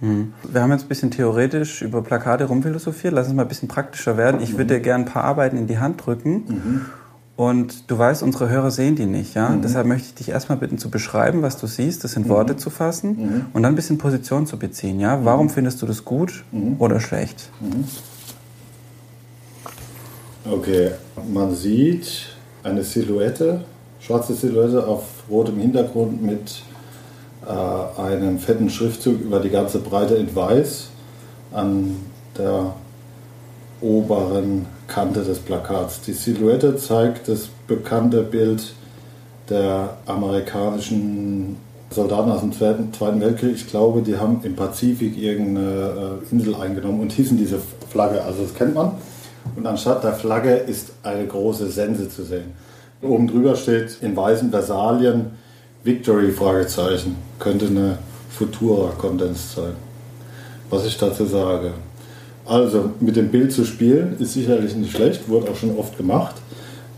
Mhm. 0.00 0.32
Wir 0.48 0.60
haben 0.60 0.70
jetzt 0.70 0.84
ein 0.84 0.88
bisschen 0.88 1.10
theoretisch 1.10 1.82
über 1.82 2.02
Plakate 2.02 2.44
rumphilosophiert. 2.44 3.14
Lass 3.14 3.26
uns 3.26 3.36
mal 3.36 3.42
ein 3.42 3.48
bisschen 3.48 3.68
praktischer 3.68 4.16
werden. 4.16 4.40
Ich 4.42 4.52
würde 4.52 4.74
dir 4.74 4.80
gerne 4.80 5.04
ein 5.04 5.10
paar 5.10 5.24
Arbeiten 5.24 5.56
in 5.56 5.66
die 5.66 5.78
Hand 5.78 6.04
drücken. 6.04 6.44
Mhm 6.46 6.80
und 7.36 7.90
du 7.90 7.98
weißt, 7.98 8.22
unsere 8.22 8.48
Hörer 8.48 8.70
sehen 8.70 8.94
die 8.94 9.06
nicht, 9.06 9.34
ja. 9.34 9.48
Mhm. 9.48 9.62
Deshalb 9.62 9.86
möchte 9.86 10.08
ich 10.08 10.14
dich 10.14 10.28
erstmal 10.28 10.58
bitten 10.58 10.78
zu 10.78 10.88
beschreiben, 10.88 11.42
was 11.42 11.56
du 11.56 11.66
siehst, 11.66 12.04
das 12.04 12.14
in 12.14 12.24
mhm. 12.24 12.28
Worte 12.28 12.56
zu 12.56 12.70
fassen 12.70 13.08
mhm. 13.10 13.46
und 13.52 13.62
dann 13.62 13.72
ein 13.72 13.76
bisschen 13.76 13.98
Position 13.98 14.46
zu 14.46 14.56
beziehen, 14.56 15.00
ja. 15.00 15.24
Warum 15.24 15.46
mhm. 15.46 15.50
findest 15.50 15.82
du 15.82 15.86
das 15.86 16.04
gut 16.04 16.44
mhm. 16.52 16.76
oder 16.78 17.00
schlecht? 17.00 17.50
Okay, 20.48 20.92
man 21.32 21.54
sieht 21.54 22.36
eine 22.62 22.84
Silhouette, 22.84 23.62
schwarze 23.98 24.34
Silhouette 24.34 24.86
auf 24.86 25.02
rotem 25.28 25.58
Hintergrund 25.58 26.22
mit 26.22 26.62
äh, 27.46 28.00
einem 28.00 28.38
fetten 28.38 28.70
Schriftzug 28.70 29.20
über 29.20 29.40
die 29.40 29.50
ganze 29.50 29.80
Breite 29.80 30.14
in 30.14 30.34
weiß 30.34 30.88
an 31.52 31.96
der 32.38 32.74
oberen 33.80 34.66
Kante 34.86 35.22
des 35.22 35.38
Plakats. 35.38 36.00
Die 36.02 36.12
Silhouette 36.12 36.76
zeigt 36.76 37.28
das 37.28 37.48
bekannte 37.66 38.22
Bild 38.22 38.74
der 39.48 39.96
amerikanischen 40.06 41.56
Soldaten 41.90 42.30
aus 42.30 42.40
dem 42.40 42.52
Zweiten 42.52 43.20
Weltkrieg. 43.20 43.54
Ich 43.54 43.68
glaube, 43.68 44.02
die 44.02 44.16
haben 44.16 44.40
im 44.42 44.56
Pazifik 44.56 45.16
irgendeine 45.16 46.20
äh, 46.22 46.32
Insel 46.32 46.54
eingenommen 46.56 47.00
und 47.00 47.12
hießen 47.12 47.36
diese 47.36 47.58
Flagge. 47.90 48.22
Also 48.22 48.42
das 48.42 48.54
kennt 48.54 48.74
man. 48.74 48.92
Und 49.56 49.66
anstatt 49.66 50.02
der 50.02 50.14
Flagge 50.14 50.54
ist 50.54 50.92
eine 51.02 51.26
große 51.26 51.70
Sense 51.70 52.08
zu 52.08 52.24
sehen. 52.24 52.52
Oben 53.02 53.28
drüber 53.28 53.54
steht 53.54 53.98
in 54.00 54.16
weißen 54.16 54.50
Versalien 54.50 55.32
Victory 55.84 56.32
Fragezeichen. 56.32 57.16
Könnte 57.38 57.66
eine 57.66 57.98
Futura 58.30 58.92
Kondens 58.98 59.54
sein. 59.54 59.74
Was 60.70 60.86
ich 60.86 60.96
dazu 60.96 61.26
sage. 61.26 61.72
Also 62.46 62.90
mit 63.00 63.16
dem 63.16 63.28
Bild 63.28 63.52
zu 63.52 63.64
spielen 63.64 64.16
ist 64.18 64.34
sicherlich 64.34 64.74
nicht 64.76 64.94
schlecht, 64.94 65.28
wurde 65.28 65.50
auch 65.50 65.56
schon 65.56 65.76
oft 65.78 65.96
gemacht. 65.96 66.36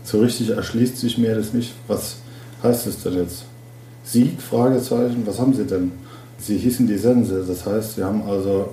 So 0.03 0.19
richtig 0.19 0.49
erschließt 0.49 0.97
sich 0.97 1.17
mir 1.17 1.35
das 1.35 1.53
nicht. 1.53 1.73
Was 1.87 2.17
heißt 2.63 2.87
das 2.87 3.03
denn 3.03 3.13
jetzt? 3.13 3.45
Sieg? 4.03 4.41
Fragezeichen. 4.41 5.23
Was 5.25 5.39
haben 5.39 5.53
sie 5.53 5.65
denn? 5.65 5.91
Sie 6.39 6.57
hießen 6.57 6.87
die 6.87 6.97
Sense. 6.97 7.45
Das 7.47 7.65
heißt, 7.65 7.95
sie 7.95 8.03
haben 8.03 8.23
also 8.23 8.69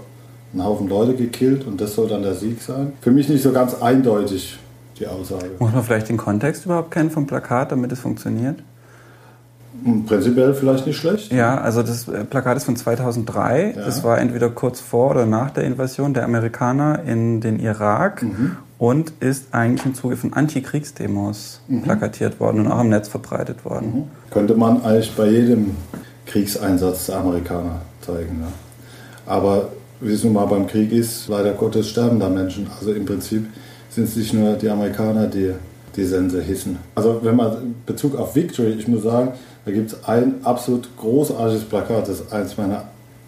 einen 0.52 0.64
Haufen 0.64 0.88
Leute 0.88 1.14
gekillt 1.14 1.66
und 1.66 1.80
das 1.80 1.94
soll 1.94 2.08
dann 2.08 2.22
der 2.22 2.34
Sieg 2.34 2.60
sein. 2.60 2.92
Für 3.00 3.10
mich 3.10 3.28
nicht 3.28 3.42
so 3.42 3.52
ganz 3.52 3.74
eindeutig 3.74 4.58
die 4.98 5.06
Aussage. 5.06 5.50
Muss 5.58 5.72
man 5.72 5.82
vielleicht 5.82 6.08
den 6.08 6.16
Kontext 6.16 6.66
überhaupt 6.66 6.90
kennen 6.90 7.10
vom 7.10 7.26
Plakat, 7.26 7.72
damit 7.72 7.90
es 7.92 8.00
funktioniert? 8.00 8.62
Prinzipiell 10.06 10.54
vielleicht 10.54 10.86
nicht 10.86 10.96
schlecht. 10.96 11.32
Ja, 11.32 11.60
also 11.60 11.82
das 11.82 12.08
äh, 12.08 12.24
Plakat 12.24 12.56
ist 12.56 12.64
von 12.64 12.76
2003. 12.76 13.74
Ja. 13.76 13.84
Das 13.84 14.04
war 14.04 14.18
entweder 14.18 14.48
kurz 14.48 14.80
vor 14.80 15.10
oder 15.10 15.26
nach 15.26 15.50
der 15.50 15.64
Invasion 15.64 16.14
der 16.14 16.24
Amerikaner 16.24 17.02
in 17.04 17.40
den 17.40 17.58
Irak 17.58 18.22
mhm. 18.22 18.56
und 18.78 19.12
ist 19.20 19.52
eigentlich 19.52 19.84
im 19.84 19.94
Zuge 19.94 20.16
von 20.16 20.32
Antikriegsdemos 20.32 21.60
mhm. 21.68 21.82
plakatiert 21.82 22.40
worden 22.40 22.60
und 22.60 22.72
auch 22.72 22.80
im 22.80 22.88
Netz 22.88 23.08
verbreitet 23.08 23.64
worden. 23.64 23.92
Mhm. 23.94 24.04
Könnte 24.30 24.54
man 24.54 24.82
eigentlich 24.84 25.14
bei 25.16 25.28
jedem 25.28 25.76
Kriegseinsatz 26.26 27.06
der 27.06 27.16
Amerikaner 27.16 27.82
zeigen. 28.00 28.40
Ja. 28.42 28.48
Aber 29.26 29.68
wie 30.00 30.12
es 30.12 30.24
nun 30.24 30.34
mal 30.34 30.46
beim 30.46 30.66
Krieg 30.66 30.92
ist, 30.92 31.28
leider 31.28 31.52
Gottes 31.52 31.90
sterben 31.90 32.20
da 32.20 32.28
Menschen. 32.28 32.68
Also 32.78 32.92
im 32.92 33.04
Prinzip 33.04 33.46
sind 33.90 34.04
es 34.04 34.16
nicht 34.16 34.32
nur 34.32 34.54
die 34.54 34.68
Amerikaner, 34.68 35.26
die 35.26 35.52
die 35.96 36.04
Sense 36.04 36.42
hissen. 36.42 36.78
Also 36.94 37.20
wenn 37.22 37.36
man 37.36 37.74
Bezug 37.86 38.16
auf 38.16 38.34
Victory, 38.34 38.70
ich 38.72 38.88
muss 38.88 39.02
sagen, 39.02 39.32
da 39.64 39.72
gibt 39.72 39.92
es 39.92 40.04
ein 40.04 40.44
absolut 40.44 40.88
großartiges 40.98 41.64
Plakat, 41.64 42.08
das 42.08 42.20
ist 42.20 42.32
eines 42.32 42.56
meiner 42.56 42.84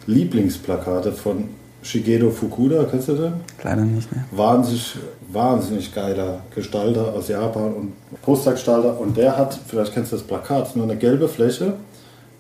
Lieblingsplakate 0.07 1.13
von 1.13 1.49
Shigedo 1.83 2.31
Fukuda, 2.31 2.85
kennst 2.91 3.09
du 3.09 3.15
den? 3.15 3.35
Leider 3.63 3.83
nicht 3.83 4.11
mehr. 4.13 4.25
Wahnsinnig, 4.33 4.97
wahnsinnig 5.31 5.95
geiler 5.95 6.41
Gestalter 6.55 7.15
aus 7.15 7.29
Japan 7.29 7.73
und 7.75 7.93
Postergestalter. 8.23 8.99
Und 8.99 9.17
der 9.17 9.37
hat, 9.37 9.59
vielleicht 9.69 9.95
kennst 9.95 10.13
du 10.13 10.17
das 10.17 10.27
Plakat, 10.27 10.75
nur 10.75 10.85
eine 10.85 10.97
gelbe 10.97 11.29
Fläche. 11.29 11.75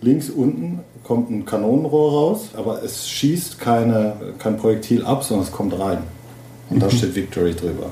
Links 0.00 0.30
unten 0.30 0.80
kommt 1.04 1.30
ein 1.30 1.44
Kanonenrohr 1.44 2.12
raus, 2.12 2.50
aber 2.56 2.82
es 2.82 3.08
schießt 3.08 3.60
keine, 3.60 4.14
kein 4.38 4.56
Projektil 4.56 5.04
ab, 5.04 5.22
sondern 5.22 5.46
es 5.46 5.52
kommt 5.52 5.78
rein. 5.78 5.98
Und 6.68 6.82
da 6.82 6.90
steht 6.90 7.14
Victory 7.14 7.54
drüber. 7.54 7.90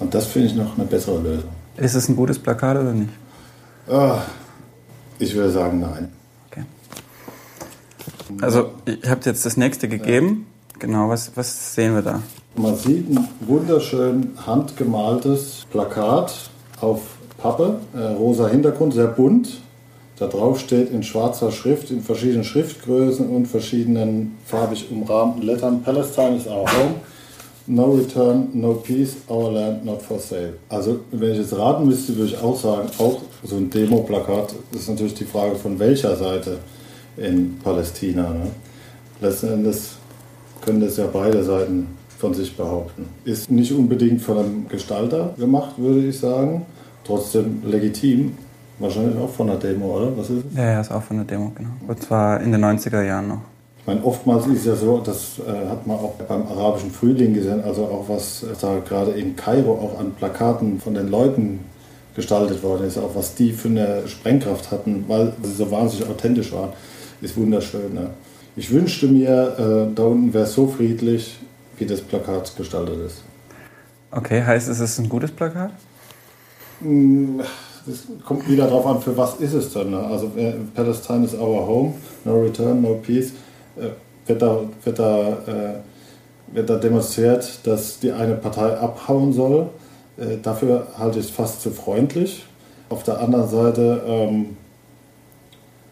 Und 0.00 0.14
das 0.14 0.26
finde 0.26 0.48
ich 0.48 0.54
noch 0.54 0.76
eine 0.78 0.86
bessere 0.86 1.20
Lösung. 1.20 1.50
Ist 1.76 1.94
es 1.94 2.08
ein 2.08 2.16
gutes 2.16 2.38
Plakat 2.38 2.78
oder 2.78 2.92
nicht? 2.92 3.10
Ah, 3.88 4.22
ich 5.18 5.34
würde 5.34 5.50
sagen, 5.50 5.80
nein. 5.80 6.12
Okay. 6.50 6.64
Also, 8.40 8.70
ich 8.84 9.08
habe 9.08 9.20
jetzt 9.24 9.44
das 9.44 9.56
nächste 9.56 9.88
gegeben. 9.88 10.46
Ja. 10.72 10.78
Genau, 10.80 11.08
was, 11.08 11.32
was 11.34 11.74
sehen 11.74 11.94
wir 11.94 12.02
da? 12.02 12.22
Man 12.56 12.76
sieht 12.76 13.10
ein 13.10 13.28
wunderschön 13.40 14.32
handgemaltes 14.46 15.66
Plakat 15.70 16.50
auf 16.80 17.02
Pappe, 17.38 17.80
äh, 17.94 17.98
rosa 17.98 18.48
Hintergrund, 18.48 18.94
sehr 18.94 19.06
bunt. 19.08 19.60
Da 20.18 20.26
drauf 20.26 20.58
steht 20.58 20.90
in 20.90 21.04
schwarzer 21.04 21.52
Schrift, 21.52 21.92
in 21.92 22.02
verschiedenen 22.02 22.42
Schriftgrößen 22.42 23.28
und 23.28 23.46
verschiedenen 23.46 24.36
farbig 24.44 24.90
umrahmten 24.90 25.42
Lettern: 25.42 25.82
Palestine 25.82 26.36
is 26.36 26.46
our 26.48 26.66
home. 26.66 26.94
No 27.70 27.92
return, 27.92 28.48
no 28.54 28.72
peace, 28.72 29.16
our 29.28 29.52
land 29.52 29.84
not 29.84 30.00
for 30.00 30.18
sale. 30.18 30.54
Also, 30.70 31.00
wenn 31.12 31.32
ich 31.32 31.38
jetzt 31.38 31.54
raten 31.54 31.86
müsste, 31.86 32.16
würde 32.16 32.30
ich 32.32 32.38
auch 32.40 32.58
sagen, 32.58 32.88
auch 32.96 33.20
so 33.44 33.56
ein 33.56 33.68
Demo-Plakat 33.68 34.54
ist 34.72 34.88
natürlich 34.88 35.12
die 35.12 35.26
Frage, 35.26 35.54
von 35.54 35.78
welcher 35.78 36.16
Seite 36.16 36.58
in 37.18 37.58
Palästina. 37.62 38.30
Ne? 38.30 38.46
Letzten 39.20 39.48
Endes 39.48 39.96
können 40.64 40.80
das 40.80 40.96
ja 40.96 41.06
beide 41.12 41.44
Seiten 41.44 41.88
von 42.16 42.32
sich 42.32 42.56
behaupten. 42.56 43.06
Ist 43.26 43.50
nicht 43.50 43.72
unbedingt 43.72 44.22
von 44.22 44.38
einem 44.38 44.68
Gestalter 44.68 45.34
gemacht, 45.38 45.74
würde 45.76 46.06
ich 46.06 46.18
sagen. 46.18 46.64
Trotzdem 47.04 47.62
legitim. 47.66 48.36
Wahrscheinlich 48.78 49.18
auch 49.18 49.30
von 49.30 49.48
der 49.48 49.56
Demo, 49.56 49.96
oder? 49.96 50.16
Was 50.16 50.30
ist 50.30 50.44
es? 50.50 50.56
Ja, 50.56 50.64
ja, 50.64 50.80
ist 50.80 50.90
auch 50.90 51.02
von 51.02 51.16
der 51.16 51.26
Demo, 51.26 51.52
genau. 51.54 51.70
Und 51.86 52.02
zwar 52.02 52.40
in 52.40 52.50
den 52.50 52.64
90er 52.64 53.02
Jahren 53.02 53.28
noch. 53.28 53.40
Meine, 53.88 54.04
oftmals 54.04 54.46
ist 54.46 54.58
es 54.58 54.64
ja 54.66 54.76
so, 54.76 54.98
das 54.98 55.38
äh, 55.38 55.66
hat 55.66 55.86
man 55.86 55.96
auch 55.96 56.12
beim 56.28 56.46
arabischen 56.46 56.90
Frühling 56.90 57.32
gesehen, 57.32 57.64
also 57.64 57.84
auch 57.86 58.04
was 58.06 58.44
da 58.60 58.80
gerade 58.80 59.12
in 59.12 59.34
Kairo 59.34 59.72
auch 59.72 59.98
an 59.98 60.12
Plakaten 60.12 60.78
von 60.78 60.92
den 60.92 61.08
Leuten 61.08 61.60
gestaltet 62.14 62.62
worden 62.62 62.86
ist, 62.86 62.98
auch 62.98 63.14
was 63.14 63.34
die 63.34 63.50
für 63.54 63.68
eine 63.68 64.06
Sprengkraft 64.06 64.70
hatten, 64.70 65.06
weil 65.08 65.32
sie 65.42 65.54
so 65.54 65.70
wahnsinnig 65.70 66.06
authentisch 66.06 66.52
waren, 66.52 66.74
ist 67.22 67.34
wunderschön. 67.38 67.94
Ne? 67.94 68.10
Ich 68.56 68.70
wünschte 68.70 69.06
mir, 69.06 69.88
äh, 69.88 69.94
da 69.94 70.02
unten 70.02 70.34
wäre 70.34 70.44
es 70.44 70.52
so 70.52 70.66
friedlich, 70.66 71.38
wie 71.78 71.86
das 71.86 72.02
Plakat 72.02 72.54
gestaltet 72.58 72.98
ist. 73.06 73.22
Okay, 74.10 74.44
heißt 74.44 74.68
es, 74.68 74.80
ist 74.80 74.98
ein 74.98 75.08
gutes 75.08 75.30
Plakat? 75.30 75.70
Mm, 76.80 77.38
das 77.86 78.02
kommt 78.22 78.46
wieder 78.50 78.66
darauf 78.66 78.84
an, 78.84 79.00
für 79.00 79.16
was 79.16 79.36
ist 79.36 79.54
es 79.54 79.72
denn. 79.72 79.92
Ne? 79.92 79.98
Also 79.98 80.30
Palestine 80.74 81.24
is 81.24 81.32
our 81.32 81.66
home, 81.66 81.94
no 82.26 82.38
return, 82.38 82.82
no 82.82 83.00
peace. 83.02 83.32
Äh, 83.80 83.90
wird, 84.28 84.42
da, 84.42 84.60
wird, 84.84 84.98
da, 84.98 85.28
äh, 85.46 86.54
wird 86.54 86.68
da 86.68 86.76
demonstriert, 86.76 87.66
dass 87.66 87.98
die 87.98 88.12
eine 88.12 88.34
Partei 88.34 88.76
abhauen 88.76 89.32
soll. 89.32 89.70
Äh, 90.18 90.36
dafür 90.42 90.86
halte 90.98 91.18
ich 91.18 91.26
es 91.26 91.30
fast 91.30 91.62
zu 91.62 91.70
freundlich. 91.70 92.44
Auf 92.88 93.02
der 93.02 93.20
anderen 93.20 93.48
Seite... 93.48 94.02
Ähm, 94.06 94.56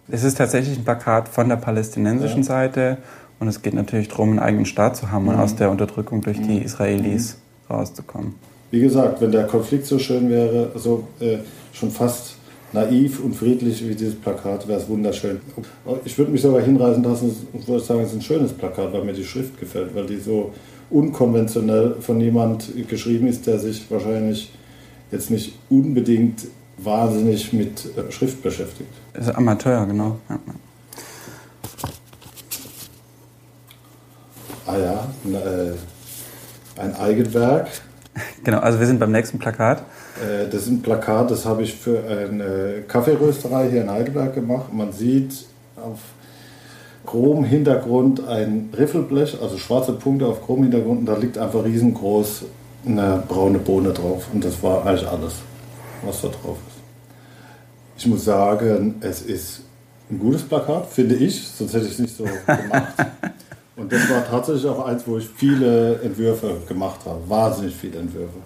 es 0.08 0.22
ist 0.22 0.38
tatsächlich 0.38 0.78
ein 0.78 0.84
Plakat 0.84 1.28
von 1.28 1.48
der 1.48 1.56
palästinensischen 1.56 2.42
ja. 2.42 2.44
Seite 2.44 2.98
und 3.40 3.48
es 3.48 3.62
geht 3.62 3.74
natürlich 3.74 4.08
darum, 4.08 4.30
einen 4.30 4.38
eigenen 4.38 4.66
Staat 4.66 4.96
zu 4.96 5.10
haben 5.10 5.24
mhm. 5.24 5.30
und 5.30 5.36
aus 5.36 5.56
der 5.56 5.70
Unterdrückung 5.70 6.20
durch 6.20 6.36
die 6.36 6.60
mhm. 6.60 6.62
Israelis 6.62 7.38
mhm. 7.68 7.74
rauszukommen. 7.74 8.34
Wie 8.70 8.80
gesagt, 8.80 9.20
wenn 9.20 9.32
der 9.32 9.46
Konflikt 9.46 9.86
so 9.86 9.98
schön 9.98 10.28
wäre, 10.28 10.70
so 10.74 11.06
äh, 11.20 11.38
schon 11.72 11.90
fast 11.90 12.35
naiv 12.72 13.22
und 13.22 13.34
friedlich 13.34 13.86
wie 13.88 13.94
dieses 13.94 14.14
Plakat, 14.16 14.66
wäre 14.68 14.80
es 14.80 14.88
wunderschön. 14.88 15.40
Ich 16.04 16.16
würde 16.18 16.32
mich 16.32 16.42
sogar 16.42 16.62
hinreißen 16.62 17.02
lassen 17.02 17.34
und 17.52 17.66
würde 17.68 17.82
sagen, 17.82 18.00
es 18.00 18.10
ist 18.10 18.16
ein 18.16 18.22
schönes 18.22 18.52
Plakat, 18.52 18.92
weil 18.92 19.04
mir 19.04 19.12
die 19.12 19.24
Schrift 19.24 19.58
gefällt, 19.58 19.94
weil 19.94 20.06
die 20.06 20.18
so 20.18 20.52
unkonventionell 20.90 21.96
von 22.00 22.20
jemand 22.20 22.70
geschrieben 22.88 23.26
ist, 23.26 23.46
der 23.46 23.58
sich 23.58 23.90
wahrscheinlich 23.90 24.52
jetzt 25.10 25.30
nicht 25.30 25.58
unbedingt 25.68 26.46
wahnsinnig 26.78 27.52
mit 27.52 27.86
äh, 27.96 28.10
Schrift 28.12 28.42
beschäftigt. 28.42 28.90
Ist 29.14 29.34
Amateur, 29.34 29.86
genau. 29.86 30.18
Ja. 30.28 30.38
Ah 34.66 34.78
ja, 34.78 35.06
ein, 35.24 35.34
äh, 35.34 36.80
ein 36.80 36.96
Eigenwerk. 36.96 37.68
Genau, 38.44 38.60
also 38.60 38.80
wir 38.80 38.86
sind 38.86 38.98
beim 38.98 39.12
nächsten 39.12 39.38
Plakat. 39.38 39.82
Äh, 40.22 40.48
das 40.48 40.62
ist 40.62 40.68
ein 40.68 40.82
Plakat, 40.82 41.30
das 41.30 41.44
habe 41.44 41.62
ich 41.62 41.74
für 41.74 42.02
eine 42.04 42.82
Kaffeerösterei 42.86 43.70
hier 43.70 43.82
in 43.82 43.90
Heidelberg 43.90 44.34
gemacht. 44.34 44.72
Man 44.72 44.92
sieht 44.92 45.46
auf 45.76 46.00
chrom 47.06 47.44
Hintergrund 47.44 48.26
ein 48.26 48.70
Riffelblech, 48.76 49.40
also 49.40 49.58
schwarze 49.58 49.92
Punkte 49.92 50.26
auf 50.26 50.44
chrom 50.44 50.62
Hintergrund 50.62 51.00
und 51.00 51.06
da 51.06 51.16
liegt 51.16 51.38
einfach 51.38 51.64
riesengroß 51.64 52.44
eine 52.86 53.22
braune 53.26 53.58
Bohne 53.58 53.92
drauf. 53.92 54.26
Und 54.32 54.44
das 54.44 54.62
war 54.62 54.86
eigentlich 54.86 55.06
alles, 55.06 55.34
was 56.04 56.22
da 56.22 56.28
drauf 56.28 56.58
ist. 56.68 56.76
Ich 57.98 58.06
muss 58.06 58.24
sagen, 58.24 58.96
es 59.00 59.22
ist 59.22 59.62
ein 60.10 60.18
gutes 60.18 60.42
Plakat, 60.42 60.86
finde 60.86 61.14
ich, 61.16 61.46
sonst 61.46 61.74
hätte 61.74 61.86
ich 61.86 61.92
es 61.92 61.98
nicht 61.98 62.16
so 62.16 62.24
gemacht. 62.46 62.94
Und 63.76 63.92
das 63.92 64.08
war 64.10 64.24
tatsächlich 64.24 64.66
auch 64.66 64.86
eins, 64.86 65.02
wo 65.06 65.18
ich 65.18 65.28
viele 65.28 66.00
Entwürfe 66.00 66.56
gemacht 66.66 67.00
habe. 67.04 67.20
Wahnsinnig 67.28 67.74
viele 67.74 67.98
Entwürfe. 67.98 68.38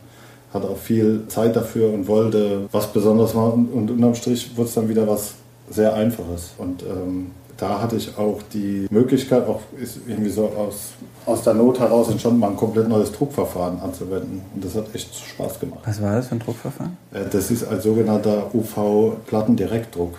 Hatte 0.52 0.68
auch 0.68 0.76
viel 0.76 1.22
Zeit 1.28 1.54
dafür 1.54 1.92
und 1.92 2.08
wollte 2.08 2.68
was 2.72 2.92
Besonderes 2.92 3.34
machen. 3.34 3.68
Und 3.72 3.90
unterm 3.90 4.14
Strich 4.14 4.56
wurde 4.56 4.68
es 4.68 4.74
dann 4.74 4.88
wieder 4.88 5.06
was 5.06 5.34
sehr 5.70 5.94
Einfaches. 5.94 6.50
Und 6.58 6.82
ähm, 6.82 7.30
da 7.56 7.80
hatte 7.80 7.96
ich 7.96 8.16
auch 8.18 8.40
die 8.52 8.86
Möglichkeit, 8.90 9.46
auch 9.46 9.60
irgendwie 10.06 10.30
so 10.30 10.46
aus, 10.46 10.92
aus 11.26 11.42
der 11.42 11.54
Not 11.54 11.78
heraus 11.78 12.10
entstanden, 12.10 12.40
mal 12.40 12.50
ein 12.50 12.56
komplett 12.56 12.88
neues 12.88 13.12
Druckverfahren 13.12 13.80
anzuwenden. 13.80 14.40
Und 14.54 14.64
das 14.64 14.74
hat 14.74 14.92
echt 14.94 15.14
Spaß 15.14 15.60
gemacht. 15.60 15.80
Was 15.84 16.02
war 16.02 16.16
das 16.16 16.28
für 16.28 16.36
ein 16.36 16.40
Druckverfahren? 16.40 16.96
Äh, 17.12 17.24
das 17.30 17.50
ist 17.50 17.68
ein 17.68 17.80
sogenannter 17.80 18.52
UV-Plattendirektdruck. 18.54 20.16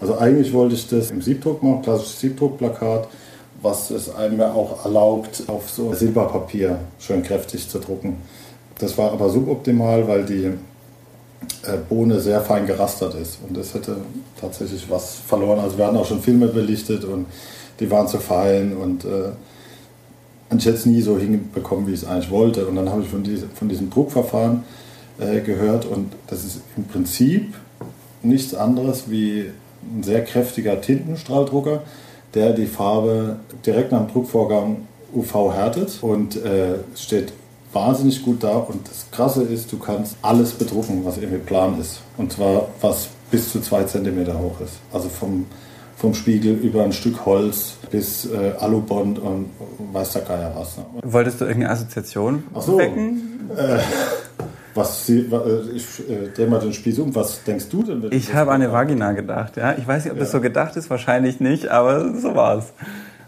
Also 0.00 0.18
eigentlich 0.18 0.52
wollte 0.52 0.74
ich 0.74 0.86
das 0.88 1.10
im 1.10 1.22
Siebdruck 1.22 1.62
machen, 1.62 1.82
klassisches 1.82 2.20
Siebdruckplakat 2.20 3.08
was 3.62 3.90
es 3.90 4.14
einem 4.14 4.38
ja 4.40 4.52
auch 4.52 4.84
erlaubt, 4.84 5.42
auf 5.48 5.70
so 5.70 5.92
Silberpapier 5.92 6.78
schön 6.98 7.22
kräftig 7.22 7.68
zu 7.68 7.78
drucken. 7.78 8.18
Das 8.78 8.96
war 8.98 9.12
aber 9.12 9.30
suboptimal, 9.30 10.06
weil 10.06 10.24
die 10.24 10.44
äh, 10.44 11.76
Bohne 11.88 12.20
sehr 12.20 12.40
fein 12.42 12.66
gerastert 12.66 13.14
ist 13.14 13.38
und 13.46 13.56
das 13.56 13.74
hätte 13.74 13.96
tatsächlich 14.40 14.88
was 14.90 15.14
verloren. 15.14 15.58
Also 15.58 15.78
wir 15.78 15.86
hatten 15.86 15.96
auch 15.96 16.06
schon 16.06 16.20
Filme 16.20 16.48
belichtet 16.48 17.04
und 17.04 17.26
die 17.80 17.90
waren 17.90 18.08
zu 18.08 18.18
fein 18.18 18.76
und, 18.76 19.04
äh, 19.04 19.30
ich 20.56 20.64
hätte 20.64 20.76
es 20.76 20.86
nie 20.86 21.02
so 21.02 21.18
hinbekommen, 21.18 21.86
wie 21.86 21.92
ich 21.92 22.02
es 22.02 22.08
eigentlich 22.08 22.30
wollte. 22.30 22.66
Und 22.66 22.76
dann 22.76 22.88
habe 22.88 23.02
ich 23.02 23.08
von, 23.08 23.22
diese, 23.22 23.48
von 23.48 23.68
diesem 23.68 23.90
Druckverfahren 23.90 24.62
äh, 25.18 25.40
gehört 25.40 25.84
und 25.86 26.12
das 26.28 26.44
ist 26.44 26.60
im 26.76 26.84
Prinzip 26.84 27.54
nichts 28.22 28.54
anderes 28.54 29.10
wie 29.10 29.50
ein 29.82 30.02
sehr 30.02 30.22
kräftiger 30.24 30.80
Tintenstrahldrucker, 30.80 31.82
der 32.34 32.52
die 32.52 32.66
Farbe 32.66 33.36
direkt 33.64 33.92
nach 33.92 34.06
dem 34.06 34.12
Druckvorgang 34.12 34.86
UV 35.14 35.52
härtet 35.52 35.98
und 36.02 36.36
äh, 36.36 36.76
steht 36.94 37.32
wahnsinnig 37.72 38.22
gut 38.22 38.42
da. 38.42 38.56
Und 38.56 38.88
das 38.88 39.06
Krasse 39.10 39.42
ist, 39.42 39.72
du 39.72 39.78
kannst 39.78 40.16
alles 40.22 40.52
bedrucken, 40.52 41.04
was 41.04 41.18
irgendwie 41.18 41.38
plan 41.38 41.78
ist. 41.80 42.00
Und 42.16 42.32
zwar 42.32 42.68
was 42.80 43.08
bis 43.30 43.52
zu 43.52 43.60
zwei 43.60 43.84
Zentimeter 43.84 44.38
hoch 44.38 44.60
ist. 44.60 44.74
Also 44.92 45.08
vom, 45.08 45.46
vom 45.96 46.14
Spiegel 46.14 46.54
über 46.54 46.84
ein 46.84 46.92
Stück 46.92 47.26
Holz 47.26 47.74
bis 47.90 48.26
äh, 48.26 48.52
Alubond 48.58 49.18
und 49.18 49.50
weiß 49.92 50.12
der 50.12 50.22
Geier 50.22 50.52
was. 50.56 50.78
Ne? 50.78 50.84
Wolltest 51.04 51.40
du 51.40 51.44
irgendeine 51.44 51.72
Assoziation 51.72 52.44
Ach 52.54 52.62
so, 52.62 52.78
wecken? 52.78 53.50
Äh, 53.56 53.78
was 54.74 55.06
Sie, 55.06 55.20
äh, 55.20 55.70
ich 55.74 56.08
äh, 56.08 56.28
drehe 56.34 56.46
mal 56.46 56.60
den 56.60 56.72
Spieß 56.72 56.98
um. 56.98 57.14
Was 57.14 57.42
denkst 57.44 57.68
du 57.70 57.82
denn? 57.82 58.08
Ich 58.10 58.34
habe 58.34 58.52
an 58.52 58.62
eine 58.62 58.72
Vagina 58.72 59.12
gedacht. 59.12 59.56
Ja, 59.56 59.74
ich 59.76 59.86
weiß 59.86 60.04
nicht, 60.04 60.12
ob 60.12 60.18
ja. 60.18 60.24
das 60.24 60.32
so 60.32 60.40
gedacht 60.40 60.76
ist. 60.76 60.90
Wahrscheinlich 60.90 61.40
nicht, 61.40 61.68
aber 61.68 62.14
so 62.18 62.34
war 62.34 62.58
es. 62.58 62.66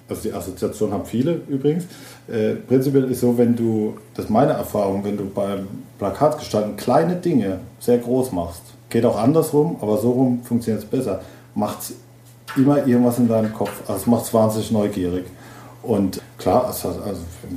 Also 0.09 0.23
die 0.23 0.33
Assoziation 0.33 0.93
haben 0.93 1.05
viele 1.07 1.41
übrigens. 1.49 1.85
Äh, 2.29 2.55
prinzipiell 2.55 3.11
ist 3.11 3.21
so, 3.21 3.39
wenn 3.39 3.57
du, 3.57 3.97
das 4.15 4.27
ist 4.27 4.31
meine 4.31 4.53
Erfahrung, 4.53 5.03
wenn 5.05 5.17
du 5.17 5.29
beim 5.29 5.67
Plakatgestalten 5.99 6.77
kleine 6.77 7.17
Dinge 7.17 7.61
sehr 7.81 7.99
groß 7.99 8.33
machst, 8.33 8.63
geht 8.91 9.05
auch 9.05 9.19
andersrum, 9.19 9.77
aber 9.81 9.99
so 9.99 10.11
rum 10.11 10.43
funktioniert 10.43 10.85
es 10.85 10.89
besser, 10.89 11.21
macht 11.55 11.81
es 11.83 11.95
immer 12.57 12.87
irgendwas 12.87 13.19
in 13.19 13.29
deinem 13.29 13.53
Kopf. 13.53 13.73
Also 13.87 14.01
es 14.01 14.07
macht 14.07 14.25
es 14.25 14.35
wahnsinnig 14.35 14.71
neugierig. 14.71 15.25
Und 15.83 16.21
klar, 16.39 16.67
also 16.67 16.95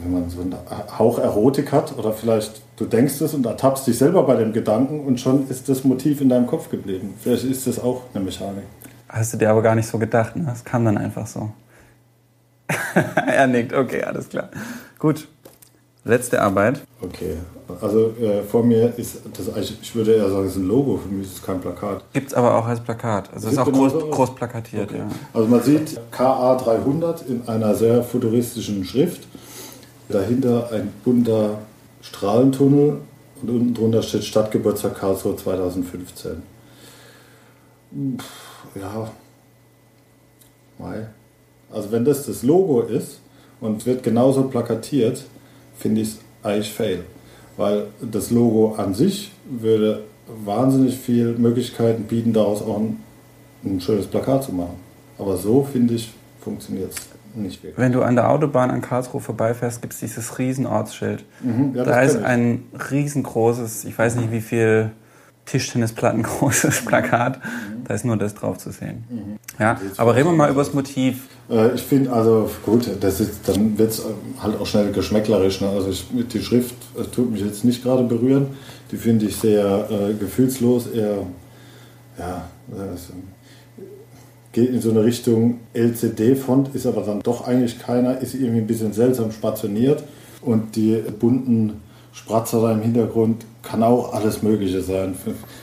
wenn 0.01 0.13
man 0.13 0.29
so 0.29 0.41
einen 0.41 0.55
Hauch 0.97 1.19
Erotik 1.19 1.71
hat 1.71 1.97
oder 1.97 2.13
vielleicht 2.13 2.61
du 2.81 2.87
denkst 2.87 3.21
es 3.21 3.33
und 3.33 3.45
ertappst 3.45 3.85
dich 3.87 3.97
selber 3.97 4.23
bei 4.23 4.35
dem 4.35 4.53
Gedanken 4.53 5.01
und 5.01 5.19
schon 5.19 5.47
ist 5.49 5.69
das 5.69 5.83
Motiv 5.83 6.21
in 6.21 6.29
deinem 6.29 6.47
Kopf 6.47 6.69
geblieben. 6.69 7.13
Vielleicht 7.21 7.43
ist 7.43 7.67
das 7.67 7.79
auch 7.79 8.03
eine 8.13 8.23
Mechanik. 8.23 8.63
Hast 9.07 9.33
du 9.33 9.37
dir 9.37 9.49
aber 9.49 9.61
gar 9.61 9.75
nicht 9.75 9.87
so 9.87 9.97
gedacht, 9.97 10.35
ne? 10.35 10.45
Das 10.47 10.63
kam 10.63 10.85
dann 10.85 10.97
einfach 10.97 11.27
so. 11.27 11.51
er 13.27 13.47
nickt, 13.47 13.73
okay, 13.73 14.03
alles 14.03 14.29
klar. 14.29 14.49
Gut, 14.99 15.27
letzte 16.03 16.41
Arbeit. 16.41 16.81
Okay, 17.01 17.37
also 17.81 18.13
äh, 18.21 18.43
vor 18.43 18.63
mir 18.63 18.93
ist 18.97 19.21
das 19.37 19.49
eigentlich, 19.49 19.77
ich 19.81 19.95
würde 19.95 20.13
eher 20.13 20.29
sagen, 20.29 20.45
es 20.45 20.53
ist 20.53 20.57
ein 20.57 20.67
Logo, 20.67 20.97
für 20.97 21.09
mich 21.09 21.27
ist 21.27 21.37
es 21.37 21.43
kein 21.43 21.59
Plakat. 21.59 22.03
Gibt 22.13 22.27
es 22.27 22.33
aber 22.33 22.55
auch 22.55 22.65
als 22.65 22.79
Plakat, 22.79 23.31
also 23.33 23.47
es 23.47 23.53
ist 23.53 23.59
auch 23.59 23.71
groß, 23.71 23.93
groß 24.11 24.35
plakatiert. 24.35 24.89
Okay. 24.89 24.99
Ja. 24.99 25.09
Also 25.33 25.47
man 25.47 25.61
sieht 25.61 25.99
KA 26.11 26.55
300 26.55 27.27
in 27.27 27.47
einer 27.47 27.75
sehr 27.75 28.03
futuristischen 28.03 28.83
Schrift. 28.85 29.27
Dahinter 30.09 30.69
ein 30.71 30.91
bunter 31.05 31.59
Strahlentunnel 32.01 32.97
und 33.41 33.49
unten 33.49 33.73
drunter 33.73 34.01
steht 34.01 34.25
Stadtgeburtstag 34.25 34.99
Karlsruhe 34.99 35.35
2015. 35.35 36.43
Ja, 38.75 39.11
Mai. 40.77 41.07
Also 41.73 41.91
wenn 41.91 42.05
das 42.05 42.25
das 42.25 42.43
Logo 42.43 42.81
ist 42.81 43.19
und 43.59 43.85
wird 43.85 44.03
genauso 44.03 44.43
plakatiert, 44.43 45.23
finde 45.77 46.01
ich 46.01 46.09
es 46.09 46.19
eigentlich 46.43 46.73
fail. 46.73 47.03
Weil 47.57 47.87
das 48.01 48.31
Logo 48.31 48.75
an 48.75 48.93
sich 48.93 49.31
würde 49.49 50.03
wahnsinnig 50.45 50.97
viele 50.97 51.33
Möglichkeiten 51.33 52.03
bieten, 52.03 52.33
daraus 52.33 52.61
auch 52.61 52.79
ein, 52.79 52.97
ein 53.63 53.81
schönes 53.81 54.07
Plakat 54.07 54.43
zu 54.43 54.53
machen. 54.53 54.79
Aber 55.17 55.37
so, 55.37 55.63
finde 55.63 55.95
ich, 55.95 56.11
funktioniert 56.39 56.91
es 56.91 56.97
nicht 57.35 57.63
wirklich. 57.63 57.77
Wenn 57.77 57.91
du 57.91 58.01
an 58.01 58.15
der 58.15 58.29
Autobahn 58.29 58.71
an 58.71 58.81
Karlsruhe 58.81 59.21
vorbeifährst, 59.21 59.81
gibt 59.81 59.93
es 59.93 59.99
dieses 59.99 60.39
riesen 60.39 60.65
Ortsschild. 60.65 61.23
Mhm, 61.41 61.75
ja, 61.75 61.83
da 61.83 62.01
ist 62.01 62.17
ein 62.17 62.63
riesengroßes, 62.91 63.85
ich 63.85 63.97
weiß 63.97 64.15
nicht 64.15 64.31
wie 64.31 64.41
viel 64.41 64.91
Tischtennisplatten 65.45 66.23
großes 66.39 66.85
Plakat. 66.85 67.39
Da 67.87 67.93
ist 67.93 68.05
nur 68.05 68.17
das 68.17 68.35
drauf 68.35 68.57
zu 68.57 68.71
sehen. 68.71 69.03
Ja, 69.59 69.79
aber 69.97 70.15
reden 70.15 70.29
wir 70.29 70.35
mal 70.35 70.49
über 70.49 70.63
das 70.63 70.73
Motiv. 70.73 71.27
Äh, 71.49 71.75
Ich 71.75 71.81
finde, 71.81 72.11
also 72.13 72.49
gut, 72.65 72.89
das 72.99 73.19
ist, 73.19 73.47
dann 73.47 73.77
wird 73.77 73.91
es 73.91 74.03
halt 74.41 74.59
auch 74.59 74.65
schnell 74.65 74.91
geschmäcklerisch. 74.91 75.61
Ne? 75.61 75.69
Also 75.69 75.89
ich, 75.89 76.05
die 76.31 76.41
Schrift 76.41 76.75
äh, 76.97 77.03
tut 77.03 77.31
mich 77.31 77.41
jetzt 77.41 77.65
nicht 77.65 77.83
gerade 77.83 78.03
berühren. 78.03 78.47
Die 78.91 78.97
finde 78.97 79.25
ich 79.25 79.35
sehr 79.35 79.87
äh, 79.89 80.13
gefühlslos, 80.13 80.87
eher, 80.87 81.25
ja, 82.17 82.49
äh, 82.71 82.95
geht 84.53 84.69
in 84.69 84.81
so 84.81 84.91
eine 84.91 85.03
Richtung 85.03 85.59
LCD-Font, 85.73 86.75
ist 86.75 86.85
aber 86.85 87.01
dann 87.03 87.21
doch 87.21 87.47
eigentlich 87.47 87.79
keiner, 87.79 88.19
ist 88.19 88.33
irgendwie 88.33 88.59
ein 88.59 88.67
bisschen 88.67 88.91
seltsam 88.93 89.31
spationiert. 89.31 90.03
Und 90.41 90.75
die 90.75 91.01
bunten 91.19 91.81
Spratzer 92.13 92.61
da 92.61 92.71
im 92.71 92.81
Hintergrund 92.81 93.45
kann 93.63 93.83
auch 93.83 94.13
alles 94.13 94.41
Mögliche 94.41 94.81
sein. 94.81 95.15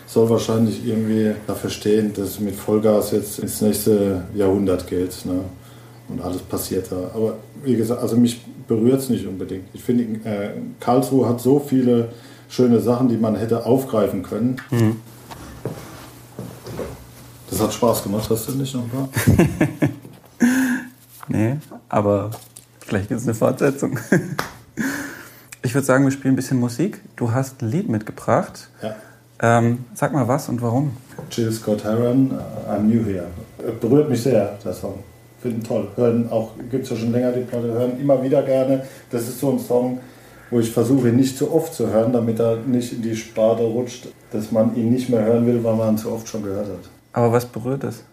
Soll 0.07 0.31
wahrscheinlich 0.31 0.87
irgendwie 0.87 1.35
dafür 1.47 1.71
stehen, 1.71 2.13
dass 2.15 2.41
mit 2.41 2.55
Vollgas 2.55 3.11
jetzt 3.11 3.39
ins 3.41 3.61
nächste 3.61 4.23
Jahrhundert 4.35 4.87
geht. 4.87 5.25
Ne? 5.27 5.41
Und 6.09 6.23
alles 6.23 6.41
passiert 6.43 6.91
da. 6.91 7.11
Aber 7.15 7.35
wie 7.63 7.77
gesagt, 7.77 8.01
also 8.01 8.17
mich 8.17 8.41
berührt 8.67 9.01
es 9.01 9.09
nicht 9.09 9.27
unbedingt. 9.27 9.65
Ich 9.75 9.83
finde, 9.83 10.05
äh, 10.29 10.51
Karlsruhe 10.81 11.29
hat 11.29 11.41
so 11.41 11.59
viele 11.59 12.09
schöne 12.49 12.81
Sachen, 12.81 13.09
die 13.09 13.17
man 13.17 13.37
hätte 13.37 13.67
aufgreifen 13.67 14.23
können. 14.23 14.57
Das 17.51 17.61
hat 17.61 17.75
Spaß 17.75 18.03
gemacht, 18.05 18.29
hast 18.31 18.49
du 18.49 18.53
nicht 18.53 18.75
noch 18.75 18.85
ein 18.85 18.91
paar? 18.91 19.09
Nee, 21.29 21.59
aber 21.91 22.31
vielleicht 22.81 23.09
gibt 23.09 23.21
es 23.21 23.27
eine 23.27 23.35
Fortsetzung. 23.35 23.99
Ich 25.69 25.75
würde 25.75 25.85
sagen, 25.87 26.05
wir 26.05 26.11
spielen 26.11 26.33
ein 26.33 26.37
bisschen 26.37 26.59
Musik. 26.59 27.03
Du 27.15 27.33
hast 27.33 27.61
ein 27.61 27.71
Lied 27.71 27.91
mitgebracht. 27.91 28.71
Ja. 28.83 28.97
Ähm, 29.59 29.85
sag 29.93 30.15
mal 30.15 30.27
was 30.27 30.49
und 30.49 30.63
warum. 30.63 30.97
Jill 31.31 31.53
Scott 31.53 31.85
Heron, 31.85 32.31
uh, 32.31 32.73
I'm 32.73 32.85
New 32.85 33.05
Here. 33.05 33.27
Äh, 33.59 33.73
Berührt 33.79 34.09
mich 34.09 34.23
sehr, 34.23 34.57
der 34.65 34.73
Song. 34.73 35.01
Finden 35.43 35.63
toll. 35.63 35.89
Hören 35.95 36.33
auch, 36.33 36.53
gibt 36.71 36.85
es 36.85 36.91
ja 36.91 36.97
schon 36.97 37.13
länger 37.13 37.33
die 37.33 37.43
Platte, 37.43 37.67
hören 37.67 38.01
immer 38.01 38.23
wieder 38.23 38.41
gerne. 38.45 38.83
Das 39.11 39.29
ist 39.29 39.41
so 39.41 39.51
ein 39.51 39.59
Song, 39.59 40.01
wo 40.51 40.59
ich 40.59 40.73
versuche, 40.73 41.11
ihn 41.11 41.17
nicht 41.17 41.37
zu 41.37 41.53
oft 41.53 41.75
zu 41.75 41.87
hören, 41.89 42.15
damit 42.15 42.41
er 42.41 42.57
nicht 42.57 42.95
in 42.95 43.03
die 43.03 43.15
Sparte 43.15 43.65
rutscht, 43.65 44.09
dass 44.33 44.51
man 44.51 44.75
ihn 44.75 44.91
nicht 44.91 45.11
mehr 45.11 45.23
hören 45.23 45.47
will, 45.47 45.63
weil 45.63 45.75
man 45.77 45.97
ihn 45.97 45.99
zu 45.99 46.11
oft 46.11 46.27
schon 46.27 46.45
gehört 46.45 46.67
hat. 46.67 46.89
Aber 47.13 47.31
was 47.31 47.45
berührt 47.45 47.85
es? 47.85 48.05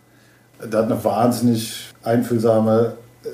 Der 0.61 0.79
hat 0.79 0.91
eine 0.91 1.01
wahnsinnig 1.01 1.93
einfühlsame, 2.03 2.95
äh, 3.23 3.29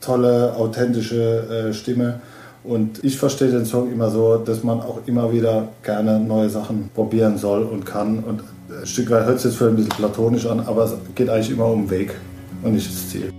tolle, 0.00 0.56
authentische 0.56 1.68
äh, 1.68 1.74
Stimme. 1.74 2.22
Und 2.64 3.02
ich 3.02 3.16
verstehe 3.16 3.50
den 3.50 3.64
Song 3.64 3.90
immer 3.92 4.10
so, 4.10 4.36
dass 4.36 4.62
man 4.62 4.80
auch 4.80 5.00
immer 5.06 5.32
wieder 5.32 5.68
gerne 5.82 6.20
neue 6.20 6.48
Sachen 6.48 6.90
probieren 6.94 7.36
soll 7.36 7.64
und 7.64 7.84
kann. 7.84 8.20
Und 8.20 8.42
ein 8.68 8.86
Stück 8.86 9.10
weit 9.10 9.26
hört 9.26 9.38
es 9.38 9.44
jetzt 9.44 9.56
vielleicht 9.56 9.72
ein 9.72 9.76
bisschen 9.76 9.96
platonisch 9.96 10.46
an, 10.46 10.60
aber 10.60 10.84
es 10.84 10.94
geht 11.14 11.28
eigentlich 11.28 11.50
immer 11.50 11.66
um 11.66 11.86
den 11.86 11.90
Weg 11.90 12.14
und 12.62 12.74
nicht 12.74 12.88
das 12.88 13.08
Ziel. 13.08 13.32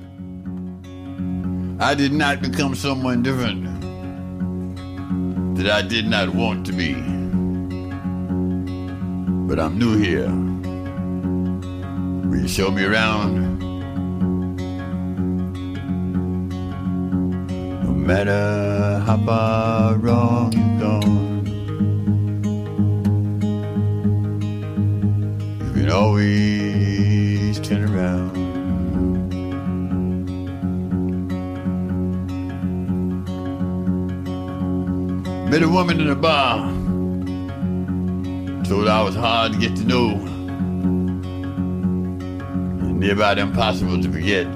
I 1.80 1.96
did 1.96 2.14
not 2.14 2.42
become 2.42 2.76
someone 2.76 3.24
different 3.24 3.66
that 5.56 5.68
I 5.68 5.82
did 5.82 6.06
not 6.06 6.34
want 6.34 6.66
to 6.68 6.74
be. 6.74 6.96
But 9.48 9.60
I'm 9.60 9.78
new 9.78 9.98
here. 9.98 10.30
Will 12.30 12.42
you 12.42 12.48
show 12.48 12.72
me 12.72 12.86
around? 12.86 13.73
Matter 18.06 19.02
how 19.06 19.18
far 19.26 19.96
wrong 19.96 20.52
you've 20.52 20.80
gone, 20.80 21.46
you 25.66 25.74
can 25.74 25.90
always 25.90 27.60
turn 27.62 27.84
around. 27.84 28.34
Met 35.50 35.64
a 35.64 35.70
woman 35.70 36.02
in 36.02 36.10
a 36.10 36.16
bar. 36.16 36.70
Told 38.66 38.90
I 38.90 39.02
was 39.02 39.16
hard 39.16 39.54
to 39.54 39.60
get 39.60 39.76
to 39.78 39.84
know. 39.86 40.10
And 42.82 43.00
near 43.00 43.14
about 43.14 43.38
impossible 43.38 44.02
to 44.02 44.12
forget. 44.12 44.48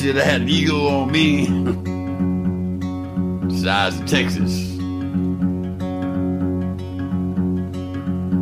Said 0.00 0.16
I 0.16 0.22
had 0.22 0.40
an 0.40 0.48
eagle 0.48 0.88
on 0.88 1.12
me. 1.12 1.44
Size 3.60 4.00
of 4.00 4.06
Texas. 4.06 4.78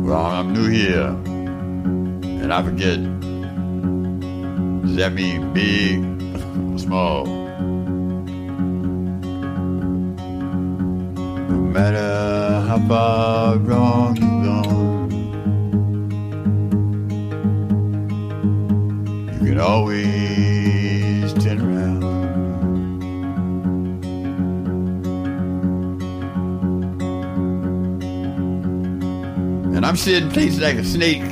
Well, 0.05 0.25
I'm 0.25 0.53
new 0.53 0.69
here. 0.69 1.09
And 2.43 2.53
I 2.53 2.63
forget. 2.63 3.03
Does 4.83 4.95
that 4.95 5.11
mean 5.11 5.51
big 5.51 5.99
or 6.71 6.79
small? 6.79 7.25
No 11.49 11.57
matter 11.75 12.61
how 12.69 12.79
far 12.87 13.57
wrong 13.57 14.15
you've 14.15 14.43
gone, 14.45 15.11
you 19.41 19.47
can 19.49 19.59
always 19.59 20.18
I'm 29.89 29.97
sitting 29.97 30.29
places 30.29 30.59
like 30.59 30.75
a 30.75 30.83
snake. 30.83 31.23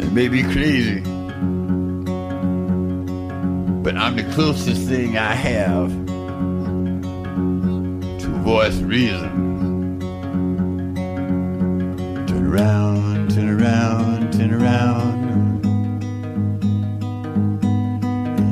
It 0.00 0.12
may 0.12 0.28
be 0.28 0.44
crazy, 0.44 1.00
but 3.82 3.96
I'm 3.96 4.14
the 4.14 4.22
closest 4.32 4.86
thing 4.86 5.18
I 5.18 5.34
have 5.34 5.90
to 8.20 8.28
voice 8.44 8.78
reason. 8.82 9.98
Turn 12.28 12.46
around, 12.46 13.32
turn 13.32 13.48
around, 13.60 14.32
turn 14.32 14.54
around. 14.54 15.64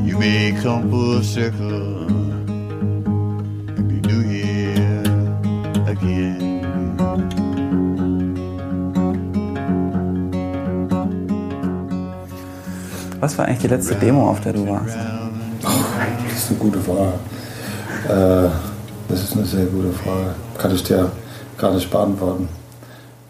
You 0.08 0.18
may 0.18 0.58
come 0.60 0.90
full 0.90 1.22
circle 1.22 1.87
Was 13.28 13.36
war 13.36 13.44
eigentlich 13.44 13.58
die 13.58 13.68
letzte 13.68 13.94
Demo, 13.94 14.30
auf 14.30 14.40
der 14.40 14.54
du 14.54 14.66
warst? 14.66 14.96
Das 15.60 16.44
ist 16.44 16.48
eine 16.48 16.58
gute 16.60 16.78
Frage. 16.80 17.12
Äh, 18.08 18.48
das 19.06 19.22
ist 19.22 19.36
eine 19.36 19.44
sehr 19.44 19.66
gute 19.66 19.92
Frage. 19.92 20.34
Kann 20.56 20.74
ich 20.74 20.82
dir 20.82 21.12
gar 21.58 21.74
nicht 21.74 21.90
beantworten. 21.90 22.48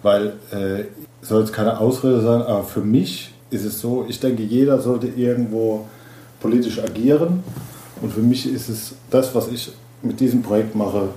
Weil, 0.04 0.34
äh, 0.52 0.84
soll 1.20 1.40
jetzt 1.40 1.52
keine 1.52 1.80
Ausrede 1.80 2.20
sein, 2.20 2.42
aber 2.42 2.62
für 2.62 2.80
mich 2.80 3.34
ist 3.50 3.64
es 3.64 3.80
so, 3.80 4.06
ich 4.08 4.20
denke, 4.20 4.44
jeder 4.44 4.80
sollte 4.80 5.08
irgendwo 5.08 5.86
politisch 6.38 6.80
agieren. 6.80 7.42
Und 8.00 8.12
für 8.12 8.22
mich 8.22 8.48
ist 8.48 8.68
es 8.68 8.94
das, 9.10 9.34
was 9.34 9.48
ich 9.48 9.72
mit 10.02 10.20
diesem 10.20 10.42
Projekt 10.42 10.76
mache, 10.76 11.08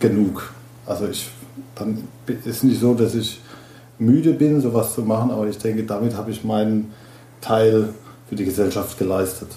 genug. 0.00 0.52
Also 0.84 1.06
ich, 1.06 1.30
dann 1.76 2.02
ist 2.44 2.64
nicht 2.64 2.80
so, 2.80 2.94
dass 2.94 3.14
ich 3.14 3.40
müde 4.00 4.32
bin, 4.32 4.60
sowas 4.60 4.96
zu 4.96 5.02
machen, 5.02 5.30
aber 5.30 5.46
ich 5.46 5.58
denke, 5.58 5.84
damit 5.84 6.16
habe 6.16 6.32
ich 6.32 6.42
meinen 6.42 6.92
Teil 7.40 7.90
für 8.28 8.36
die 8.36 8.44
Gesellschaft 8.44 8.98
geleistet. 8.98 9.48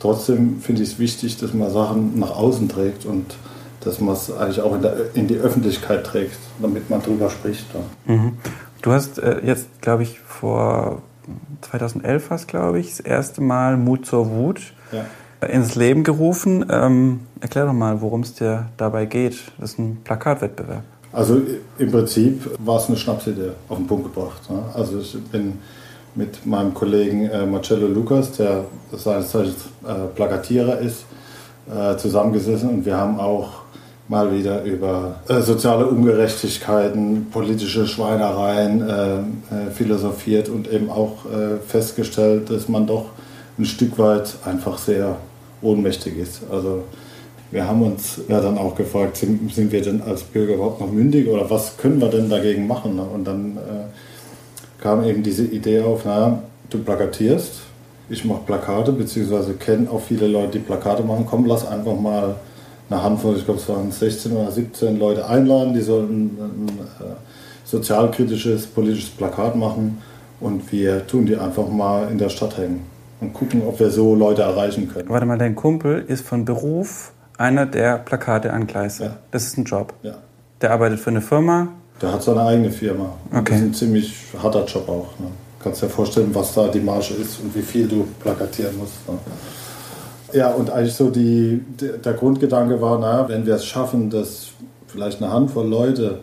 Trotzdem 0.00 0.60
finde 0.60 0.82
ich 0.82 0.92
es 0.92 0.98
wichtig, 0.98 1.36
dass 1.38 1.52
man 1.52 1.70
Sachen 1.72 2.18
nach 2.18 2.30
außen 2.36 2.68
trägt 2.68 3.04
und 3.04 3.26
dass 3.80 4.00
man 4.00 4.14
es 4.14 4.30
eigentlich 4.30 4.60
auch 4.60 4.74
in, 4.74 4.82
der, 4.82 4.96
in 5.14 5.26
die 5.28 5.36
Öffentlichkeit 5.36 6.04
trägt, 6.04 6.36
damit 6.60 6.88
man 6.90 7.02
drüber 7.02 7.30
spricht. 7.30 7.66
Mhm. 8.06 8.34
Du 8.82 8.92
hast 8.92 9.18
äh, 9.18 9.40
jetzt, 9.44 9.66
glaube 9.80 10.04
ich, 10.04 10.20
vor 10.20 11.02
2011 11.62 12.30
hast, 12.30 12.48
glaube 12.48 12.78
ich, 12.78 12.90
das 12.90 13.00
erste 13.00 13.40
Mal 13.40 13.76
Mut 13.76 14.06
zur 14.06 14.30
Wut 14.30 14.60
Ja. 14.92 15.46
ins 15.46 15.74
Leben 15.74 16.04
gerufen. 16.04 16.64
Ähm, 16.70 17.20
erklär 17.40 17.66
doch 17.66 17.72
mal, 17.72 18.00
worum 18.00 18.20
es 18.22 18.34
dir 18.34 18.68
dabei 18.76 19.04
geht. 19.06 19.36
Das 19.58 19.72
ist 19.72 19.78
ein 19.78 19.98
Plakatwettbewerb. 20.04 20.82
Also 21.12 21.40
im 21.78 21.90
Prinzip 21.90 22.50
war 22.58 22.78
es 22.78 22.86
eine 22.88 22.96
Schnapsidee 22.96 23.50
auf 23.68 23.78
den 23.78 23.86
Punkt 23.86 24.14
gebracht. 24.14 24.48
Ne? 24.50 24.62
Also 24.74 24.98
ich 25.00 25.18
bin 25.32 25.54
mit 26.18 26.44
meinem 26.44 26.74
Kollegen 26.74 27.26
äh, 27.26 27.46
Marcello 27.46 27.86
Lucas, 27.86 28.32
der 28.32 28.64
seines 28.92 29.30
Zeichens 29.30 29.54
äh, 29.86 30.08
Plakatierer 30.16 30.80
ist, 30.80 31.04
äh, 31.72 31.96
zusammengesessen 31.96 32.68
und 32.70 32.84
wir 32.84 32.96
haben 32.96 33.20
auch 33.20 33.50
mal 34.08 34.34
wieder 34.36 34.64
über 34.64 35.20
äh, 35.28 35.40
soziale 35.40 35.86
Ungerechtigkeiten, 35.86 37.28
politische 37.30 37.86
Schweinereien 37.86 38.82
äh, 38.82 39.18
äh, 39.18 39.22
philosophiert 39.72 40.48
und 40.48 40.70
eben 40.70 40.90
auch 40.90 41.18
festgestellt, 41.66 42.50
dass 42.50 42.68
man 42.68 42.86
doch 42.86 43.06
ein 43.58 43.64
Stück 43.64 43.98
weit 43.98 44.34
einfach 44.44 44.78
sehr 44.78 45.16
ohnmächtig 45.62 46.16
ist. 46.18 46.40
Also 46.50 46.84
wir 47.50 47.66
haben 47.66 47.82
uns 47.82 48.20
ja 48.28 48.40
dann 48.40 48.58
auch 48.58 48.74
gefragt, 48.74 49.16
sind, 49.16 49.52
sind 49.52 49.72
wir 49.72 49.82
denn 49.82 50.02
als 50.02 50.22
Bürger 50.22 50.54
überhaupt 50.54 50.80
noch 50.80 50.90
mündig 50.90 51.28
oder 51.28 51.48
was 51.48 51.76
können 51.76 52.00
wir 52.00 52.08
denn 52.08 52.28
dagegen 52.28 52.66
machen? 52.66 52.98
Und 52.98 53.24
dann 53.24 53.56
äh, 53.56 54.07
kam 54.80 55.04
eben 55.04 55.22
diese 55.22 55.44
Idee 55.44 55.80
auf, 55.80 56.04
naja, 56.04 56.42
du 56.70 56.78
plakatierst, 56.78 57.60
ich 58.10 58.24
mache 58.24 58.40
Plakate, 58.46 58.92
beziehungsweise 58.92 59.54
kenne 59.54 59.90
auch 59.90 60.00
viele 60.00 60.26
Leute, 60.26 60.52
die 60.52 60.58
Plakate 60.60 61.02
machen, 61.02 61.26
komm, 61.28 61.46
lass 61.46 61.66
einfach 61.66 61.98
mal 61.98 62.36
eine 62.90 63.02
Handvoll, 63.02 63.36
ich 63.36 63.44
glaube 63.44 63.60
es 63.60 63.68
waren 63.68 63.90
16 63.90 64.32
oder 64.32 64.50
17 64.50 64.98
Leute 64.98 65.28
einladen, 65.28 65.74
die 65.74 65.82
sollten 65.82 66.38
ein 66.40 66.78
äh, 67.00 67.12
sozialkritisches, 67.64 68.66
politisches 68.66 69.10
Plakat 69.10 69.56
machen 69.56 69.98
und 70.40 70.72
wir 70.72 71.06
tun 71.06 71.26
die 71.26 71.36
einfach 71.36 71.68
mal 71.68 72.08
in 72.10 72.18
der 72.18 72.30
Stadt 72.30 72.56
hängen 72.56 72.84
und 73.20 73.34
gucken, 73.34 73.62
ob 73.66 73.78
wir 73.80 73.90
so 73.90 74.14
Leute 74.14 74.42
erreichen 74.42 74.88
können. 74.88 75.08
Warte 75.08 75.26
mal, 75.26 75.38
dein 75.38 75.54
Kumpel 75.54 76.04
ist 76.06 76.26
von 76.26 76.44
Beruf 76.44 77.12
einer 77.36 77.66
der 77.66 77.98
Plakate 77.98 78.52
angleist. 78.52 79.00
Ja. 79.00 79.16
Das 79.30 79.44
ist 79.44 79.58
ein 79.58 79.64
Job. 79.64 79.92
Ja. 80.02 80.14
Der 80.60 80.72
arbeitet 80.72 81.00
für 81.00 81.10
eine 81.10 81.20
Firma. 81.20 81.68
Der 82.00 82.12
hat 82.12 82.22
seine 82.22 82.42
eigene 82.42 82.70
Firma. 82.70 83.14
Okay. 83.30 83.42
Das 83.46 83.56
ist 83.56 83.62
ein 83.62 83.74
ziemlich 83.74 84.14
harter 84.40 84.64
Job 84.64 84.88
auch. 84.88 85.18
Ne? 85.18 85.30
Kannst 85.60 85.82
dir 85.82 85.88
vorstellen, 85.88 86.30
was 86.32 86.54
da 86.54 86.68
die 86.68 86.80
Marge 86.80 87.14
ist 87.14 87.40
und 87.40 87.54
wie 87.54 87.62
viel 87.62 87.88
du 87.88 88.06
plakatieren 88.20 88.78
musst. 88.78 89.08
Ne? 89.08 89.18
Ja, 90.32 90.50
und 90.50 90.70
eigentlich 90.70 90.94
so 90.94 91.10
die, 91.10 91.62
der 91.80 91.96
der 91.96 92.12
Grundgedanke 92.12 92.80
war, 92.80 92.98
naja, 92.98 93.28
wenn 93.28 93.46
wir 93.46 93.54
es 93.54 93.64
schaffen, 93.64 94.10
dass 94.10 94.48
vielleicht 94.86 95.22
eine 95.22 95.32
Handvoll 95.32 95.66
Leute, 95.66 96.20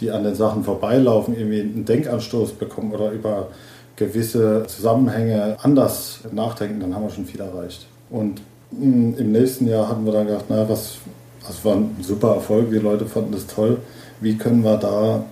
die 0.00 0.10
an 0.10 0.24
den 0.24 0.34
Sachen 0.34 0.64
vorbeilaufen, 0.64 1.36
irgendwie 1.36 1.60
einen 1.60 1.84
Denkanstoß 1.84 2.52
bekommen 2.52 2.92
oder 2.92 3.12
über 3.12 3.48
gewisse 3.96 4.64
Zusammenhänge 4.66 5.56
anders 5.62 6.20
nachdenken, 6.32 6.80
dann 6.80 6.94
haben 6.94 7.04
wir 7.04 7.10
schon 7.10 7.26
viel 7.26 7.40
erreicht. 7.40 7.86
Und 8.10 8.40
mh, 8.70 9.18
im 9.18 9.32
nächsten 9.32 9.66
Jahr 9.68 9.88
hatten 9.88 10.04
wir 10.04 10.12
dann 10.12 10.26
gedacht, 10.26 10.48
naja, 10.48 10.68
was, 10.68 10.96
das 11.46 11.64
war 11.64 11.76
ein 11.76 11.96
super 12.00 12.34
Erfolg, 12.34 12.70
die 12.70 12.78
Leute 12.78 13.04
fanden 13.06 13.32
das 13.32 13.46
toll. 13.46 13.78
Wie 14.22 14.36
können 14.36 14.62
wir 14.62 14.76
da 14.76 15.24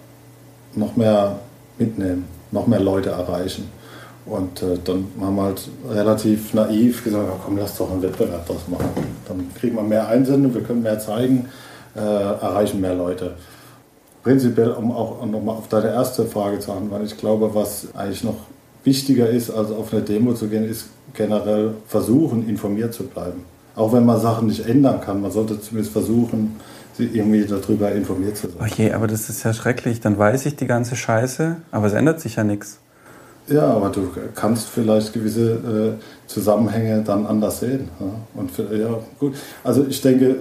noch 0.74 0.96
mehr 0.96 1.38
mitnehmen, 1.78 2.24
noch 2.50 2.66
mehr 2.66 2.80
Leute 2.80 3.10
erreichen? 3.10 3.68
Und 4.26 4.62
äh, 4.62 4.78
dann 4.84 5.06
haben 5.20 5.36
wir 5.36 5.44
halt 5.44 5.68
relativ 5.88 6.52
naiv 6.54 7.04
gesagt, 7.04 7.28
komm, 7.44 7.56
lass 7.56 7.78
doch 7.78 7.90
einen 7.90 8.02
Wettbewerb 8.02 8.46
draus 8.46 8.66
machen. 8.68 8.88
Dann 9.28 9.46
kriegen 9.54 9.76
wir 9.76 9.82
mehr 9.82 10.08
Einsendungen, 10.08 10.54
wir 10.54 10.62
können 10.62 10.82
mehr 10.82 10.98
zeigen, 10.98 11.46
äh, 11.94 12.00
erreichen 12.00 12.80
mehr 12.80 12.94
Leute. 12.96 13.36
Prinzipiell, 14.24 14.72
um 14.72 14.90
auch 14.90 15.24
nochmal 15.24 15.56
auf 15.56 15.68
deine 15.68 15.92
erste 15.92 16.26
Frage 16.26 16.58
zu 16.58 16.72
antworten, 16.72 17.06
ich 17.06 17.16
glaube, 17.16 17.54
was 17.54 17.94
eigentlich 17.94 18.24
noch 18.24 18.38
wichtiger 18.82 19.28
ist, 19.28 19.50
als 19.50 19.70
auf 19.70 19.92
eine 19.92 20.02
Demo 20.02 20.34
zu 20.34 20.48
gehen, 20.48 20.68
ist 20.68 20.86
generell 21.14 21.74
versuchen, 21.86 22.48
informiert 22.48 22.92
zu 22.92 23.04
bleiben. 23.04 23.44
Auch 23.76 23.92
wenn 23.92 24.04
man 24.04 24.20
Sachen 24.20 24.48
nicht 24.48 24.66
ändern 24.66 25.00
kann, 25.00 25.22
man 25.22 25.30
sollte 25.30 25.60
zumindest 25.60 25.92
versuchen, 25.92 26.56
irgendwie 27.06 27.44
darüber 27.44 27.90
informiert 27.92 28.36
zu 28.36 28.48
Oh 28.48 28.60
sein. 28.60 28.70
je, 28.76 28.92
aber 28.92 29.06
das 29.06 29.28
ist 29.28 29.42
ja 29.44 29.52
schrecklich. 29.52 30.00
Dann 30.00 30.18
weiß 30.18 30.46
ich 30.46 30.56
die 30.56 30.66
ganze 30.66 30.96
Scheiße, 30.96 31.56
aber 31.70 31.86
es 31.86 31.92
ändert 31.92 32.20
sich 32.20 32.36
ja 32.36 32.44
nichts. 32.44 32.78
Ja, 33.46 33.64
aber 33.64 33.88
du 33.88 34.08
kannst 34.34 34.68
vielleicht 34.68 35.12
gewisse 35.12 35.98
äh, 35.98 36.28
Zusammenhänge 36.28 37.02
dann 37.02 37.26
anders 37.26 37.60
sehen. 37.60 37.88
Ja? 37.98 38.06
Und 38.34 38.50
für, 38.50 38.74
ja, 38.76 38.98
gut. 39.18 39.34
Also 39.64 39.84
ich 39.88 40.00
denke, 40.02 40.36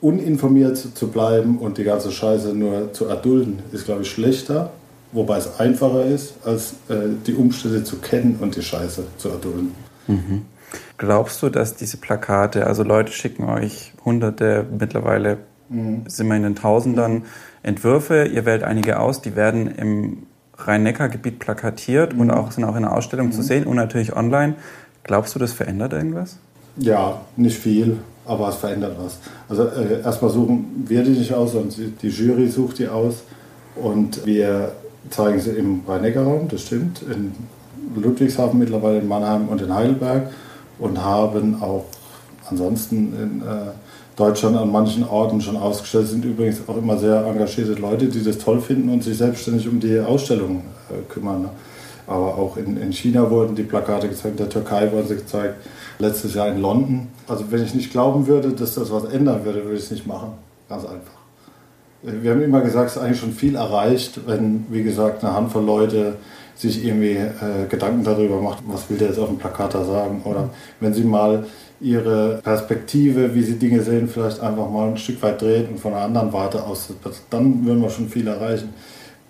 uninformiert 0.00 0.76
zu 0.76 1.08
bleiben 1.08 1.58
und 1.58 1.78
die 1.78 1.84
ganze 1.84 2.10
Scheiße 2.10 2.54
nur 2.54 2.92
zu 2.92 3.04
erdulden, 3.04 3.60
ist, 3.72 3.84
glaube 3.84 4.02
ich, 4.02 4.10
schlechter, 4.10 4.70
wobei 5.12 5.36
es 5.36 5.60
einfacher 5.60 6.04
ist, 6.06 6.34
als 6.44 6.72
äh, 6.88 6.94
die 7.26 7.34
Umstände 7.34 7.84
zu 7.84 7.96
kennen 7.98 8.38
und 8.40 8.56
die 8.56 8.62
Scheiße 8.62 9.04
zu 9.18 9.28
erdulden. 9.28 9.72
Glaubst 10.98 11.42
du, 11.42 11.50
dass 11.50 11.76
diese 11.76 11.98
Plakate, 11.98 12.66
also 12.66 12.82
Leute 12.82 13.12
schicken 13.12 13.44
euch 13.44 13.92
hunderte, 14.04 14.66
mittlerweile 14.76 15.38
sind 16.06 16.28
wir 16.28 16.36
in 16.36 16.42
den 16.42 16.56
Tausendern 16.56 17.22
Entwürfe, 17.62 18.24
ihr 18.24 18.44
wählt 18.44 18.64
einige 18.64 18.98
aus, 18.98 19.22
die 19.22 19.36
werden 19.36 19.68
im 19.76 20.26
Rhein-Neckar-Gebiet 20.56 21.38
plakatiert 21.38 22.14
und 22.14 22.30
auch 22.30 22.52
sind 22.52 22.64
auch 22.64 22.76
in 22.76 22.82
der 22.82 22.92
Ausstellung 22.92 23.32
zu 23.32 23.42
sehen 23.42 23.64
und 23.64 23.76
natürlich 23.76 24.14
online. 24.14 24.54
Glaubst 25.04 25.34
du, 25.34 25.38
das 25.38 25.52
verändert 25.52 25.92
irgendwas? 25.92 26.38
Ja, 26.76 27.20
nicht 27.36 27.58
viel, 27.58 27.98
aber 28.26 28.48
es 28.48 28.56
verändert 28.56 28.96
was. 29.02 29.18
Also 29.48 29.64
äh, 29.68 30.02
erstmal 30.02 30.30
suchen 30.30 30.84
wir 30.86 31.02
die 31.02 31.10
nicht 31.10 31.32
aus, 31.32 31.52
sondern 31.52 31.94
die 32.00 32.08
Jury 32.08 32.48
sucht 32.48 32.78
die 32.78 32.88
aus 32.88 33.22
und 33.76 34.24
wir 34.26 34.72
zeigen 35.08 35.40
sie 35.40 35.50
im 35.50 35.82
Rhein-Neckar-Raum, 35.86 36.48
das 36.48 36.62
stimmt, 36.62 37.02
in 37.02 37.32
Ludwigshafen 38.00 38.58
mittlerweile, 38.58 38.98
in 38.98 39.08
Mannheim 39.08 39.48
und 39.48 39.62
in 39.62 39.74
Heidelberg 39.74 40.30
und 40.78 41.02
haben 41.02 41.62
auch 41.62 41.86
ansonsten 42.48 43.14
in 43.14 43.42
äh, 43.42 43.72
Deutschland 44.20 44.56
an 44.56 44.70
manchen 44.70 45.08
Orten 45.08 45.40
schon 45.40 45.56
ausgestellt, 45.56 46.08
sind 46.08 46.24
übrigens 46.24 46.60
auch 46.66 46.76
immer 46.76 46.98
sehr 46.98 47.24
engagierte 47.24 47.72
Leute, 47.72 48.06
die 48.06 48.22
das 48.22 48.38
toll 48.38 48.60
finden 48.60 48.90
und 48.90 49.02
sich 49.02 49.16
selbstständig 49.16 49.66
um 49.66 49.80
die 49.80 49.98
Ausstellung 49.98 50.62
äh, 50.90 51.10
kümmern. 51.10 51.42
Ne? 51.42 51.50
Aber 52.06 52.36
auch 52.36 52.56
in, 52.56 52.76
in 52.76 52.92
China 52.92 53.30
wurden 53.30 53.54
die 53.54 53.62
Plakate 53.62 54.08
gezeigt, 54.08 54.32
in 54.32 54.36
der 54.36 54.48
Türkei 54.48 54.90
wurden 54.92 55.08
sie 55.08 55.16
gezeigt, 55.16 55.54
letztes 55.98 56.34
Jahr 56.34 56.48
in 56.48 56.60
London. 56.60 57.08
Also 57.26 57.44
wenn 57.50 57.64
ich 57.64 57.74
nicht 57.74 57.92
glauben 57.92 58.26
würde, 58.26 58.50
dass 58.50 58.74
das 58.74 58.92
was 58.92 59.04
ändern 59.04 59.44
würde, 59.44 59.64
würde 59.64 59.76
ich 59.76 59.84
es 59.84 59.90
nicht 59.90 60.06
machen. 60.06 60.32
Ganz 60.68 60.84
einfach. 60.84 61.20
Wir 62.02 62.30
haben 62.30 62.42
immer 62.42 62.60
gesagt, 62.62 62.90
es 62.90 62.96
ist 62.96 63.02
eigentlich 63.02 63.20
schon 63.20 63.32
viel 63.32 63.54
erreicht, 63.54 64.20
wenn, 64.26 64.66
wie 64.70 64.82
gesagt, 64.82 65.22
eine 65.22 65.34
Handvoll 65.34 65.64
Leute 65.64 66.14
sich 66.60 66.84
irgendwie 66.84 67.16
äh, 67.16 67.66
Gedanken 67.68 68.04
darüber 68.04 68.40
macht, 68.40 68.62
was 68.66 68.88
will 68.90 68.98
der 68.98 69.08
jetzt 69.08 69.18
auf 69.18 69.28
dem 69.28 69.38
Plakat 69.38 69.74
da 69.74 69.84
sagen. 69.84 70.20
Oder 70.24 70.50
wenn 70.80 70.92
sie 70.92 71.04
mal 71.04 71.44
ihre 71.80 72.40
Perspektive, 72.42 73.34
wie 73.34 73.42
sie 73.42 73.58
Dinge 73.58 73.82
sehen, 73.82 74.08
vielleicht 74.08 74.40
einfach 74.40 74.68
mal 74.68 74.88
ein 74.88 74.98
Stück 74.98 75.22
weit 75.22 75.40
drehen 75.40 75.68
und 75.68 75.80
von 75.80 75.94
einer 75.94 76.04
anderen 76.04 76.32
Warte 76.32 76.62
aus, 76.62 76.88
dann 77.30 77.64
würden 77.64 77.80
wir 77.80 77.88
schon 77.88 78.08
viel 78.08 78.26
erreichen. 78.26 78.74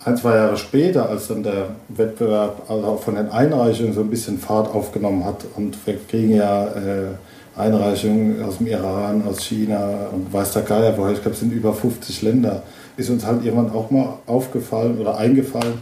Ein, 0.04 0.16
zwei 0.16 0.34
Jahre 0.34 0.56
später, 0.56 1.08
als 1.08 1.28
dann 1.28 1.42
der 1.42 1.68
Wettbewerb 1.88 2.68
also 2.68 2.96
von 2.96 3.14
den 3.14 3.28
Einreichungen 3.28 3.92
so 3.92 4.00
ein 4.00 4.10
bisschen 4.10 4.38
Fahrt 4.38 4.74
aufgenommen 4.74 5.24
hat 5.24 5.44
und 5.56 5.76
wir 5.86 5.98
kriegen 6.08 6.34
ja 6.34 6.68
äh, 6.68 7.08
Einreichungen 7.54 8.42
aus 8.42 8.58
dem 8.58 8.68
Iran, 8.68 9.22
aus 9.28 9.44
China 9.44 10.08
und 10.12 10.32
weiß 10.32 10.54
der 10.54 10.62
Geier 10.62 10.96
woher, 10.96 11.12
ich 11.12 11.20
glaube 11.20 11.34
es 11.34 11.40
sind 11.40 11.52
über 11.52 11.74
50 11.74 12.22
Länder, 12.22 12.62
ist 12.96 13.10
uns 13.10 13.26
halt 13.26 13.44
irgendwann 13.44 13.72
auch 13.72 13.90
mal 13.90 14.14
aufgefallen 14.26 14.98
oder 14.98 15.18
eingefallen, 15.18 15.74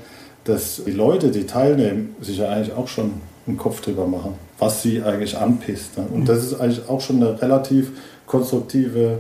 dass 0.49 0.83
die 0.85 0.93
Leute, 0.93 1.31
die 1.31 1.45
teilnehmen, 1.45 2.17
sich 2.21 2.39
ja 2.39 2.49
eigentlich 2.49 2.75
auch 2.75 2.89
schon 2.89 3.13
einen 3.47 3.57
Kopf 3.57 3.81
drüber 3.81 4.07
machen, 4.07 4.35
was 4.59 4.83
sie 4.83 5.03
eigentlich 5.03 5.37
anpisst. 5.37 5.99
Ne? 5.99 6.07
Und 6.13 6.29
das 6.29 6.45
ist 6.45 6.61
eigentlich 6.61 6.89
auch 6.89 7.01
schon 7.01 7.17
eine 7.17 7.41
relativ 7.41 7.93
konstruktive, 8.27 9.19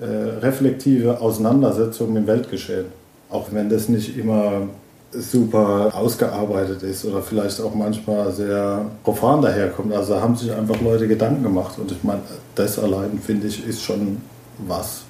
äh, 0.00 0.04
reflektive 0.04 1.20
Auseinandersetzung 1.20 2.12
mit 2.12 2.24
dem 2.24 2.26
Weltgeschehen. 2.26 2.86
Auch 3.30 3.48
wenn 3.52 3.68
das 3.68 3.88
nicht 3.88 4.16
immer 4.16 4.68
super 5.10 5.90
ausgearbeitet 5.94 6.82
ist 6.82 7.04
oder 7.04 7.22
vielleicht 7.22 7.60
auch 7.60 7.74
manchmal 7.74 8.30
sehr 8.32 8.86
profan 9.04 9.40
daherkommt. 9.40 9.92
Also 9.94 10.14
da 10.14 10.20
haben 10.20 10.36
sich 10.36 10.52
einfach 10.52 10.80
Leute 10.80 11.08
Gedanken 11.08 11.42
gemacht. 11.42 11.78
Und 11.78 11.90
ich 11.90 12.02
meine, 12.04 12.20
das 12.54 12.78
allein, 12.78 13.18
finde 13.18 13.46
ich, 13.46 13.66
ist 13.66 13.82
schon 13.82 14.18
was, 14.66 15.02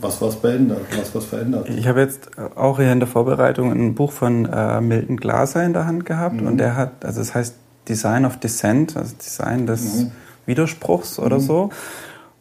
was 0.00 0.20
was 0.20 0.36
verändert, 0.36 0.80
was 0.98 1.14
was 1.14 1.24
verändert. 1.24 1.68
Ich 1.68 1.86
habe 1.86 2.00
jetzt 2.00 2.30
auch 2.56 2.78
hier 2.78 2.92
in 2.92 3.00
der 3.00 3.08
Vorbereitung 3.08 3.70
ein 3.72 3.94
Buch 3.94 4.12
von 4.12 4.46
äh, 4.46 4.80
Milton 4.80 5.16
Glaser 5.16 5.64
in 5.64 5.72
der 5.72 5.86
Hand 5.86 6.06
gehabt 6.06 6.40
und 6.40 6.58
der 6.58 6.76
hat, 6.76 7.04
also 7.04 7.20
es 7.20 7.34
heißt 7.34 7.56
Design 7.88 8.24
of 8.24 8.38
Dissent, 8.38 8.96
also 8.96 9.14
Design 9.16 9.66
des 9.66 10.06
Widerspruchs 10.46 11.18
oder 11.18 11.40
so. 11.40 11.70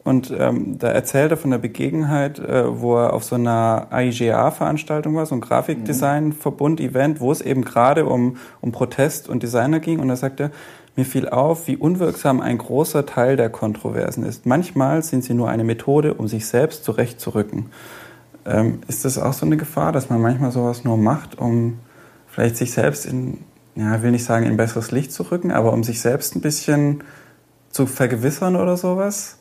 Und 0.08 0.34
ähm, 0.40 0.80
da 0.80 0.88
erzählt 0.88 1.32
er 1.32 1.38
von 1.38 1.52
der 1.52 1.58
Begebenheit, 1.58 2.40
äh, 2.40 2.80
wo 2.80 2.96
er 2.96 3.12
auf 3.12 3.26
so 3.26 3.36
einer 3.36 3.88
AIGA-Veranstaltung 3.90 5.16
war, 5.16 5.26
so 5.26 5.36
ein 5.36 5.42
Grafikdesign-Verbund-Event, 5.42 7.20
wo 7.20 7.30
es 7.30 7.42
eben 7.42 7.66
gerade 7.66 8.06
um, 8.06 8.38
um 8.62 8.72
Protest 8.72 9.28
und 9.28 9.44
Designer 9.44 9.82
ging. 9.82 10.00
Und 10.00 10.08
da 10.08 10.16
er, 10.16 10.52
mir 10.98 11.06
fiel 11.06 11.30
auf, 11.30 11.68
wie 11.68 11.78
unwirksam 11.78 12.42
ein 12.42 12.58
großer 12.58 13.06
Teil 13.06 13.38
der 13.38 13.50
Kontroversen 13.50 14.24
ist. 14.24 14.46
Manchmal 14.46 15.04
sind 15.04 15.24
sie 15.24 15.36
nur 15.36 15.50
eine 15.50 15.64
Methode, 15.64 16.16
um 16.16 16.28
sich 16.28 16.48
selbst 16.48 16.84
zurechtzurücken. 16.84 17.68
Ähm, 18.46 18.80
ist 18.88 19.06
das 19.06 19.18
auch 19.20 19.34
so 19.34 19.46
eine 19.46 19.58
Gefahr, 19.58 19.92
dass 19.92 20.10
man 20.10 20.22
manchmal 20.22 20.52
sowas 20.52 20.84
nur 20.84 20.98
macht, 20.98 21.38
um 21.38 21.80
vielleicht 22.28 22.58
sich 22.58 22.72
selbst 22.72 23.06
in, 23.06 23.40
ja, 23.76 24.02
will 24.02 24.12
nicht 24.12 24.26
sagen, 24.26 24.46
in 24.46 24.58
besseres 24.58 24.92
Licht 24.92 25.12
zu 25.12 25.24
rücken, 25.24 25.52
aber 25.52 25.72
um 25.74 25.84
sich 25.84 26.02
selbst 26.02 26.36
ein 26.36 26.42
bisschen 26.42 27.04
zu 27.70 27.86
vergewissern 27.86 28.56
oder 28.56 28.76
sowas? 28.76 29.38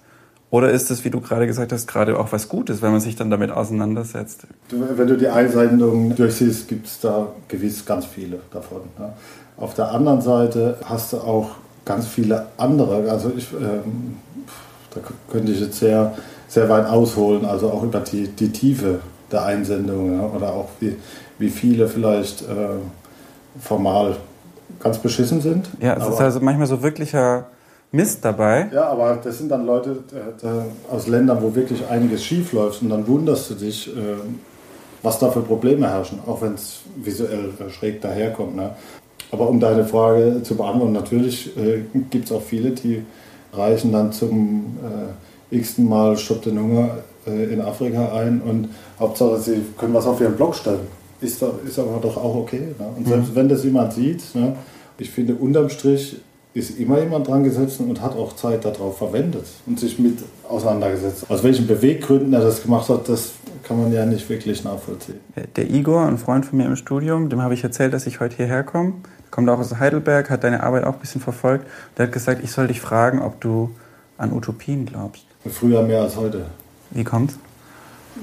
Oder 0.51 0.71
ist 0.71 0.91
es, 0.91 1.05
wie 1.05 1.11
du 1.11 1.21
gerade 1.21 1.47
gesagt 1.47 1.73
hast, 1.73 1.89
gerade 1.89 2.19
auch 2.19 2.33
was 2.33 2.49
Gutes, 2.49 2.81
wenn 2.81 2.93
man 2.93 3.01
sich 3.01 3.17
dann 3.17 3.31
damit 3.31 3.51
auseinandersetzt? 3.51 4.47
Wenn 4.71 5.07
du 5.07 5.17
die 5.17 5.29
Einsendungen 5.29 6.15
durchsiehst, 6.15 6.69
gibt 6.69 6.87
es 6.87 7.01
da 7.01 7.33
gewiss 7.49 7.85
ganz 7.85 8.05
viele 8.05 8.41
davon. 8.53 8.83
Ne? 8.99 9.13
Auf 9.59 9.75
der 9.75 9.91
anderen 9.91 10.21
Seite 10.21 10.77
hast 10.85 11.13
du 11.13 11.19
auch 11.19 11.51
ganz 11.85 12.07
viele 12.07 12.47
andere. 12.57 13.11
Also 13.11 13.33
ich, 13.37 13.53
ähm, 13.53 14.19
da 14.95 15.01
könnte 15.31 15.53
ich 15.53 15.61
jetzt 15.61 15.79
sehr 15.79 16.15
sehr 16.49 16.69
weit 16.69 16.87
ausholen, 16.87 17.45
also 17.45 17.71
auch 17.71 17.83
über 17.83 18.01
die, 18.01 18.29
die 18.29 18.51
Tiefe 18.51 19.01
der 19.31 19.45
Einsendung 19.45 20.13
ja, 20.15 20.27
oder 20.27 20.53
auch 20.53 20.69
wie, 20.81 20.97
wie 21.39 21.51
viele 21.51 21.89
vielleicht 21.89 22.43
äh, 22.43 22.79
formal 23.61 24.17
ganz 24.81 24.99
beschissen 24.99 25.41
sind. 25.41 25.69
Ja, 25.81 25.97
es 25.97 26.07
ist 26.07 26.21
also 26.21 26.41
manchmal 26.41 26.67
so 26.67 26.83
wirklicher 26.83 27.47
Mist 27.93 28.25
dabei. 28.25 28.69
Ja, 28.73 28.89
aber 28.89 29.19
das 29.23 29.39
sind 29.39 29.51
dann 29.51 29.67
Leute 29.67 30.03
äh, 30.13 30.93
aus 30.93 31.07
Ländern, 31.09 31.43
wo 31.43 31.55
wirklich 31.55 31.87
einiges 31.89 32.25
schief 32.25 32.53
läuft 32.53 32.83
und 32.83 32.91
dann 32.91 33.07
wunderst 33.07 33.51
du 33.51 33.55
dich, 33.55 33.89
äh, 33.89 34.17
was 35.03 35.19
da 35.19 35.31
für 35.31 35.41
Probleme 35.41 35.89
herrschen, 35.89 36.21
auch 36.27 36.43
wenn 36.43 36.55
es 36.55 36.81
visuell 36.97 37.51
schräg 37.71 38.01
daherkommt. 38.01 38.57
Ne? 38.57 38.71
Aber 39.31 39.49
um 39.49 39.59
deine 39.61 39.85
Frage 39.85 40.43
zu 40.43 40.55
beantworten, 40.57 40.93
natürlich 40.93 41.57
äh, 41.57 41.83
gibt 42.11 42.27
es 42.27 42.33
auch 42.33 42.43
viele, 42.43 42.71
die 42.71 43.03
reichen 43.53 43.93
dann 43.93 44.13
zum 44.13 44.77
äh, 45.51 45.57
x-ten 45.57 45.89
Mal 45.89 46.17
Stopp 46.17 46.43
den 46.43 46.61
Hunger 46.61 46.99
äh, 47.27 47.53
in 47.53 47.61
Afrika 47.61 48.13
ein 48.13 48.41
und 48.41 48.69
Hauptsache 48.99 49.39
sie 49.41 49.63
können 49.79 49.95
was 49.95 50.07
auf 50.07 50.21
ihren 50.21 50.37
Blog 50.37 50.55
stellen. 50.55 50.81
Ist, 51.21 51.41
doch, 51.41 51.55
ist 51.67 51.79
aber 51.79 51.99
doch 52.01 52.17
auch 52.17 52.37
okay. 52.37 52.61
Ne? 52.79 52.87
Und 52.97 53.09
selbst 53.09 53.31
mhm. 53.31 53.37
wenn 53.37 53.49
das 53.49 53.65
jemand 53.65 53.93
sieht, 53.93 54.23
ne, 54.35 54.55
ich 54.99 55.11
finde 55.11 55.35
unterm 55.35 55.69
Strich 55.69 56.17
ist 56.57 56.79
immer 56.79 57.01
jemand 57.01 57.29
dran 57.29 57.45
gesetzt 57.45 57.81
und 57.81 58.01
hat 58.01 58.17
auch 58.17 58.35
Zeit 58.35 58.65
darauf 58.65 58.97
verwendet 58.97 59.45
und 59.67 59.79
sich 59.79 59.99
mit 59.99 60.19
auseinandergesetzt. 60.49 61.25
Aus 61.29 61.43
welchen 61.45 61.67
Beweggründen 61.67 62.33
er 62.33 62.41
das 62.41 62.63
gemacht 62.63 62.89
hat, 62.89 63.07
das 63.11 63.33
kann 63.67 63.81
man 63.81 63.93
ja 63.93 64.07
nicht 64.07 64.29
wirklich 64.29 64.63
nachvollziehen. 64.63 65.19
Der 65.57 65.69
Igor, 65.69 66.07
ein 66.07 66.19
Freund 66.19 66.47
von 66.47 66.57
mir 66.57 66.67
im 66.67 66.77
Studium, 66.77 67.29
dem 67.29 67.43
habe 67.43 67.55
ich 67.55 67.65
erzählt, 67.65 67.93
dass 67.93 68.07
ich 68.07 68.21
heute 68.21 68.37
hierher 68.37 68.63
komme. 68.63 68.93
Der 69.25 69.31
kommt 69.33 69.51
auch 69.51 69.59
aus 69.59 69.77
Heidelberg, 69.81 70.31
hat 70.31 70.45
deine 70.45 70.63
Arbeit 70.63 70.85
auch 70.85 70.95
ein 70.95 71.01
bisschen 71.01 71.21
verfolgt. 71.21 71.67
Der 71.99 72.07
hat 72.07 72.13
gesagt, 72.13 72.45
ich 72.45 72.53
soll 72.53 72.69
dich 72.69 72.81
fragen, 72.81 73.21
ob 73.21 73.41
du 73.41 73.71
an 74.19 74.33
Utopien 74.33 74.87
glaubst. 74.87 75.25
Früher 75.51 75.83
mehr 75.83 76.03
als 76.03 76.17
heute. 76.17 76.47
Wie 76.93 77.03
kommt's? 77.03 77.39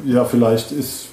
Ja, 0.05 0.23
vielleicht 0.23 0.71
ist, 0.71 1.09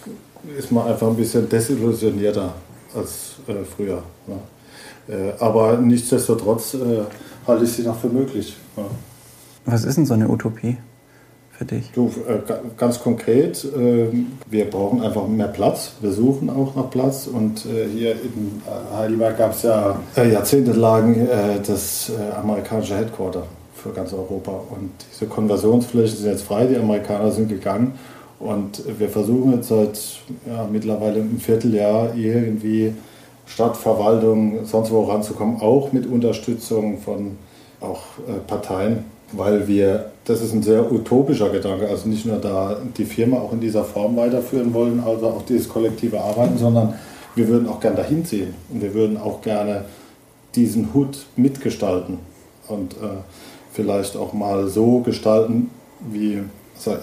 ist 0.56 0.70
man 0.70 0.86
einfach 0.86 1.08
ein 1.08 1.16
bisschen 1.16 1.48
desillusionierter 1.48 2.54
als 2.94 3.34
äh, 3.48 3.64
früher. 3.64 4.02
Ne? 4.28 5.14
Äh, 5.14 5.32
aber 5.40 5.76
nichtsdestotrotz 5.76 6.74
äh, 6.74 7.02
halte 7.48 7.64
ich 7.64 7.72
sie 7.72 7.82
noch 7.82 7.98
für 7.98 8.08
möglich. 8.08 8.56
Ja. 8.76 8.84
Was 9.64 9.84
ist 9.84 9.96
denn 9.96 10.06
so 10.06 10.14
eine 10.14 10.28
Utopie 10.28 10.78
für 11.60 11.66
dich? 11.66 11.90
Du, 11.92 12.10
äh, 12.26 12.38
ganz 12.78 13.00
konkret, 13.00 13.66
ähm, 13.76 14.32
wir 14.48 14.64
brauchen 14.70 15.02
einfach 15.02 15.26
mehr 15.28 15.48
Platz. 15.48 15.92
Wir 16.00 16.10
suchen 16.10 16.48
auch 16.48 16.74
nach 16.74 16.88
Platz. 16.90 17.26
Und 17.26 17.60
hier 17.60 18.12
in 18.12 18.62
Heidelberg 18.96 19.36
gab 19.36 19.52
es 19.52 19.62
ja 19.62 20.00
jahrzehntelang 20.16 21.28
das 21.66 22.10
amerikanische 22.42 22.96
Headquarter 22.96 23.44
für 23.74 23.90
ganz 23.90 24.12
Europa. 24.12 24.52
Und 24.70 24.90
diese 25.12 25.26
Konversionsflächen 25.26 26.16
sind 26.16 26.30
jetzt 26.30 26.44
frei, 26.44 26.66
die 26.66 26.76
Amerikaner 26.76 27.30
sind 27.30 27.48
gegangen. 27.48 27.92
Und 28.38 28.82
wir 28.98 29.10
versuchen 29.10 29.52
jetzt 29.52 29.68
seit 29.68 30.00
ja, 30.46 30.66
mittlerweile 30.70 31.20
einem 31.20 31.38
Vierteljahr 31.38 32.14
irgendwie 32.14 32.94
Stadtverwaltung, 33.44 34.64
sonst 34.64 34.90
wo 34.90 35.02
ranzukommen, 35.04 35.60
auch 35.60 35.92
mit 35.92 36.06
Unterstützung 36.06 36.98
von 36.98 37.36
auch 37.80 38.00
äh, 38.28 38.38
Parteien, 38.46 39.04
weil 39.32 39.66
wir, 39.68 40.10
das 40.24 40.42
ist 40.42 40.52
ein 40.52 40.62
sehr 40.62 40.90
utopischer 40.90 41.50
Gedanke, 41.50 41.88
also 41.88 42.08
nicht 42.08 42.26
nur 42.26 42.38
da 42.38 42.78
die 42.96 43.04
Firma 43.04 43.38
auch 43.38 43.52
in 43.52 43.60
dieser 43.60 43.84
Form 43.84 44.16
weiterführen 44.16 44.74
wollen, 44.74 45.00
also 45.00 45.28
auch 45.28 45.42
dieses 45.42 45.68
kollektive 45.68 46.20
Arbeiten, 46.20 46.58
sondern 46.58 46.94
wir 47.34 47.48
würden 47.48 47.68
auch 47.68 47.80
gerne 47.80 47.96
dahin 47.96 48.24
ziehen 48.24 48.54
und 48.70 48.82
wir 48.82 48.94
würden 48.94 49.16
auch 49.16 49.40
gerne 49.40 49.84
diesen 50.54 50.92
Hut 50.94 51.26
mitgestalten 51.36 52.18
und 52.68 52.94
äh, 52.94 53.22
vielleicht 53.72 54.16
auch 54.16 54.32
mal 54.32 54.68
so 54.68 55.00
gestalten, 55.00 55.70
wie 56.10 56.42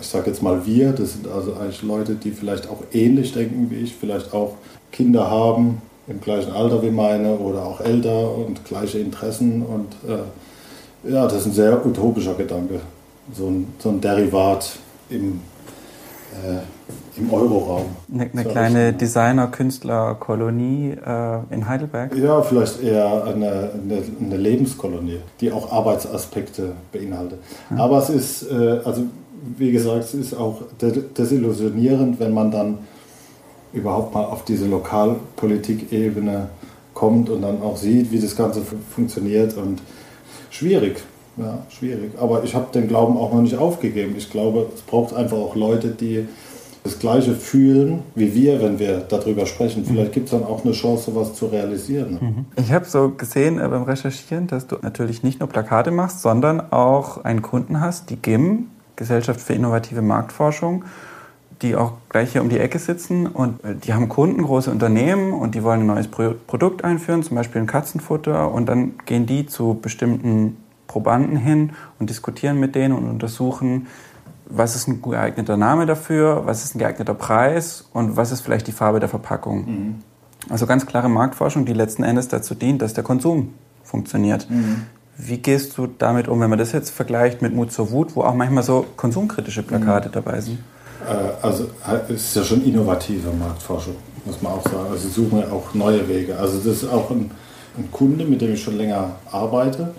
ich 0.02 0.08
sage 0.08 0.32
jetzt 0.32 0.42
mal 0.42 0.66
wir, 0.66 0.92
das 0.92 1.14
sind 1.14 1.28
also 1.28 1.54
eigentlich 1.54 1.84
Leute, 1.84 2.16
die 2.16 2.32
vielleicht 2.32 2.68
auch 2.68 2.82
ähnlich 2.94 3.34
denken 3.34 3.68
wie 3.70 3.76
ich, 3.76 3.94
vielleicht 3.96 4.34
auch 4.34 4.56
Kinder 4.92 5.30
haben, 5.30 5.82
im 6.08 6.22
gleichen 6.22 6.52
Alter 6.52 6.82
wie 6.82 6.90
meine 6.90 7.38
oder 7.38 7.66
auch 7.66 7.82
älter 7.82 8.36
und 8.36 8.66
gleiche 8.66 9.00
Interessen. 9.00 9.62
Und 9.62 10.10
äh, 10.10 10.24
ja, 11.04 11.24
das 11.26 11.40
ist 11.42 11.46
ein 11.48 11.54
sehr 11.54 11.86
utopischer 11.86 12.34
Gedanke. 12.34 12.80
So 13.34 13.48
ein, 13.48 13.68
so 13.80 13.90
ein 13.90 14.00
Derivat 14.00 14.80
im, 15.10 15.42
äh, 16.34 17.20
im 17.20 17.34
Euroraum. 17.34 17.86
Eine, 18.14 18.30
eine 18.32 18.46
kleine 18.46 18.94
Designer-Künstler-Kolonie 18.94 20.92
äh, 21.06 21.54
in 21.54 21.68
Heidelberg? 21.68 22.16
Ja, 22.16 22.42
vielleicht 22.42 22.82
eher 22.82 23.26
eine, 23.26 23.72
eine, 23.74 24.04
eine, 24.22 24.38
Lebenskolonie, 24.38 25.20
die 25.42 25.52
auch 25.52 25.72
Arbeitsaspekte 25.72 26.74
beinhaltet. 26.92 27.40
Ja. 27.70 27.78
Aber 27.78 28.00
es 28.00 28.10
ist, 28.10 28.44
äh, 28.50 28.80
also 28.86 29.04
wie 29.58 29.72
gesagt, 29.72 30.06
es 30.06 30.14
ist 30.14 30.34
auch 30.34 30.62
desillusionierend, 31.18 32.20
wenn 32.20 32.34
man 32.34 32.52
dann 32.52 32.80
überhaupt 33.74 34.14
mal 34.14 34.26
auf 34.26 34.46
diese 34.46 34.66
Lokalpolitik-Ebene 34.66 36.50
kommt 36.94 37.30
und 37.30 37.42
dann 37.42 37.62
auch 37.62 37.78
sieht, 37.78 38.12
wie 38.12 38.20
das 38.20 38.36
Ganze 38.36 38.62
funktioniert. 38.90 39.56
Und 39.56 39.82
schwierig, 40.50 41.04
ja, 41.38 41.60
schwierig. 41.70 42.12
Aber 42.20 42.44
ich 42.44 42.56
habe 42.56 42.68
den 42.74 42.88
Glauben 42.88 43.18
auch 43.18 43.34
noch 43.34 43.42
nicht 43.42 43.58
aufgegeben. 43.58 44.16
Ich 44.18 44.30
glaube, 44.30 44.68
es 44.74 44.82
braucht 44.82 45.16
einfach 45.16 45.38
auch 45.38 45.56
Leute, 45.56 45.90
die 45.90 46.28
das 46.88 47.00
Gleiche 47.00 47.34
fühlen 47.34 48.04
wie 48.16 48.34
wir, 48.34 48.62
wenn 48.62 48.80
wir 48.80 49.00
darüber 49.00 49.46
sprechen. 49.46 49.82
Mhm. 49.82 49.88
Vielleicht 49.88 50.14
gibt 50.14 50.26
es 50.28 50.32
dann 50.32 50.44
auch 50.44 50.64
eine 50.64 50.74
Chance, 50.74 51.12
sowas 51.12 51.34
zu 51.34 51.48
realisieren. 51.48 52.18
Mhm. 52.20 52.46
Ich 52.56 52.72
habe 52.72 52.86
so 52.86 53.10
gesehen 53.10 53.60
äh, 53.60 53.68
beim 53.68 53.84
Recherchieren, 53.84 54.48
dass 54.48 54.68
du 54.68 54.78
natürlich 54.82 55.22
nicht 55.22 55.40
nur 55.40 55.50
Plakate 55.50 55.92
machst, 55.92 56.22
sondern 56.22 56.72
auch 56.72 57.24
einen 57.24 57.42
Kunden 57.42 57.82
hast, 57.82 58.10
die 58.10 58.16
GIM, 58.16 58.68
Gesellschaft 58.96 59.42
für 59.42 59.54
innovative 59.54 60.02
Marktforschung 60.02 60.86
die 61.62 61.76
auch 61.76 61.94
gleich 62.10 62.32
hier 62.32 62.42
um 62.42 62.50
die 62.50 62.60
Ecke 62.60 62.80
sitzen 62.80 63.28
und 63.28 63.64
äh, 63.64 63.76
die 63.76 63.94
haben 63.94 64.10
Kunden, 64.10 64.44
große 64.44 64.72
Unternehmen 64.72 65.34
und 65.34 65.56
die 65.56 65.64
wollen 65.64 65.82
ein 65.82 65.88
neues 65.88 66.08
Produkt 66.08 66.84
einführen, 66.84 67.24
zum 67.24 67.36
Beispiel 67.36 67.62
ein 67.62 67.68
Katzenfutter 67.68 68.52
und 68.52 68.68
dann 68.68 68.94
gehen 69.06 69.26
die 69.26 69.46
zu 69.46 69.78
bestimmten 69.82 70.58
Probanden 70.88 71.38
hin 71.38 71.72
und 72.00 72.10
diskutieren 72.10 72.60
mit 72.60 72.76
denen 72.76 72.96
und 72.96 73.10
untersuchen, 73.10 73.88
was 74.50 74.76
ist 74.76 74.88
ein 74.88 75.02
geeigneter 75.02 75.58
Name 75.58 75.86
dafür, 75.86 76.44
was 76.46 76.64
ist 76.64 76.76
ein 76.76 76.80
geeigneter 76.80 77.14
Preis 77.14 77.86
und 77.94 78.16
was 78.16 78.32
ist 78.32 78.42
vielleicht 78.42 78.68
die 78.68 78.72
Farbe 78.72 79.00
der 79.00 79.10
Verpackung. 79.10 79.66
Mhm. 79.66 79.96
Also 80.50 80.66
ganz 80.66 80.86
klare 80.86 81.10
Marktforschung, 81.10 81.66
die 81.66 81.74
letzten 81.74 82.04
Endes 82.04 82.30
dazu 82.30 82.56
dient, 82.56 82.82
dass 82.82 82.94
der 82.94 83.04
Konsum 83.04 83.54
funktioniert. 83.84 84.50
Mhm. 84.50 84.84
Wie 85.18 85.40
gehst 85.40 85.78
du 85.78 85.88
damit 85.88 86.28
um, 86.28 86.40
wenn 86.40 86.50
man 86.50 86.60
das 86.60 86.72
jetzt 86.72 86.92
vergleicht 86.92 87.42
mit 87.42 87.54
Mut 87.54 87.72
zur 87.72 87.92
Wut, 87.92 88.16
wo 88.16 88.22
auch 88.22 88.36
manchmal 88.36 88.64
so 88.64 88.86
konsumkritische 88.96 89.64
Plakate 89.64 90.10
mhm. 90.10 90.14
dabei 90.14 90.40
sind? 90.40 90.60
Äh, 91.06 91.46
also 91.46 91.66
es 92.10 92.16
ist 92.16 92.36
ja 92.36 92.44
schon 92.44 92.64
innovative 92.64 93.30
Marktforschung, 93.32 93.96
muss 94.26 94.42
man 94.42 94.54
auch 94.54 94.64
sagen. 94.64 94.88
Also 94.92 95.08
sie 95.08 95.14
suchen 95.14 95.40
ja 95.40 95.52
auch 95.52 95.74
neue 95.74 96.08
Wege. 96.08 96.38
Also 96.38 96.58
das 96.58 96.84
ist 96.84 96.90
auch 96.90 97.10
ein, 97.12 97.32
ein 97.78 97.92
Kunde, 97.92 98.26
mit 98.26 98.42
dem 98.42 98.54
ich 98.54 98.62
schon 98.62 98.78
länger 98.78 99.16
arbeite, 99.32 99.94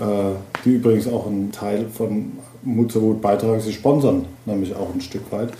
äh, 0.00 0.04
die 0.64 0.74
übrigens 0.74 1.06
auch 1.08 1.26
einen 1.26 1.52
Teil 1.52 1.86
von 1.92 2.32
Mut 2.62 2.92
zur 2.92 3.02
Wut 3.02 3.20
beitragen. 3.20 3.60
Sie 3.60 3.72
sponsern 3.72 4.26
nämlich 4.46 4.74
auch 4.74 4.92
ein 4.92 5.00
Stück 5.00 5.30
weit. 5.30 5.50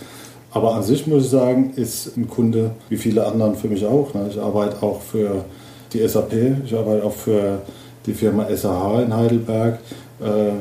Aber 0.51 0.75
an 0.75 0.83
sich 0.83 1.05
muss 1.05 1.25
ich 1.25 1.29
sagen, 1.29 1.73
ist 1.75 2.17
ein 2.17 2.27
Kunde 2.27 2.71
wie 2.89 2.97
viele 2.97 3.25
anderen 3.25 3.55
für 3.55 3.67
mich 3.67 3.85
auch. 3.85 4.13
Ne? 4.13 4.27
Ich 4.31 4.39
arbeite 4.39 4.81
auch 4.81 5.01
für 5.01 5.45
die 5.93 6.07
SAP, 6.07 6.33
ich 6.65 6.75
arbeite 6.75 7.03
auch 7.03 7.13
für 7.13 7.61
die 8.05 8.13
Firma 8.13 8.47
SAH 8.49 9.03
in 9.03 9.15
Heidelberg. 9.15 9.79
Äh, 10.19 10.51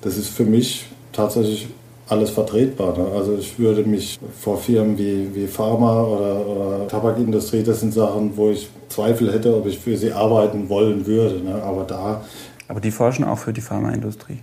das 0.00 0.16
ist 0.16 0.28
für 0.28 0.44
mich 0.44 0.86
tatsächlich 1.12 1.68
alles 2.08 2.30
vertretbar. 2.30 2.96
Ne? 2.96 3.06
Also 3.14 3.36
ich 3.36 3.58
würde 3.58 3.84
mich 3.84 4.18
vor 4.40 4.58
Firmen 4.58 4.96
wie, 4.98 5.34
wie 5.34 5.46
Pharma 5.46 6.02
oder, 6.02 6.46
oder 6.46 6.88
Tabakindustrie, 6.88 7.62
das 7.62 7.80
sind 7.80 7.92
Sachen, 7.92 8.36
wo 8.36 8.50
ich 8.50 8.68
Zweifel 8.88 9.32
hätte, 9.32 9.54
ob 9.54 9.66
ich 9.66 9.78
für 9.78 9.96
sie 9.96 10.12
arbeiten 10.12 10.68
wollen 10.68 11.06
würde. 11.06 11.40
Ne? 11.40 11.62
Aber 11.62 11.84
da. 11.84 12.22
Aber 12.68 12.80
die 12.80 12.90
forschen 12.90 13.24
auch 13.24 13.38
für 13.38 13.52
die 13.52 13.60
Pharmaindustrie. 13.60 14.38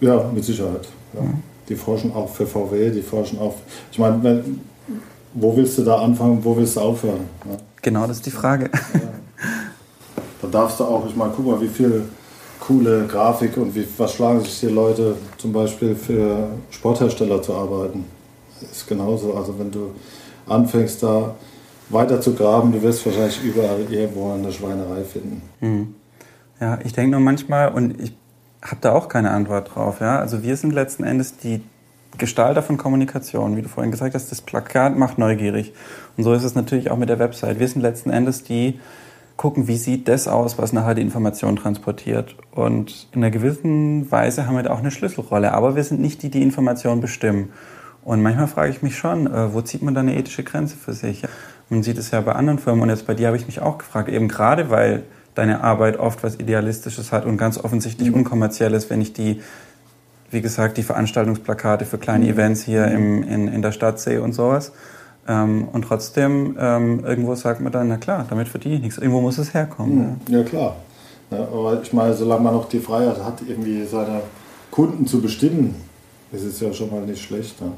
Ja, 0.00 0.30
mit 0.34 0.44
Sicherheit. 0.44 0.88
Ja. 1.14 1.22
Mhm. 1.22 1.42
Die 1.68 1.74
forschen 1.74 2.14
auch 2.14 2.30
für 2.30 2.46
VW, 2.46 2.90
die 2.90 3.02
forschen 3.02 3.38
auch. 3.38 3.54
Ich 3.92 3.98
meine, 3.98 4.22
wenn, 4.22 4.60
wo 5.34 5.54
willst 5.54 5.76
du 5.76 5.84
da 5.84 5.98
anfangen, 5.98 6.42
wo 6.42 6.56
willst 6.56 6.76
du 6.76 6.80
aufhören? 6.80 7.28
Ne? 7.44 7.58
Genau, 7.82 8.06
das 8.06 8.18
ist 8.18 8.26
die 8.26 8.30
Frage. 8.30 8.70
Ja. 8.94 9.00
Da 10.40 10.46
darfst 10.46 10.78
du 10.78 10.84
auch, 10.84 11.04
ich 11.04 11.16
meine, 11.16 11.32
guck 11.34 11.46
mal, 11.46 11.60
wie 11.60 11.66
viel 11.66 12.04
coole 12.60 13.06
Grafik 13.06 13.56
und 13.56 13.74
wie, 13.74 13.86
was 13.96 14.14
schlagen 14.14 14.40
sich 14.40 14.60
die 14.60 14.66
Leute 14.66 15.16
zum 15.36 15.52
Beispiel 15.52 15.94
für 15.94 16.48
Sporthersteller 16.70 17.40
zu 17.42 17.54
arbeiten. 17.54 18.04
Ist 18.60 18.86
genauso. 18.86 19.34
Also 19.34 19.58
wenn 19.58 19.70
du 19.70 19.92
anfängst 20.46 21.02
da 21.02 21.34
weiter 21.90 22.20
zu 22.20 22.34
graben, 22.34 22.72
du 22.72 22.82
wirst 22.82 23.04
wahrscheinlich 23.06 23.42
überall 23.42 23.80
irgendwo 23.90 24.32
eine 24.32 24.52
Schweinerei 24.52 25.04
finden. 25.04 25.42
Mhm. 25.60 25.94
Ja, 26.60 26.78
ich 26.84 26.92
denke 26.92 27.12
nur 27.12 27.20
manchmal, 27.20 27.72
und 27.72 28.00
ich 28.00 28.12
habe 28.62 28.78
da 28.80 28.92
auch 28.92 29.08
keine 29.08 29.30
Antwort 29.30 29.74
drauf. 29.74 30.00
Ja? 30.00 30.18
Also 30.18 30.42
wir 30.42 30.56
sind 30.56 30.72
letzten 30.72 31.04
Endes 31.04 31.36
die 31.36 31.62
Gestalter 32.16 32.62
von 32.62 32.76
Kommunikation. 32.76 33.56
Wie 33.56 33.62
du 33.62 33.68
vorhin 33.68 33.92
gesagt 33.92 34.14
hast, 34.14 34.30
das 34.32 34.40
Plakat 34.40 34.96
macht 34.96 35.18
neugierig. 35.18 35.72
Und 36.16 36.24
so 36.24 36.32
ist 36.32 36.42
es 36.42 36.54
natürlich 36.54 36.90
auch 36.90 36.96
mit 36.96 37.08
der 37.08 37.18
Website. 37.18 37.60
Wir 37.60 37.68
sind 37.68 37.82
letzten 37.82 38.10
Endes 38.10 38.42
die 38.42 38.80
gucken, 39.38 39.68
wie 39.68 39.76
sieht 39.76 40.08
das 40.08 40.28
aus, 40.28 40.58
was 40.58 40.74
nachher 40.74 40.94
die 40.94 41.00
Information 41.00 41.56
transportiert. 41.56 42.36
Und 42.50 43.08
in 43.12 43.22
einer 43.22 43.30
gewissen 43.30 44.10
Weise 44.10 44.46
haben 44.46 44.56
wir 44.56 44.64
da 44.64 44.70
auch 44.70 44.80
eine 44.80 44.90
Schlüsselrolle, 44.90 45.54
aber 45.54 45.76
wir 45.76 45.84
sind 45.84 46.00
nicht 46.00 46.22
die, 46.22 46.28
die 46.28 46.42
Information 46.42 47.00
bestimmen. 47.00 47.50
Und 48.02 48.20
manchmal 48.20 48.48
frage 48.48 48.70
ich 48.70 48.82
mich 48.82 48.98
schon, 48.98 49.26
äh, 49.26 49.54
wo 49.54 49.62
zieht 49.62 49.80
man 49.80 49.94
da 49.94 50.00
eine 50.00 50.16
ethische 50.16 50.42
Grenze 50.42 50.76
für 50.76 50.92
sich? 50.92 51.22
Man 51.70 51.82
sieht 51.82 51.98
es 51.98 52.10
ja 52.10 52.20
bei 52.20 52.32
anderen 52.32 52.58
Firmen 52.58 52.82
und 52.82 52.88
jetzt 52.88 53.06
bei 53.06 53.14
dir 53.14 53.28
habe 53.28 53.36
ich 53.36 53.46
mich 53.46 53.60
auch 53.60 53.78
gefragt, 53.78 54.08
eben 54.08 54.26
gerade 54.26 54.70
weil 54.70 55.04
deine 55.34 55.62
Arbeit 55.62 55.98
oft 55.98 56.24
was 56.24 56.34
Idealistisches 56.40 57.12
hat 57.12 57.24
und 57.24 57.36
ganz 57.36 57.58
offensichtlich 57.62 58.12
unkommerzielles, 58.12 58.90
wenn 58.90 59.00
ich 59.00 59.12
die, 59.12 59.40
wie 60.32 60.40
gesagt, 60.40 60.78
die 60.78 60.82
Veranstaltungsplakate 60.82 61.84
für 61.84 61.98
kleine 61.98 62.24
mhm. 62.24 62.32
Events 62.32 62.62
hier 62.62 62.86
im, 62.86 63.22
in, 63.22 63.46
in 63.46 63.62
der 63.62 63.70
Stadt 63.70 64.00
sehe 64.00 64.20
und 64.20 64.32
sowas. 64.32 64.72
Ähm, 65.28 65.68
und 65.72 65.82
trotzdem, 65.82 66.56
ähm, 66.58 67.04
irgendwo 67.04 67.34
sagt 67.34 67.60
man 67.60 67.70
dann, 67.70 67.88
na 67.88 67.98
klar, 67.98 68.24
damit 68.28 68.48
verdiene 68.48 68.76
ich 68.76 68.80
nichts. 68.80 68.98
Irgendwo 68.98 69.20
muss 69.20 69.36
es 69.36 69.52
herkommen. 69.52 70.18
Mhm. 70.26 70.34
Ja, 70.34 70.42
klar. 70.42 70.76
Ja, 71.30 71.40
aber 71.40 71.82
ich 71.82 71.92
meine, 71.92 72.14
solange 72.14 72.42
man 72.42 72.54
noch 72.54 72.68
die 72.68 72.80
Freiheit 72.80 73.22
hat, 73.22 73.42
irgendwie 73.46 73.84
seine 73.84 74.22
Kunden 74.70 75.06
zu 75.06 75.20
bestimmen, 75.20 75.74
ist 76.32 76.44
es 76.44 76.60
ja 76.60 76.72
schon 76.72 76.90
mal 76.90 77.02
nicht 77.02 77.22
schlecht. 77.22 77.60
Ne? 77.60 77.72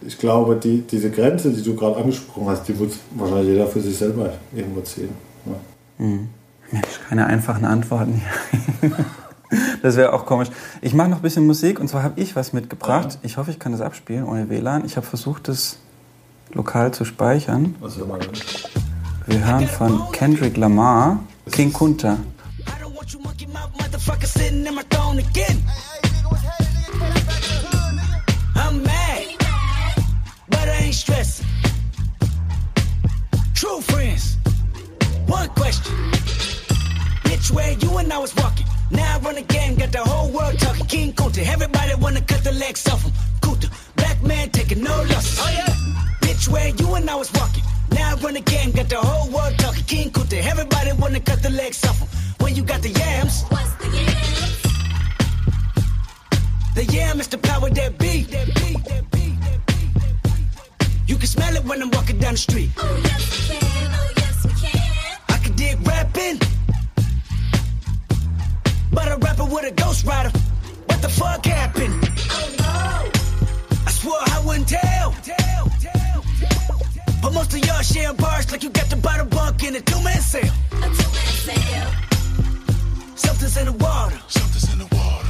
Ich 0.00 0.18
glaube, 0.18 0.56
die, 0.56 0.80
diese 0.82 1.10
Grenze, 1.10 1.50
die 1.50 1.62
du 1.62 1.76
gerade 1.76 1.96
angesprochen 1.96 2.48
hast, 2.48 2.66
die 2.66 2.72
muss 2.72 2.98
wahrscheinlich 3.14 3.50
jeder 3.50 3.68
für 3.68 3.80
sich 3.80 3.96
selber 3.96 4.30
irgendwo 4.52 4.80
ziehen. 4.80 5.10
Ne? 5.44 5.54
Mhm. 5.98 6.28
Mensch, 6.72 7.00
keine 7.08 7.26
einfachen 7.26 7.64
Antworten 7.64 8.20
hier. 8.80 8.90
Das 9.80 9.94
wäre 9.94 10.12
auch 10.12 10.26
komisch. 10.26 10.48
Ich 10.80 10.92
mache 10.92 11.08
noch 11.08 11.18
ein 11.18 11.22
bisschen 11.22 11.46
Musik 11.46 11.78
und 11.78 11.86
zwar 11.86 12.02
habe 12.02 12.20
ich 12.20 12.34
was 12.34 12.52
mitgebracht. 12.52 13.18
Ich 13.22 13.36
hoffe, 13.36 13.52
ich 13.52 13.60
kann 13.60 13.70
das 13.70 13.80
abspielen 13.80 14.24
ohne 14.24 14.48
WLAN. 14.48 14.84
Ich 14.84 14.96
habe 14.96 15.06
versucht, 15.06 15.46
das 15.46 15.78
lokal 16.52 16.92
zu 16.92 17.04
speichern. 17.04 17.74
Was 17.80 17.98
wir 17.98 18.06
Wir 19.26 19.44
hören 19.44 19.68
von 19.68 20.12
Kendrick 20.12 20.56
Lamar 20.56 21.18
King 21.50 21.72
Kunta. 21.72 22.18
True 33.54 33.80
friends. 33.80 34.36
One 35.26 35.48
question. 35.56 35.94
Which 37.24 37.50
way 37.50 37.76
you 37.80 37.96
and 37.96 38.12
I 38.12 38.18
was 38.18 38.34
walking? 38.36 38.66
Now 38.90 39.16
I 39.16 39.18
run 39.20 39.34
the 39.34 39.42
game, 39.42 39.76
got 39.76 39.92
the 39.92 40.04
whole 40.04 40.30
world 40.30 40.58
talking. 40.58 40.86
King 40.86 41.12
Kunta. 41.14 41.38
Everybody 41.38 41.94
wanna 41.94 42.20
cut 42.20 42.44
the 42.44 42.52
legs 42.52 42.86
off 42.86 43.02
him. 43.02 43.12
Kunta. 43.40 43.70
Black 43.96 44.22
man 44.22 44.50
taking 44.50 44.82
no 44.82 44.94
loss. 45.04 45.38
Oh 45.40 45.50
yeah 45.50 45.76
which 46.26 46.48
way 46.48 46.74
you 46.78 46.94
and 46.94 47.08
I 47.08 47.14
was 47.14 47.32
walking. 47.34 47.62
Now 47.90 48.12
I 48.12 48.14
run 48.20 48.34
the 48.34 48.40
game, 48.40 48.72
got 48.72 48.88
the 48.88 48.96
whole 48.96 49.30
world 49.30 49.54
talking. 49.58 49.84
King 49.84 50.10
Kunta, 50.10 50.42
everybody 50.42 50.92
wanna 50.92 51.20
cut 51.20 51.42
the 51.42 51.50
legs 51.50 51.84
off 51.84 51.98
him. 51.98 52.08
When 52.40 52.54
you 52.54 52.62
got 52.62 52.82
the 52.82 52.90
yams. 52.90 53.44
What's 53.44 53.72
the 53.82 53.88
yams? 53.96 54.62
The 56.74 56.84
yam 56.84 57.20
is 57.20 57.28
the 57.28 57.38
power 57.38 57.70
that 57.70 57.98
beat. 57.98 58.28
That 58.30 58.48
beat. 58.54 58.76
You 61.06 61.16
can 61.16 61.28
smell 61.28 61.54
it 61.54 61.64
when 61.64 61.80
I'm 61.80 61.90
walking 61.90 62.18
down 62.18 62.32
the 62.32 62.38
street. 62.38 62.70
Oh 62.76 63.00
yes 63.04 63.48
we 63.48 63.56
can, 63.56 63.90
oh 64.00 64.10
yes 64.16 64.44
we 64.44 64.52
can. 64.62 65.18
I 65.28 65.38
can 65.38 65.54
dig 65.54 65.86
rapping. 65.86 66.38
But 68.92 69.06
a 69.12 69.16
rapper 69.16 69.44
with 69.44 69.64
a 69.64 69.70
ghost 69.70 70.04
rider. 70.04 70.32
What 70.86 71.00
the 71.00 71.08
fuck 71.08 71.46
happened? 71.46 71.94
Oh 72.30 72.48
no. 72.58 73.10
I 73.86 73.90
swore 73.90 74.18
I 74.20 74.42
wouldn't 74.44 74.68
tell. 74.68 75.14
Tell. 77.26 77.32
But 77.32 77.38
most 77.38 77.54
of 77.54 77.66
y'all 77.66 77.82
sharing 77.82 78.16
bars 78.16 78.50
like 78.50 78.62
you 78.62 78.70
got 78.70 78.90
to 78.90 78.96
buy 78.96 79.18
the 79.18 79.24
bunk 79.24 79.62
in 79.62 79.76
a 79.76 79.80
two-man 79.80 80.20
sale. 80.20 80.52
A 80.72 80.88
two-man 80.98 81.32
sale. 81.46 81.92
Something's 83.14 83.56
in 83.56 83.66
the 83.66 83.72
water. 83.72 84.18
Something's 84.28 84.72
in 84.72 84.78
the 84.78 84.88
water. 84.94 85.26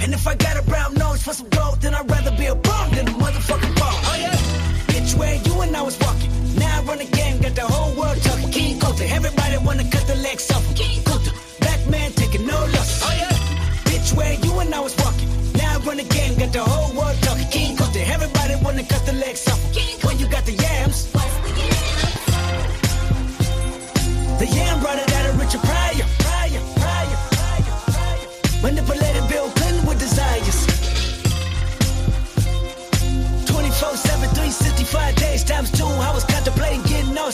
And 0.00 0.12
if 0.12 0.26
I 0.26 0.34
got 0.34 0.56
a 0.56 0.62
brown 0.62 0.94
nose 0.94 1.22
for 1.22 1.32
some 1.32 1.48
gold, 1.50 1.80
then 1.80 1.94
I'd 1.94 2.10
rather 2.10 2.36
be 2.36 2.46
a 2.46 2.54
bum 2.54 2.90
than 2.90 3.08
a 3.08 3.12
motherfucking 3.12 3.74
bum. 3.78 3.94
Oh 4.10 4.16
yeah. 4.18 4.36
Bitch, 4.92 5.14
where 5.18 5.34
you 5.34 5.60
and 5.62 5.76
I 5.76 5.82
was 5.82 5.98
walking. 6.00 6.30
Now 6.56 6.80
I 6.80 6.82
run 6.84 6.98
the 6.98 7.04
game, 7.04 7.40
got 7.40 7.54
the 7.54 7.66
whole 7.66 7.94
world 7.98 8.20
talking. 8.22 8.50
King 8.50 8.78
Kunta, 8.78 9.08
everybody 9.10 9.56
wanna 9.58 9.88
cut 9.90 10.06
the 10.06 10.16
legs 10.16 10.50
off. 10.50 10.64
King 10.74 11.02
Kunta, 11.02 11.32
black 11.60 11.80
man 11.88 12.12
taking 12.12 12.46
no 12.46 12.58
loss. 12.58 13.02
Oh 13.04 13.14
yeah. 13.16 13.32
Bitch, 13.88 14.14
where 14.16 14.34
you 14.34 14.52
and 14.60 14.74
I 14.74 14.80
was 14.80 14.94
walking. 14.98 15.28
Now 15.54 15.76
I 15.76 15.78
run 15.78 15.96
the 15.96 16.04
game, 16.04 16.38
got 16.38 16.52
the 16.52 16.62
whole 16.62 16.92
world 16.98 17.16
talking. 17.22 17.48
King 17.48 17.76
Kunta, 17.76 18.00
everybody 18.08 18.54
wanna 18.62 18.84
cut 18.84 19.04
the 19.06 19.14
legs 19.14 19.48
off. 19.48 19.60
King 19.72 19.85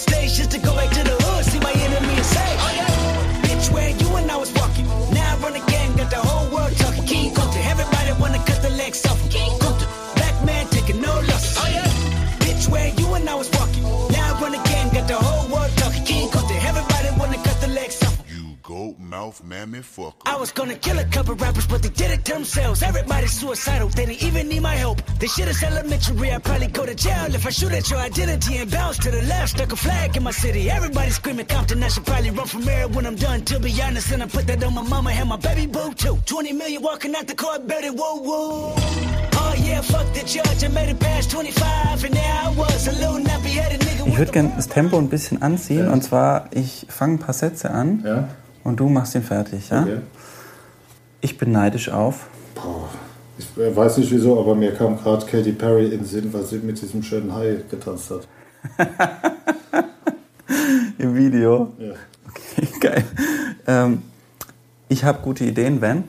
stations 0.02 0.48
to 0.48 0.58
go 0.58 0.74
mouth 19.22 19.42
mammy 19.44 19.78
fucker. 19.78 20.14
I 20.26 20.36
was 20.42 20.50
gonna 20.58 20.78
kill 20.86 20.98
a 20.98 21.04
couple 21.16 21.34
rappers, 21.44 21.66
but 21.72 21.80
they 21.84 21.92
did 22.02 22.10
it 22.16 22.24
to 22.26 22.32
themselves. 22.32 22.82
Everybody's 22.82 23.34
suicidal, 23.40 23.88
they 23.88 24.06
didn't 24.06 24.22
even 24.28 24.48
need 24.48 24.62
my 24.62 24.76
help. 24.84 24.98
This 25.20 25.34
shit 25.34 25.48
is 25.48 25.62
elementary, 25.62 26.28
I'd 26.32 26.42
probably 26.42 26.70
go 26.78 26.84
to 26.90 26.94
jail 26.94 27.30
if 27.38 27.46
I 27.46 27.50
shoot 27.50 27.72
at 27.72 27.88
your 27.90 28.00
identity 28.00 28.56
and 28.62 28.68
bounce 28.70 28.98
to 29.04 29.10
the 29.10 29.22
left. 29.32 29.50
Stuck 29.54 29.72
a 29.72 29.76
flag 29.76 30.16
in 30.16 30.22
my 30.24 30.32
city. 30.32 30.62
Everybody 30.70 31.10
screaming 31.10 31.46
Compton, 31.46 31.82
I 31.82 31.88
should 31.88 32.06
probably 32.06 32.30
run 32.30 32.48
from 32.54 32.62
here 32.62 32.88
when 32.88 33.04
I'm 33.06 33.16
done. 33.16 33.40
To 33.50 33.60
be 33.60 33.70
honest, 33.82 34.10
and 34.12 34.22
I 34.24 34.26
put 34.26 34.46
that 34.48 34.64
on 34.64 34.74
my 34.74 34.82
mama 34.94 35.10
and 35.10 35.28
my 35.28 35.36
baby 35.36 35.66
boo 35.66 35.92
too. 35.94 36.16
20 36.26 36.52
million 36.52 36.82
walking 36.82 37.14
out 37.14 37.26
the 37.28 37.36
court, 37.36 37.66
baby, 37.68 37.90
whoa, 37.90 38.16
whoa. 38.28 38.74
Ich 44.06 44.18
würde 44.18 44.32
gerne 44.32 44.52
das 44.56 44.68
Tempo 44.68 44.98
ein 44.98 45.08
bisschen 45.08 45.42
anziehen 45.42 45.86
ja. 45.86 45.92
und 45.92 46.02
zwar, 46.02 46.48
ich 46.50 46.86
fange 46.88 47.14
ein 47.14 47.18
paar 47.18 47.34
Sätze 47.34 47.70
an 47.70 48.02
ja. 48.04 48.28
Und 48.64 48.78
du 48.80 48.88
machst 48.88 49.14
ihn 49.14 49.22
fertig. 49.22 49.70
Ja? 49.70 49.82
Okay. 49.82 49.98
Ich 51.20 51.38
bin 51.38 51.52
neidisch 51.52 51.88
auf. 51.88 52.28
Boah. 52.54 52.88
Ich 53.38 53.46
weiß 53.56 53.98
nicht 53.98 54.10
wieso, 54.10 54.38
aber 54.38 54.54
mir 54.54 54.72
kam 54.72 54.96
gerade 54.96 55.24
Katy 55.26 55.52
Perry 55.52 55.86
in 55.86 55.90
den 55.90 56.04
Sinn, 56.04 56.32
weil 56.32 56.44
sie 56.44 56.58
mit 56.58 56.80
diesem 56.80 57.02
schönen 57.02 57.34
Hai 57.34 57.58
getanzt 57.70 58.10
hat. 58.10 58.28
Im 60.98 61.16
Video? 61.16 61.72
Ja. 61.78 61.92
Okay, 62.28 62.68
geil. 62.80 63.04
Ähm, 63.66 64.02
ich 64.88 65.04
habe 65.04 65.20
gute 65.22 65.44
Ideen, 65.44 65.80
wenn? 65.80 66.04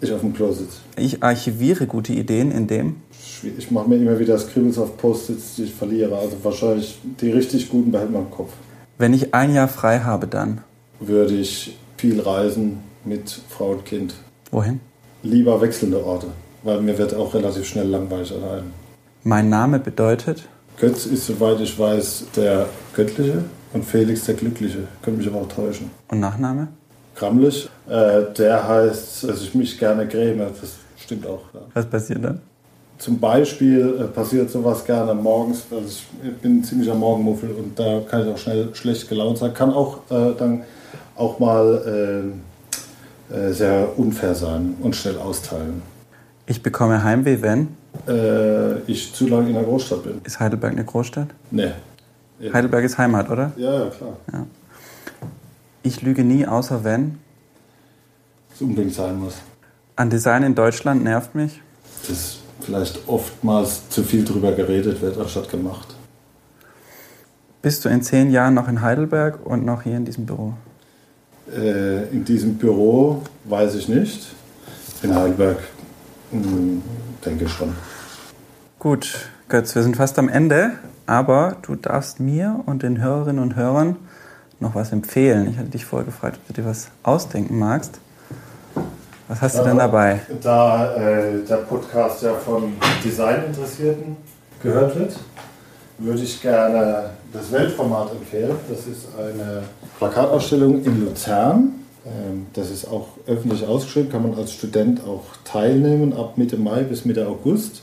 Ich 0.00 0.12
auf 0.12 0.20
dem 0.20 0.34
Klo 0.34 0.52
sitze. 0.52 0.78
Ich 0.96 1.22
archiviere 1.22 1.86
gute 1.86 2.12
Ideen, 2.12 2.52
indem? 2.52 2.96
Ich 3.42 3.70
mache 3.70 3.88
mir 3.88 3.96
immer 3.96 4.18
wieder 4.18 4.38
Scribbles 4.38 4.78
auf 4.78 4.96
Post-its, 4.96 5.56
die 5.56 5.64
ich 5.64 5.74
verliere. 5.74 6.16
Also 6.16 6.36
wahrscheinlich 6.42 6.98
die 7.20 7.30
richtig 7.30 7.68
guten 7.68 7.90
behält 7.90 8.10
man 8.10 8.22
im 8.22 8.30
Kopf. 8.30 8.52
Wenn 8.98 9.14
ich 9.14 9.34
ein 9.34 9.54
Jahr 9.54 9.68
frei 9.68 10.00
habe, 10.00 10.26
dann? 10.26 10.62
Würde 11.00 11.34
ich 11.34 11.76
viel 11.96 12.20
reisen 12.20 12.78
mit 13.04 13.40
Frau 13.48 13.70
und 13.70 13.84
Kind. 13.84 14.14
Wohin? 14.50 14.80
Lieber 15.22 15.60
wechselnde 15.60 16.04
Orte, 16.04 16.28
weil 16.62 16.80
mir 16.80 16.96
wird 16.98 17.14
auch 17.14 17.34
relativ 17.34 17.66
schnell 17.66 17.88
langweilig 17.88 18.32
allein. 18.32 18.64
Mein 19.24 19.48
Name 19.48 19.78
bedeutet? 19.78 20.48
Götz 20.78 21.06
ist, 21.06 21.26
soweit 21.26 21.60
ich 21.60 21.78
weiß, 21.78 22.26
der 22.36 22.66
Göttliche 22.94 23.42
und 23.72 23.84
Felix 23.84 24.24
der 24.24 24.34
Glückliche. 24.34 24.86
Könnte 25.02 25.18
mich 25.18 25.28
aber 25.28 25.42
auch 25.42 25.48
täuschen. 25.48 25.90
Und 26.08 26.20
Nachname? 26.20 26.68
Kramlich. 27.14 27.68
Äh, 27.88 28.32
der 28.36 28.68
heißt, 28.68 29.24
dass 29.24 29.42
ich 29.42 29.54
mich 29.54 29.78
gerne 29.78 30.06
gräme. 30.06 30.50
Das 30.60 30.74
stimmt 30.98 31.26
auch. 31.26 31.42
Ja. 31.54 31.60
Was 31.72 31.86
passiert 31.86 32.22
dann? 32.22 32.40
Zum 32.98 33.18
Beispiel 33.18 34.00
äh, 34.00 34.04
passiert 34.04 34.50
sowas 34.50 34.84
gerne 34.84 35.14
morgens. 35.14 35.64
Also 35.70 35.86
ich 35.86 36.34
bin 36.36 36.58
ein 36.58 36.64
ziemlicher 36.64 36.94
Morgenmuffel 36.94 37.50
und 37.50 37.78
da 37.78 38.00
kann 38.08 38.26
ich 38.26 38.34
auch 38.34 38.38
schnell 38.38 38.74
schlecht 38.74 39.08
gelaunt 39.08 39.38
sein. 39.38 39.54
Kann 39.54 39.72
auch 39.72 39.98
äh, 40.10 40.34
dann 40.38 40.64
auch 41.16 41.38
mal 41.38 42.32
äh, 43.30 43.34
äh, 43.34 43.52
sehr 43.52 43.98
unfair 43.98 44.34
sein 44.34 44.76
und 44.80 44.94
schnell 44.94 45.18
austeilen. 45.18 45.82
Ich 46.46 46.62
bekomme 46.62 47.02
Heimweh, 47.02 47.42
wenn? 47.42 47.76
Äh, 48.06 48.78
ich 48.82 49.12
zu 49.14 49.26
lange 49.26 49.48
in 49.48 49.54
der 49.54 49.64
Großstadt 49.64 50.04
bin. 50.04 50.20
Ist 50.24 50.38
Heidelberg 50.38 50.72
eine 50.72 50.84
Großstadt? 50.84 51.28
Nee. 51.50 51.72
Heidelberg 52.52 52.84
ist 52.84 52.98
Heimat, 52.98 53.30
oder? 53.30 53.52
Ja, 53.56 53.84
ja, 53.84 53.90
klar. 53.90 54.16
Ja. 54.32 54.46
Ich 55.82 56.02
lüge 56.02 56.22
nie, 56.22 56.46
außer 56.46 56.84
wenn. 56.84 57.18
Es 58.54 58.60
unbedingt 58.60 58.94
sein 58.94 59.18
muss. 59.18 59.34
An 59.96 60.10
Design 60.10 60.42
in 60.42 60.54
Deutschland 60.54 61.02
nervt 61.02 61.34
mich. 61.34 61.60
Dass 62.06 62.38
vielleicht 62.60 63.08
oftmals 63.08 63.88
zu 63.88 64.02
viel 64.02 64.24
drüber 64.24 64.52
geredet 64.52 65.00
wird, 65.00 65.18
anstatt 65.18 65.50
gemacht. 65.50 65.94
Bist 67.62 67.84
du 67.84 67.88
in 67.88 68.02
zehn 68.02 68.30
Jahren 68.30 68.54
noch 68.54 68.68
in 68.68 68.82
Heidelberg 68.82 69.44
und 69.44 69.64
noch 69.64 69.82
hier 69.82 69.96
in 69.96 70.04
diesem 70.04 70.26
Büro? 70.26 70.54
Äh, 71.54 72.04
in 72.08 72.24
diesem 72.24 72.56
Büro 72.56 73.22
weiß 73.44 73.74
ich 73.76 73.88
nicht. 73.88 74.34
In 75.02 75.14
Heidelberg 75.14 75.58
mh, 76.32 76.42
hm, 76.42 76.82
denke 77.24 77.44
ich 77.44 77.52
schon. 77.52 77.72
Gut, 78.78 79.30
Götz, 79.48 79.74
wir 79.74 79.82
sind 79.82 79.96
fast 79.96 80.18
am 80.18 80.28
Ende, 80.28 80.72
aber 81.06 81.56
du 81.62 81.76
darfst 81.76 82.20
mir 82.20 82.60
und 82.66 82.82
den 82.82 83.00
Hörerinnen 83.00 83.42
und 83.42 83.56
Hörern 83.56 83.96
noch 84.60 84.74
was 84.74 84.92
empfehlen. 84.92 85.48
Ich 85.50 85.58
hatte 85.58 85.68
dich 85.68 85.84
vorher 85.84 86.06
gefragt, 86.06 86.38
ob 86.40 86.48
du 86.48 86.62
dir 86.62 86.68
was 86.68 86.88
ausdenken 87.02 87.58
magst. 87.58 88.00
Was 89.28 89.42
hast 89.42 89.58
du 89.58 89.64
denn 89.64 89.78
dabei? 89.78 90.20
Da 90.40 90.94
äh, 90.94 91.42
der 91.48 91.56
Podcast 91.56 92.22
ja 92.22 92.34
von 92.34 92.74
Designinteressierten 93.04 94.16
gehört 94.62 94.96
wird, 94.96 95.18
würde 95.98 96.22
ich 96.22 96.40
gerne 96.40 97.10
das 97.32 97.52
Weltformat 97.52 98.12
empfehlen. 98.12 98.56
Das 98.68 98.86
ist 98.86 99.08
eine 99.18 99.62
Plakatausstellung 99.98 100.82
in 100.84 101.04
Luzern. 101.04 101.74
Ähm, 102.06 102.46
das 102.52 102.70
ist 102.70 102.86
auch 102.86 103.08
öffentlich 103.26 103.66
ausgeschrieben, 103.66 104.10
kann 104.10 104.22
man 104.22 104.34
als 104.34 104.52
Student 104.52 105.00
auch 105.06 105.24
teilnehmen 105.44 106.12
ab 106.12 106.36
Mitte 106.36 106.56
Mai 106.56 106.82
bis 106.82 107.04
Mitte 107.04 107.26
August. 107.26 107.82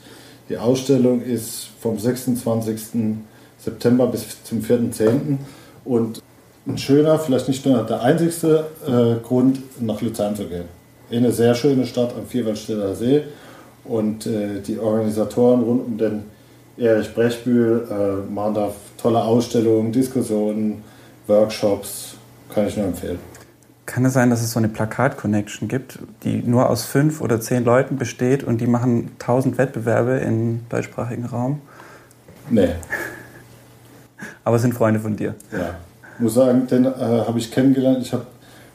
Die 0.50 0.58
Ausstellung 0.58 1.22
ist 1.22 1.70
vom 1.80 1.98
26. 1.98 3.18
September 3.58 4.08
bis 4.08 4.44
zum 4.44 4.60
4.10. 4.60 5.38
Und 5.86 6.22
ein 6.66 6.78
schöner, 6.78 7.20
vielleicht 7.20 7.48
nicht 7.48 7.66
nur 7.66 7.84
der 7.84 8.02
einzigste 8.02 8.66
äh, 8.86 9.22
Grund, 9.26 9.60
nach 9.82 10.02
Luzern 10.02 10.36
zu 10.36 10.46
gehen. 10.46 10.66
Eine 11.12 11.32
sehr 11.32 11.56
schöne 11.56 11.86
Stadt 11.86 12.14
am 12.18 12.26
Vierwaldstätter 12.26 12.96
See 12.96 13.24
und 13.84 14.26
äh, 14.26 14.62
die 14.66 14.80
Organisatoren 14.80 15.62
rund 15.64 15.86
um 15.86 15.98
den 15.98 16.24
Erich 16.78 17.14
Brechbühl 17.14 17.88
äh, 17.90 18.32
machen 18.32 18.56
da 18.56 18.72
tolle 19.04 19.22
Ausstellungen, 19.22 19.92
Diskussionen, 19.92 20.82
Workshops, 21.28 22.16
kann 22.54 22.68
ich 22.68 22.78
nur 22.78 22.88
empfehlen. 22.88 23.20
Kann 23.86 24.06
es 24.06 24.14
sein, 24.14 24.30
dass 24.30 24.42
es 24.42 24.52
so 24.52 24.60
eine 24.60 24.70
Plakat-Connection 24.70 25.68
gibt, 25.68 26.00
die 26.24 26.42
nur 26.42 26.70
aus 26.70 26.86
fünf 26.86 27.20
oder 27.20 27.42
zehn 27.42 27.66
Leuten 27.66 27.98
besteht 27.98 28.44
und 28.46 28.62
die 28.62 28.68
machen 28.68 29.12
tausend 29.20 29.58
Wettbewerbe 29.58 30.20
im 30.20 30.62
deutschsprachigen 30.70 31.26
Raum? 31.26 31.60
Nee. 32.50 32.70
Aber 34.46 34.58
sind 34.58 34.74
Freunde 34.74 35.02
von 35.02 35.18
dir? 35.18 35.36
Ja. 35.52 35.76
Ich 36.16 36.22
muss 36.22 36.36
sagen, 36.36 36.66
den 36.68 36.86
äh, 36.86 36.90
habe 36.90 37.38
ich 37.40 37.52
kennengelernt. 37.52 38.04
Ich 38.04 38.14
hab, 38.14 38.28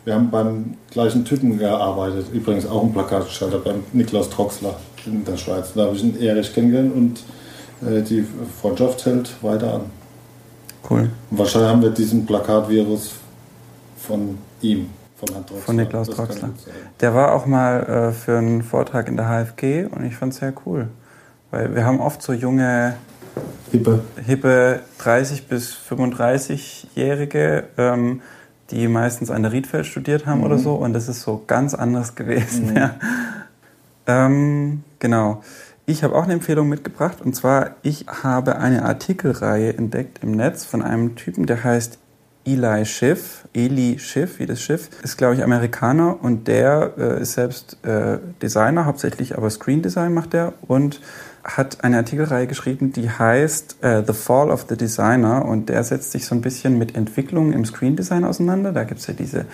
wir 0.05 0.15
haben 0.15 0.31
beim 0.31 0.75
gleichen 0.91 1.25
Typen 1.25 1.57
gearbeitet. 1.59 2.27
Übrigens 2.33 2.67
auch 2.67 2.83
ein 2.83 2.93
Plakatgestalter 2.93 3.61
beim 3.61 3.85
Niklas 3.93 4.29
Troxler 4.29 4.75
in 5.07 5.25
der 5.25 5.39
Schweiz. 5.39 5.73
Da 5.75 5.85
habe 5.85 5.97
ich 5.97 6.03
ihn 6.03 6.21
Erich 6.21 6.53
kennengelernt 6.53 6.95
und 6.95 7.89
äh, 7.89 8.03
die 8.03 8.27
Freundschaft 8.61 9.07
hält 9.07 9.43
weiter 9.43 9.75
an. 9.75 9.98
Cool. 10.89 11.11
Wahrscheinlich 11.31 11.71
haben 11.71 11.83
wir 11.83 11.91
diesen 11.91 12.25
Plakatvirus 12.27 13.13
von 13.99 14.39
ihm. 14.61 14.91
Von, 15.17 15.29
Herrn 15.35 15.45
von 15.65 15.77
Niklaus 15.77 16.09
Troxler. 16.11 16.51
Der 17.01 17.13
war 17.13 17.35
auch 17.35 17.45
mal 17.45 17.83
äh, 17.83 18.13
für 18.13 18.39
einen 18.39 18.63
Vortrag 18.63 19.09
in 19.09 19.17
der 19.17 19.27
HFG 19.27 19.87
und 19.87 20.05
ich 20.05 20.15
fand 20.15 20.33
es 20.33 20.39
sehr 20.39 20.55
cool. 20.65 20.89
Weil 21.51 21.75
wir 21.75 21.85
haben 21.85 22.01
oft 22.01 22.23
so 22.23 22.33
junge 22.33 22.95
hippe, 23.73 24.03
hippe 24.25 24.81
30 24.99 25.49
bis 25.49 25.75
35-Jährige, 25.91 27.65
ähm, 27.77 28.21
die 28.71 28.87
meistens 28.87 29.31
an 29.31 29.43
der 29.43 29.53
Riedfeld 29.53 29.87
studiert 29.87 30.27
haben 30.27 30.39
mhm. 30.39 30.47
oder 30.47 30.59
so. 30.59 30.75
Und 30.75 30.93
das 30.93 31.09
ist 31.09 31.23
so 31.23 31.43
ganz 31.47 31.75
anders 31.75 32.15
gewesen. 32.15 32.71
Mhm. 32.71 32.77
Ja. 32.77 32.95
Ähm, 34.07 34.85
genau. 35.01 35.43
Ich 35.89 36.05
habe 36.05 36.15
auch 36.15 36.25
eine 36.25 36.35
Empfehlung 36.35 36.69
mitgebracht. 36.69 37.23
Und 37.25 37.35
zwar, 37.35 37.77
ich 37.81 38.05
habe 38.09 38.59
eine 38.59 38.85
Artikelreihe 38.85 39.73
entdeckt 39.73 40.23
im 40.23 40.33
Netz 40.33 40.67
von 40.67 40.83
einem 40.83 41.17
Typen, 41.17 41.47
der 41.47 41.65
heißt 41.65 41.99
Eli 42.45 42.85
Schiff, 42.85 43.49
Eli 43.55 43.99
Schiff, 43.99 44.39
wie 44.39 44.45
das 44.45 44.61
Schiff, 44.61 44.91
ist, 45.03 45.17
glaube 45.17 45.37
ich, 45.37 45.43
Amerikaner 45.43 46.23
und 46.23 46.47
der 46.47 46.93
äh, 46.99 47.23
ist 47.23 47.33
selbst 47.33 47.79
äh, 47.87 48.19
Designer, 48.43 48.85
hauptsächlich 48.85 49.39
aber 49.39 49.49
Screen 49.49 49.81
Design 49.81 50.13
macht 50.13 50.35
er 50.35 50.53
und 50.67 51.01
hat 51.43 51.83
eine 51.83 51.97
Artikelreihe 51.97 52.47
geschrieben, 52.47 52.93
die 52.93 53.09
heißt 53.09 53.77
uh, 53.83 54.03
The 54.07 54.13
Fall 54.13 54.51
of 54.51 54.67
the 54.69 54.77
Designer 54.77 55.47
und 55.47 55.71
der 55.71 55.83
setzt 55.85 56.13
sich 56.13 56.27
so 56.27 56.35
ein 56.35 56.43
bisschen 56.43 56.77
mit 56.77 56.97
Entwicklungen 56.97 57.55
im 57.55 57.65
Screen 57.65 57.97
Design 57.97 58.25
auseinander. 58.25 58.73
Da 58.73 58.85
gibt 58.85 59.01
es 59.01 59.07
ja 59.07 59.15
diese, 59.15 59.47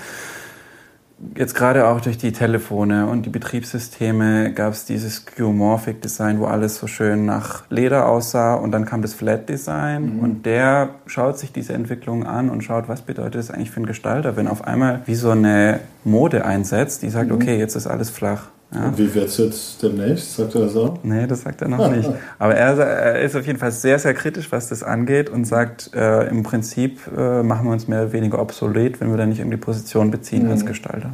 jetzt 1.37 1.55
gerade 1.55 1.87
auch 1.87 2.01
durch 2.01 2.19
die 2.19 2.33
Telefone 2.33 3.07
und 3.07 3.27
die 3.27 3.31
Betriebssysteme 3.31 4.53
gab 4.53 4.73
es 4.73 4.85
dieses 4.85 5.17
Skeuomorphic 5.17 6.03
Design, 6.03 6.41
wo 6.41 6.47
alles 6.47 6.77
so 6.77 6.87
schön 6.87 7.25
nach 7.25 7.65
Leder 7.71 8.09
aussah 8.09 8.55
und 8.55 8.73
dann 8.73 8.85
kam 8.85 9.03
das 9.03 9.15
Flat 9.15 9.49
Design 9.49 10.17
mhm. 10.17 10.21
und 10.21 10.47
der 10.47 10.91
schaut 11.07 11.39
sich 11.39 11.53
diese 11.53 11.73
Entwicklungen 11.73 12.27
an 12.27 12.51
und 12.51 12.63
schaut, 12.63 12.89
was 12.89 13.03
bedeutet 13.03 13.37
das 13.37 13.51
eigentlich 13.51 13.71
für 13.71 13.79
einen 13.79 13.87
Gestalter, 13.87 14.37
wenn 14.37 14.49
auf 14.49 14.67
einmal 14.67 15.03
wie 15.07 15.15
so 15.15 15.31
eine 15.31 15.81
Mode 16.05 16.45
einsetzt, 16.45 17.03
die 17.03 17.11
sagt, 17.11 17.31
mhm. 17.31 17.37
okay, 17.37 17.59
jetzt 17.59 17.75
ist 17.77 17.87
alles 17.87 18.11
flach 18.11 18.49
ja. 18.75 18.89
Und 18.89 18.99
wie 18.99 19.15
wird 19.15 19.29
es 19.29 19.37
jetzt 19.37 19.83
demnächst? 19.83 20.35
Sagt 20.35 20.55
er 20.57 20.63
das 20.63 20.75
auch? 20.75 20.99
Nee, 21.05 21.27
das 21.27 21.43
sagt 21.43 21.63
er 21.63 21.69
noch 21.69 21.91
nicht. 21.91 22.11
Aber 22.39 22.55
er, 22.55 22.77
er, 22.77 23.21
ist 23.21 23.37
auf 23.37 23.47
jeden 23.47 23.59
Fall 23.59 23.71
sehr, 23.71 23.99
sehr 23.99 24.15
kritisch, 24.15 24.51
was 24.51 24.69
das 24.69 24.83
angeht 24.83 25.31
und 25.31 25.45
sagt, 25.45 25.95
äh, 25.95 26.29
im 26.29 26.43
Prinzip 26.43 27.01
äh, 27.17 27.43
machen 27.43 27.67
wir 27.67 27.73
uns 27.73 27.87
mehr 27.87 28.03
oder 28.03 28.13
weniger 28.13 28.41
obsolet, 28.41 29.01
wenn 29.01 29.11
wir 29.11 29.17
da 29.17 29.27
nicht 29.27 29.39
irgendwie 29.39 29.59
Position 29.59 30.11
beziehen 30.11 30.47
mhm. 30.47 30.51
als 30.51 30.67
Gestalter. 30.67 31.13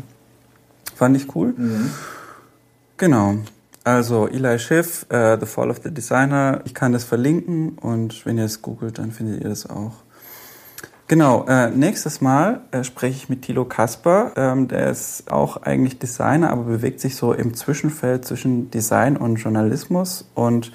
Fand 0.94 1.16
ich 1.16 1.34
cool. 1.34 1.52
Mhm. 1.56 1.90
Genau. 2.96 3.36
Also 3.84 4.28
Eli 4.28 4.58
Schiff, 4.58 5.06
uh, 5.12 5.36
The 5.38 5.46
Fall 5.46 5.70
of 5.70 5.80
the 5.82 5.90
Designer. 5.90 6.60
Ich 6.64 6.74
kann 6.74 6.92
das 6.92 7.04
verlinken 7.04 7.78
und 7.78 8.24
wenn 8.26 8.38
ihr 8.38 8.44
es 8.44 8.62
googelt, 8.62 8.98
dann 8.98 9.10
findet 9.10 9.42
ihr 9.42 9.48
das 9.48 9.68
auch. 9.68 9.92
Genau, 11.10 11.44
äh, 11.48 11.70
nächstes 11.70 12.20
Mal 12.20 12.60
äh, 12.70 12.84
spreche 12.84 13.16
ich 13.16 13.28
mit 13.28 13.42
Thilo 13.42 13.64
Kasper. 13.64 14.30
Ähm, 14.36 14.68
der 14.68 14.90
ist 14.90 15.28
auch 15.32 15.56
eigentlich 15.56 15.98
Designer, 15.98 16.50
aber 16.52 16.62
bewegt 16.62 17.00
sich 17.00 17.16
so 17.16 17.32
im 17.32 17.54
Zwischenfeld 17.54 18.24
zwischen 18.24 18.70
Design 18.70 19.16
und 19.16 19.34
Journalismus. 19.34 20.30
Und 20.36 20.70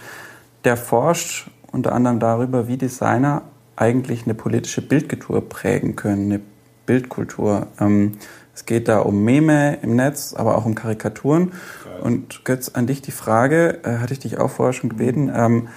der 0.66 0.76
forscht 0.76 1.50
unter 1.72 1.94
anderem 1.94 2.20
darüber, 2.20 2.68
wie 2.68 2.76
Designer 2.76 3.44
eigentlich 3.78 4.26
eine 4.26 4.34
politische 4.34 4.82
Bildkultur 4.82 5.48
prägen 5.48 5.96
können, 5.96 6.26
eine 6.26 6.42
Bildkultur. 6.86 7.68
Ähm, 7.80 8.18
es 8.54 8.66
geht 8.66 8.90
da 8.90 9.00
um 9.00 9.24
Meme 9.24 9.78
im 9.84 9.96
Netz, 9.96 10.34
aber 10.34 10.58
auch 10.58 10.66
um 10.66 10.76
Karikaturen. 10.76 11.54
Geil. 11.86 12.02
Und 12.02 12.44
Götz, 12.44 12.72
an 12.74 12.88
dich 12.88 13.02
die 13.02 13.12
Frage, 13.12 13.80
äh, 13.86 14.00
hatte 14.00 14.12
ich 14.12 14.20
dich 14.20 14.38
auch 14.38 14.50
vorher 14.50 14.74
schon 14.74 14.90
gebeten, 14.90 15.32
ähm, 15.34 15.70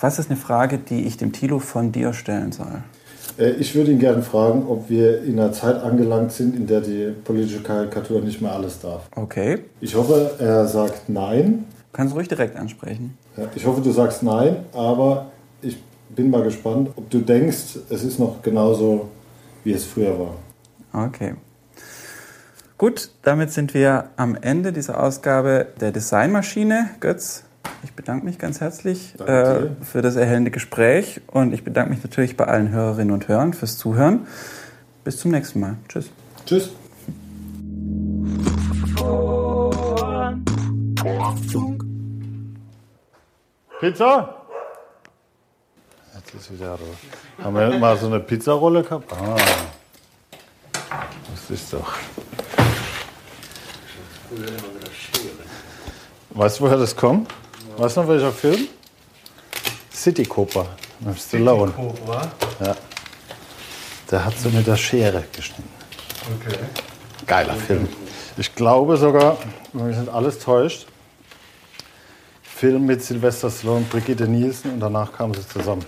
was 0.00 0.18
ist 0.18 0.30
eine 0.30 0.36
Frage, 0.36 0.78
die 0.78 1.04
ich 1.04 1.16
dem 1.16 1.30
Thilo 1.30 1.60
von 1.60 1.92
dir 1.92 2.12
stellen 2.12 2.50
soll? 2.50 2.82
Äh, 3.38 3.50
ich 3.52 3.74
würde 3.74 3.92
ihn 3.92 3.98
gerne 3.98 4.22
fragen, 4.22 4.66
ob 4.68 4.88
wir 4.88 5.22
in 5.22 5.38
einer 5.38 5.52
Zeit 5.52 5.82
angelangt 5.82 6.32
sind, 6.32 6.56
in 6.56 6.66
der 6.66 6.80
die 6.80 7.12
politische 7.24 7.62
Karikatur 7.62 8.20
nicht 8.20 8.40
mehr 8.40 8.52
alles 8.52 8.80
darf. 8.80 9.08
Okay. 9.14 9.60
Ich 9.80 9.94
hoffe, 9.94 10.32
er 10.38 10.66
sagt 10.66 11.08
nein. 11.08 11.64
Kannst 11.92 12.12
du 12.12 12.16
ruhig 12.18 12.28
direkt 12.28 12.56
ansprechen. 12.56 13.16
Ich 13.54 13.66
hoffe, 13.66 13.80
du 13.80 13.92
sagst 13.92 14.22
nein, 14.22 14.56
aber 14.72 15.26
ich 15.62 15.80
bin 16.08 16.30
mal 16.30 16.42
gespannt, 16.42 16.90
ob 16.96 17.10
du 17.10 17.20
denkst, 17.20 17.78
es 17.88 18.04
ist 18.04 18.18
noch 18.18 18.42
genauso, 18.42 19.08
wie 19.62 19.72
es 19.72 19.84
früher 19.84 20.18
war. 20.18 20.34
Okay. 21.06 21.34
Gut, 22.76 23.10
damit 23.22 23.52
sind 23.52 23.72
wir 23.74 24.10
am 24.16 24.34
Ende 24.34 24.72
dieser 24.72 25.00
Ausgabe 25.00 25.68
der 25.80 25.92
Designmaschine. 25.92 26.90
Götz, 27.00 27.44
ich 27.82 27.92
bedanke 27.94 28.24
mich 28.24 28.38
ganz 28.38 28.60
herzlich 28.60 29.18
äh, 29.20 29.68
für 29.82 30.02
das 30.02 30.16
erhellende 30.16 30.50
Gespräch 30.50 31.20
und 31.26 31.52
ich 31.52 31.64
bedanke 31.64 31.90
mich 31.90 32.02
natürlich 32.02 32.36
bei 32.36 32.44
allen 32.44 32.70
Hörerinnen 32.70 33.12
und 33.12 33.28
Hörern 33.28 33.52
fürs 33.52 33.78
Zuhören. 33.78 34.26
Bis 35.04 35.18
zum 35.18 35.30
nächsten 35.32 35.60
Mal. 35.60 35.76
Tschüss. 35.88 36.10
Tschüss. 36.46 36.70
Pizza? 43.80 44.34
Jetzt 46.14 46.34
ist 46.34 46.52
wieder 46.52 46.78
da. 46.78 47.44
Haben 47.44 47.56
wir 47.56 47.78
mal 47.78 47.98
so 47.98 48.06
eine 48.06 48.20
Pizzarolle 48.20 48.82
gehabt? 48.82 49.12
Ah. 49.12 49.36
Das 51.30 51.50
ist 51.50 51.72
doch. 51.72 51.92
Weißt 56.30 56.58
du, 56.58 56.64
woher 56.64 56.78
das 56.78 56.96
kommt? 56.96 57.30
Weißt 57.76 57.96
du 57.96 58.00
noch 58.02 58.08
welcher 58.08 58.32
Film? 58.32 58.68
City 59.92 60.24
Cooper. 60.24 60.66
Stallone. 61.16 61.72
City 61.72 61.82
Cooper? 61.82 62.32
Ja. 62.60 62.76
Der 64.10 64.24
hat 64.24 64.38
so 64.38 64.48
mit 64.50 64.66
der 64.66 64.76
Schere 64.76 65.24
geschnitten. 65.32 65.68
Okay. 66.40 66.58
Geiler 67.26 67.54
Film. 67.54 67.88
Ich 68.36 68.54
glaube 68.54 68.96
sogar, 68.96 69.38
wenn 69.72 69.88
mich 69.88 69.96
nicht 69.96 70.08
alles 70.08 70.38
täuscht, 70.38 70.86
Film 72.42 72.86
mit 72.86 73.02
Sylvester 73.02 73.50
Stallone, 73.50 73.84
Brigitte 73.90 74.28
Nielsen 74.28 74.72
und 74.72 74.80
danach 74.80 75.12
kamen 75.12 75.34
sie 75.34 75.46
zusammen. 75.46 75.84